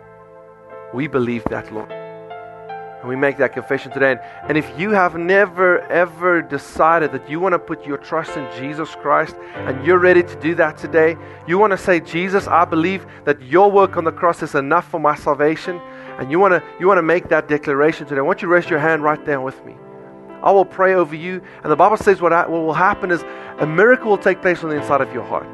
We 0.95 1.09
believe 1.09 1.45
that, 1.51 1.73
Lord. 1.73 1.91
And 1.91 3.09
we 3.09 3.17
make 3.17 3.37
that 3.37 3.53
confession 3.53 3.93
today. 3.93 4.17
And, 4.49 4.57
if 4.57 4.67
you 4.79 4.91
have 4.93 5.17
never, 5.19 5.81
ever 5.83 6.41
decided 6.41 7.13
that 7.13 7.29
you 7.29 7.39
want 7.41 7.53
to 7.53 7.59
put 7.59 7.85
your 7.85 7.99
trust 7.99 8.37
in 8.37 8.49
Jesus 8.57 8.95
Christ 8.95 9.37
and 9.55 9.85
you're 9.85 9.99
ready 9.99 10.23
to 10.23 10.41
do 10.41 10.55
that 10.55 10.79
today, 10.79 11.17
you 11.47 11.59
want 11.59 11.73
to 11.73 11.77
say, 11.77 12.01
Jesus, 12.01 12.47
I 12.47 12.65
believe 12.65 13.05
that 13.25 13.43
your 13.43 13.71
work 13.71 13.99
on 13.99 14.05
the 14.05 14.13
cross 14.13 14.43
is 14.43 14.55
enough 14.55 14.89
for 14.91 14.99
my 14.99 15.15
salvation, 15.15 15.79
and 16.19 16.31
you 16.31 16.39
want 16.39 16.53
to, 16.53 16.63
you 16.81 16.87
want 16.87 16.99
to 16.99 17.03
make 17.03 17.29
that 17.29 17.49
declaration 17.49 18.07
today, 18.07 18.21
I 18.21 18.23
want 18.23 18.41
you 18.41 18.49
to 18.49 18.55
raise 18.55 18.71
your 18.71 18.79
hand 18.79 19.03
right 19.03 19.23
there 19.27 19.43
with 19.43 19.63
me. 19.67 19.77
I 20.43 20.51
will 20.53 20.65
pray 20.65 20.95
over 20.95 21.15
you. 21.15 21.43
And 21.63 21.73
the 21.73 21.77
Bible 21.77 21.97
says 21.97 22.21
what, 22.21 22.33
what 22.33 22.63
will 22.63 22.73
happen 22.73 23.11
is 23.11 23.23
a 23.59 23.67
miracle 23.67 24.11
will 24.11 24.19
take 24.19 24.41
place 24.41 24.63
on 24.63 24.71
the 24.71 24.77
inside 24.77 25.01
of 25.01 25.13
your 25.13 25.25
heart. 25.25 25.47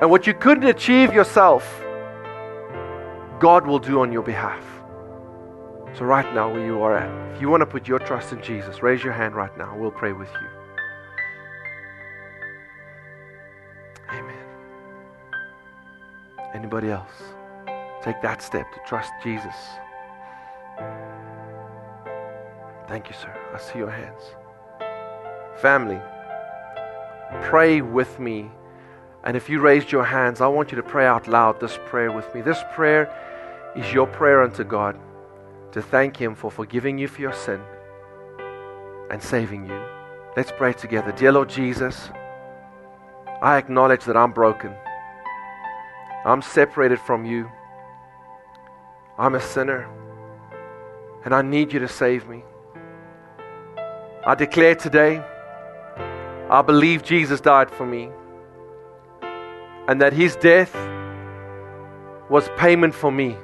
And 0.00 0.10
what 0.10 0.26
you 0.26 0.34
couldn't 0.34 0.64
achieve 0.64 1.12
yourself, 1.12 1.84
God 3.40 3.66
will 3.66 3.78
do 3.78 4.00
on 4.00 4.12
your 4.12 4.22
behalf. 4.22 4.62
So, 5.96 6.04
right 6.04 6.32
now, 6.34 6.52
where 6.52 6.64
you 6.64 6.82
are 6.82 6.96
at, 6.96 7.34
if 7.34 7.40
you 7.40 7.48
want 7.48 7.62
to 7.62 7.66
put 7.66 7.88
your 7.88 7.98
trust 7.98 8.32
in 8.32 8.42
Jesus, 8.42 8.82
raise 8.82 9.02
your 9.02 9.14
hand 9.14 9.34
right 9.34 9.56
now. 9.56 9.74
We'll 9.76 9.90
pray 9.90 10.12
with 10.12 10.28
you. 10.28 10.46
Amen. 14.12 14.44
Anybody 16.54 16.90
else? 16.90 17.10
Take 18.02 18.20
that 18.22 18.42
step 18.42 18.70
to 18.72 18.80
trust 18.86 19.10
Jesus. 19.22 19.54
Thank 22.86 23.08
you, 23.08 23.14
sir. 23.20 23.34
I 23.54 23.58
see 23.58 23.78
your 23.78 23.90
hands. 23.90 24.22
Family, 25.60 26.00
pray 27.42 27.80
with 27.80 28.20
me. 28.20 28.50
And 29.24 29.36
if 29.36 29.48
you 29.48 29.60
raised 29.60 29.92
your 29.92 30.04
hands, 30.04 30.40
I 30.40 30.46
want 30.46 30.70
you 30.72 30.76
to 30.76 30.82
pray 30.82 31.06
out 31.06 31.26
loud 31.26 31.58
this 31.58 31.78
prayer 31.86 32.12
with 32.12 32.32
me. 32.34 32.42
This 32.42 32.62
prayer 32.74 33.10
is 33.76 33.92
your 33.92 34.06
prayer 34.06 34.42
unto 34.42 34.64
God 34.64 34.98
to 35.72 35.82
thank 35.82 36.16
Him 36.16 36.34
for 36.34 36.50
forgiving 36.50 36.98
you 36.98 37.08
for 37.08 37.20
your 37.20 37.32
sin 37.32 37.60
and 39.10 39.22
saving 39.22 39.66
you. 39.66 39.80
Let's 40.36 40.52
pray 40.52 40.72
together. 40.72 41.12
Dear 41.12 41.32
Lord 41.32 41.48
Jesus, 41.48 42.10
I 43.42 43.56
acknowledge 43.56 44.04
that 44.04 44.16
I'm 44.16 44.32
broken. 44.32 44.72
I'm 46.24 46.42
separated 46.42 47.00
from 47.00 47.24
you. 47.24 47.50
I'm 49.18 49.34
a 49.34 49.40
sinner. 49.40 49.88
and 51.24 51.34
I 51.34 51.42
need 51.42 51.72
you 51.72 51.80
to 51.80 51.88
save 51.88 52.28
me. 52.28 52.42
I 54.26 54.34
declare 54.34 54.74
today, 54.74 55.22
I 56.48 56.62
believe 56.62 57.02
Jesus 57.02 57.40
died 57.40 57.70
for 57.70 57.86
me 57.86 58.10
and 59.88 60.00
that 60.00 60.12
his 60.12 60.36
death 60.36 60.74
was 62.28 62.48
payment 62.56 62.94
for 62.94 63.10
me. 63.10 63.36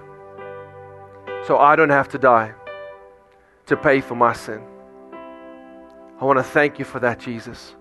So 1.47 1.59
I 1.59 1.77
don't 1.77 1.91
have 1.91 2.09
to 2.09 2.19
die 2.19 2.53
to 3.67 3.77
pay 3.77 4.01
for 4.01 4.17
my 4.17 4.33
sin. 4.33 4.61
I 6.21 6.25
want 6.25 6.41
to 6.41 6.43
thank 6.43 6.81
you 6.81 6.85
for 6.85 6.99
that, 6.99 7.21
Jesus. 7.21 7.77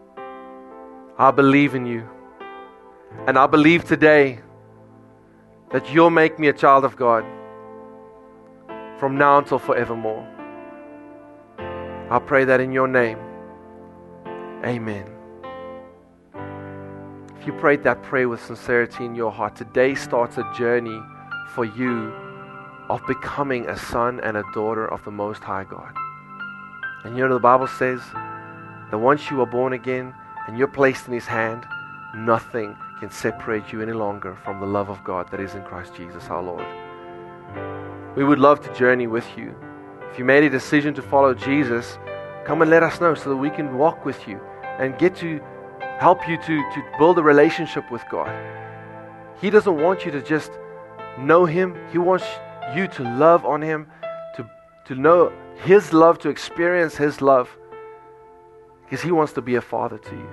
I 1.18 1.32
believe 1.32 1.74
in 1.74 1.88
you. 1.88 2.08
And 3.26 3.40
I 3.40 3.48
believe 3.48 3.84
today 3.84 4.40
that 5.72 5.92
you'll 5.92 6.12
make 6.12 6.38
me 6.38 6.48
a 6.48 6.54
child 6.54 6.86
of 6.86 6.96
God 6.96 7.26
from 9.00 9.18
now 9.18 9.40
until 9.40 9.58
forevermore. 9.58 10.28
I 12.12 12.20
pray 12.20 12.46
that 12.46 12.60
in 12.60 12.72
your 12.72 12.88
name. 12.88 13.18
Amen. 14.64 15.10
If 17.40 17.48
you 17.48 17.54
prayed 17.54 17.84
that 17.84 18.04
prayer 18.04 18.30
with 18.30 18.44
sincerity 18.44 19.06
in 19.06 19.16
your 19.16 19.32
heart, 19.32 19.56
today 19.56 19.96
starts 19.96 20.38
a 20.38 20.48
journey 20.56 21.02
for 21.56 21.66
you 21.66 22.25
of 22.90 23.06
becoming 23.08 23.68
a 23.68 23.78
son 23.78 24.20
and 24.22 24.38
a 24.38 24.44
daughter 24.54 24.88
of 24.88 25.04
the 25.04 25.12
Most 25.12 25.44
High 25.44 25.64
God. 25.64 25.94
And 27.04 27.18
you 27.18 27.28
know, 27.28 27.34
the 27.34 27.40
Bible 27.40 27.68
says 27.68 28.02
that 28.92 28.98
once 28.98 29.30
you 29.30 29.42
are 29.42 29.46
born 29.46 29.74
again 29.74 30.14
and 30.48 30.58
you're 30.58 30.68
placed 30.68 31.08
in 31.08 31.14
His 31.14 31.26
hand, 31.26 31.66
nothing 32.16 32.76
can 33.00 33.10
separate 33.10 33.72
you 33.72 33.82
any 33.82 33.94
longer 33.94 34.36
from 34.44 34.60
the 34.60 34.66
love 34.66 34.90
of 34.90 35.04
God 35.04 35.30
that 35.32 35.40
is 35.40 35.56
in 35.56 35.64
Christ 35.64 35.96
Jesus 35.96 36.26
our 36.26 36.42
Lord. 36.42 36.66
We 38.16 38.24
would 38.24 38.40
love 38.40 38.62
to 38.62 38.74
journey 38.74 39.08
with 39.08 39.28
you. 39.38 39.56
If 40.12 40.20
you 40.20 40.26
made 40.26 40.44
a 40.44 40.50
decision 40.50 40.94
to 40.94 41.02
follow 41.02 41.34
Jesus, 41.34 41.98
come 42.46 42.62
and 42.62 42.72
let 42.72 42.84
us 42.84 43.02
know 43.02 43.16
so 43.16 43.32
that 43.32 43.38
we 43.38 43.50
can 43.50 43.78
walk 43.78 44.06
with 44.06 44.28
you 44.28 44.40
and 44.80 44.98
get 44.98 45.16
to 45.18 45.42
help 46.00 46.28
you 46.28 46.38
to, 46.38 46.46
to 46.46 46.84
build 46.98 47.18
a 47.18 47.24
relationship 47.24 47.92
with 47.92 48.04
God. 48.10 48.32
He 49.42 49.50
doesn't 49.50 49.78
want 49.78 50.06
you 50.06 50.12
to 50.12 50.22
just 50.22 50.52
know 51.20 51.46
Him, 51.46 51.76
He 51.92 51.98
wants 51.98 52.26
you 52.74 52.88
to 52.88 53.04
love 53.04 53.46
on 53.46 53.62
Him, 53.62 53.88
to, 54.36 54.50
to 54.86 54.96
know 54.96 55.32
His 55.58 55.94
love, 55.94 56.20
to 56.20 56.30
experience 56.30 56.96
His 56.96 57.22
love, 57.22 57.50
because 58.84 59.02
He 59.02 59.12
wants 59.12 59.34
to 59.34 59.42
be 59.42 59.56
a 59.56 59.62
father 59.62 59.98
to 59.98 60.12
you. 60.12 60.30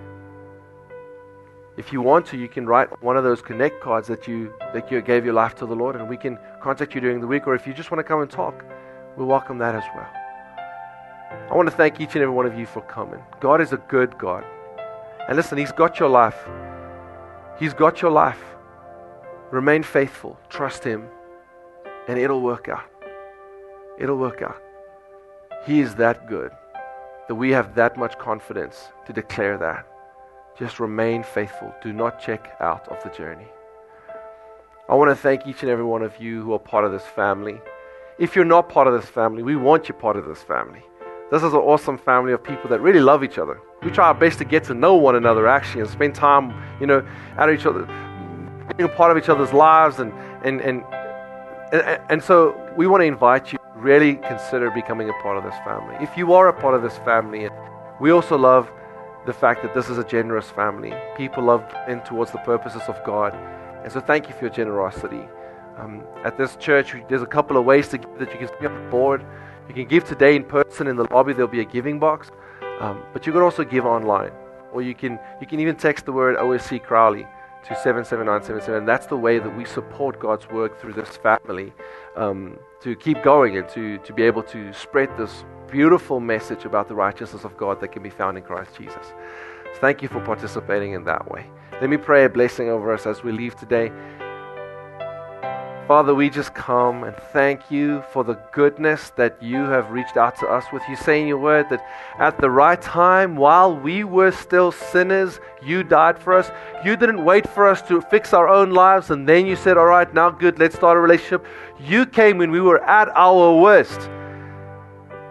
If 1.76 1.92
you 1.92 2.02
want 2.02 2.26
to, 2.26 2.36
you 2.36 2.48
can 2.48 2.66
write 2.66 3.02
one 3.02 3.16
of 3.16 3.24
those 3.24 3.40
connect 3.40 3.80
cards 3.80 4.06
that 4.08 4.28
you 4.28 4.52
that 4.74 4.90
you 4.90 5.00
gave 5.00 5.24
your 5.24 5.34
life 5.34 5.54
to 5.56 5.66
the 5.66 5.74
Lord, 5.74 5.96
and 5.96 6.08
we 6.08 6.18
can 6.18 6.38
contact 6.60 6.94
you 6.94 7.00
during 7.00 7.20
the 7.20 7.26
week. 7.26 7.46
Or 7.46 7.54
if 7.54 7.66
you 7.66 7.72
just 7.72 7.90
want 7.90 7.98
to 7.98 8.04
come 8.04 8.20
and 8.20 8.30
talk, 8.30 8.62
we 9.16 9.24
welcome 9.24 9.58
that 9.58 9.74
as 9.74 9.84
well. 9.94 10.10
I 11.50 11.54
want 11.54 11.68
to 11.70 11.74
thank 11.74 11.98
each 12.00 12.14
and 12.14 12.22
every 12.22 12.34
one 12.34 12.44
of 12.44 12.58
you 12.58 12.66
for 12.66 12.82
coming. 12.82 13.22
God 13.40 13.60
is 13.62 13.72
a 13.72 13.78
good 13.78 14.18
God, 14.18 14.44
and 15.28 15.36
listen, 15.36 15.56
He's 15.56 15.72
got 15.72 15.98
your 15.98 16.10
life. 16.10 16.46
He's 17.58 17.74
got 17.74 18.02
your 18.02 18.10
life. 18.10 18.42
Remain 19.50 19.82
faithful. 19.82 20.38
Trust 20.50 20.84
Him 20.84 21.08
and 22.08 22.18
it'll 22.18 22.40
work 22.40 22.68
out. 22.68 22.84
It'll 23.98 24.16
work 24.16 24.42
out. 24.42 24.60
He 25.66 25.80
is 25.80 25.94
that 25.96 26.28
good 26.28 26.50
that 27.28 27.34
we 27.34 27.50
have 27.50 27.74
that 27.76 27.96
much 27.96 28.18
confidence 28.18 28.88
to 29.06 29.12
declare 29.12 29.56
that. 29.58 29.86
Just 30.58 30.80
remain 30.80 31.22
faithful. 31.22 31.72
Do 31.82 31.92
not 31.92 32.20
check 32.20 32.56
out 32.60 32.88
of 32.88 33.02
the 33.02 33.10
journey. 33.10 33.46
I 34.88 34.94
want 34.94 35.10
to 35.10 35.16
thank 35.16 35.46
each 35.46 35.62
and 35.62 35.70
every 35.70 35.84
one 35.84 36.02
of 36.02 36.20
you 36.20 36.42
who 36.42 36.52
are 36.52 36.58
part 36.58 36.84
of 36.84 36.92
this 36.92 37.06
family. 37.06 37.60
If 38.18 38.36
you're 38.36 38.44
not 38.44 38.68
part 38.68 38.86
of 38.88 39.00
this 39.00 39.08
family, 39.08 39.42
we 39.42 39.56
want 39.56 39.88
you 39.88 39.94
part 39.94 40.16
of 40.16 40.26
this 40.26 40.42
family. 40.42 40.82
This 41.30 41.42
is 41.42 41.54
an 41.54 41.60
awesome 41.60 41.96
family 41.96 42.32
of 42.32 42.44
people 42.44 42.68
that 42.68 42.80
really 42.80 43.00
love 43.00 43.24
each 43.24 43.38
other. 43.38 43.58
We 43.82 43.90
try 43.90 44.08
our 44.08 44.14
best 44.14 44.38
to 44.38 44.44
get 44.44 44.64
to 44.64 44.74
know 44.74 44.94
one 44.96 45.16
another 45.16 45.48
actually 45.48 45.80
and 45.80 45.90
spend 45.90 46.14
time, 46.14 46.52
you 46.78 46.86
know, 46.86 47.06
out 47.38 47.48
of 47.48 47.58
each 47.58 47.64
other, 47.64 47.86
being 48.76 48.90
a 48.90 48.92
part 48.92 49.10
of 49.10 49.22
each 49.22 49.30
other's 49.30 49.52
lives 49.52 49.98
and, 49.98 50.12
and, 50.44 50.60
and 50.60 50.84
and, 51.72 52.00
and 52.10 52.22
so 52.22 52.54
we 52.76 52.86
want 52.86 53.00
to 53.00 53.06
invite 53.06 53.52
you 53.52 53.58
really 53.76 54.16
consider 54.16 54.70
becoming 54.70 55.08
a 55.08 55.12
part 55.14 55.36
of 55.36 55.44
this 55.44 55.54
family. 55.64 55.96
If 56.00 56.16
you 56.16 56.32
are 56.34 56.48
a 56.48 56.52
part 56.52 56.74
of 56.74 56.82
this 56.82 56.98
family, 56.98 57.48
we 58.00 58.10
also 58.10 58.36
love 58.38 58.70
the 59.26 59.32
fact 59.32 59.62
that 59.62 59.74
this 59.74 59.88
is 59.88 59.98
a 59.98 60.04
generous 60.04 60.50
family. 60.50 60.92
People 61.16 61.44
love 61.44 61.64
in 61.88 62.00
towards 62.02 62.30
the 62.30 62.38
purposes 62.38 62.82
of 62.88 63.02
God. 63.04 63.34
And 63.82 63.90
so 63.92 64.00
thank 64.00 64.28
you 64.28 64.34
for 64.34 64.42
your 64.42 64.50
generosity. 64.50 65.22
Um, 65.78 66.04
at 66.24 66.36
this 66.36 66.56
church, 66.56 66.94
there's 67.08 67.22
a 67.22 67.26
couple 67.26 67.56
of 67.56 67.64
ways 67.64 67.88
to 67.88 67.98
give 67.98 68.18
that 68.18 68.32
you 68.32 68.38
can 68.38 68.48
see 68.48 68.66
on 68.66 68.84
the 68.84 68.90
board. 68.90 69.24
You 69.68 69.74
can 69.74 69.86
give 69.86 70.04
today 70.04 70.36
in 70.36 70.44
person 70.44 70.86
in 70.86 70.96
the 70.96 71.04
lobby. 71.10 71.32
There'll 71.32 71.48
be 71.48 71.60
a 71.60 71.64
giving 71.64 71.98
box, 71.98 72.30
um, 72.80 73.02
but 73.12 73.26
you 73.26 73.32
can 73.32 73.42
also 73.42 73.64
give 73.64 73.86
online, 73.86 74.32
or 74.72 74.82
you 74.82 74.94
can 74.94 75.18
you 75.40 75.46
can 75.46 75.60
even 75.60 75.76
text 75.76 76.04
the 76.04 76.12
word 76.12 76.36
OSC 76.36 76.82
Crowley 76.82 77.26
to 77.68 77.74
77977. 77.74 78.84
That's 78.84 79.06
the 79.06 79.16
way 79.16 79.38
that 79.38 79.56
we 79.56 79.64
support 79.64 80.18
God's 80.18 80.48
work 80.48 80.80
through 80.80 80.94
this 80.94 81.16
family 81.16 81.72
um, 82.16 82.58
to 82.80 82.96
keep 82.96 83.22
going 83.22 83.56
and 83.56 83.68
to, 83.70 83.98
to 83.98 84.12
be 84.12 84.22
able 84.22 84.42
to 84.44 84.72
spread 84.72 85.16
this 85.16 85.44
beautiful 85.70 86.20
message 86.20 86.64
about 86.64 86.88
the 86.88 86.94
righteousness 86.94 87.44
of 87.44 87.56
God 87.56 87.80
that 87.80 87.92
can 87.92 88.02
be 88.02 88.10
found 88.10 88.36
in 88.36 88.42
Christ 88.42 88.76
Jesus. 88.76 89.14
Thank 89.76 90.02
you 90.02 90.08
for 90.08 90.20
participating 90.20 90.92
in 90.92 91.04
that 91.04 91.30
way. 91.30 91.46
Let 91.80 91.88
me 91.88 91.96
pray 91.96 92.24
a 92.24 92.28
blessing 92.28 92.68
over 92.68 92.92
us 92.92 93.06
as 93.06 93.22
we 93.22 93.32
leave 93.32 93.56
today. 93.56 93.90
Father, 95.92 96.14
we 96.14 96.30
just 96.30 96.54
come 96.54 97.04
and 97.04 97.14
thank 97.34 97.70
you 97.70 98.02
for 98.14 98.24
the 98.24 98.38
goodness 98.50 99.10
that 99.16 99.36
you 99.42 99.58
have 99.64 99.90
reached 99.90 100.16
out 100.16 100.34
to 100.38 100.46
us 100.46 100.64
with. 100.72 100.82
You 100.88 100.96
say 100.96 101.20
in 101.20 101.28
your 101.28 101.36
word 101.36 101.66
that 101.68 101.86
at 102.18 102.38
the 102.38 102.48
right 102.48 102.80
time, 102.80 103.36
while 103.36 103.76
we 103.76 104.02
were 104.02 104.30
still 104.30 104.72
sinners, 104.72 105.38
you 105.62 105.84
died 105.84 106.18
for 106.18 106.32
us. 106.32 106.50
You 106.82 106.96
didn't 106.96 107.22
wait 107.22 107.46
for 107.46 107.68
us 107.68 107.82
to 107.88 108.00
fix 108.00 108.32
our 108.32 108.48
own 108.48 108.70
lives 108.70 109.10
and 109.10 109.28
then 109.28 109.44
you 109.44 109.54
said, 109.54 109.76
All 109.76 109.84
right, 109.84 110.10
now 110.14 110.30
good, 110.30 110.58
let's 110.58 110.76
start 110.76 110.96
a 110.96 111.00
relationship. 111.00 111.44
You 111.78 112.06
came 112.06 112.38
when 112.38 112.50
we 112.50 112.62
were 112.62 112.82
at 112.84 113.10
our 113.14 113.60
worst. 113.60 114.00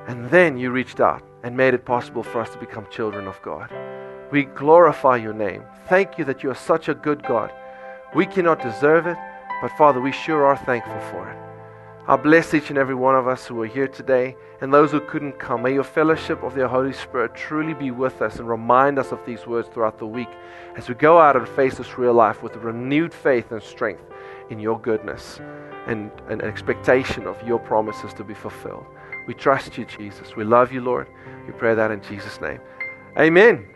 And 0.08 0.30
then 0.30 0.60
you 0.60 0.70
reached 0.70 1.00
out 1.00 1.24
and 1.42 1.58
made 1.58 1.74
it 1.74 1.86
possible 1.86 2.22
for 2.22 2.40
us 2.40 2.52
to 2.52 2.60
become 2.60 2.86
children 2.92 3.26
of 3.26 3.42
God. 3.42 3.74
We 4.32 4.44
glorify 4.44 5.16
your 5.16 5.34
name. 5.34 5.64
Thank 5.88 6.20
you 6.20 6.26
that 6.26 6.44
you 6.44 6.52
are 6.52 6.62
such 6.70 6.88
a 6.88 6.94
good 6.94 7.24
God. 7.24 7.52
We 8.14 8.28
cannot 8.28 8.62
deserve 8.62 9.08
it. 9.08 9.18
But 9.62 9.72
Father, 9.78 10.02
we 10.02 10.12
sure 10.12 10.44
are 10.46 10.58
thankful 10.58 11.00
for 11.12 11.30
it. 11.30 11.38
I 12.08 12.16
bless 12.16 12.54
each 12.56 12.70
and 12.70 12.80
every 12.80 12.96
one 12.96 13.16
of 13.16 13.28
us 13.28 13.46
who 13.46 13.62
are 13.62 13.68
here 13.68 13.88
today 13.88 14.36
and 14.60 14.74
those 14.74 14.92
who 14.92 15.00
couldn't 15.00 15.38
come. 15.40 15.62
May 15.62 15.74
your 15.74 15.84
fellowship 15.84 16.42
of 16.42 16.56
the 16.56 16.68
Holy 16.68 16.94
Spirit 16.94 17.36
truly 17.36 17.76
be 17.76 17.92
with 17.92 18.24
us 18.24 18.40
and 18.40 18.50
remind 18.50 18.98
us 18.98 19.12
of 19.12 19.24
these 19.26 19.46
words 19.46 19.70
throughout 19.70 20.00
the 20.00 20.08
week 20.08 20.30
as 20.76 20.90
we 20.90 20.96
go 20.96 21.20
out 21.20 21.36
and 21.36 21.48
face 21.48 21.76
this 21.76 21.98
real 22.00 22.14
life 22.14 22.42
with 22.42 22.56
renewed 22.56 23.14
faith 23.14 23.52
and 23.52 23.62
strength 23.62 24.04
in 24.50 24.60
your 24.60 24.80
goodness 24.80 25.40
and 25.86 26.12
an 26.30 26.42
expectation 26.42 27.28
of 27.28 27.42
your 27.48 27.60
promises 27.60 28.14
to 28.16 28.24
be 28.24 28.34
fulfilled. 28.34 28.86
We 29.28 29.36
trust 29.36 29.78
you, 29.78 29.86
Jesus. 29.86 30.36
We 30.36 30.44
love 30.44 30.72
you, 30.72 30.82
Lord. 30.82 31.08
We 31.46 31.54
pray 31.54 31.76
that 31.76 31.92
in 31.92 32.02
Jesus' 32.02 32.42
name. 32.42 32.60
Amen. 33.18 33.71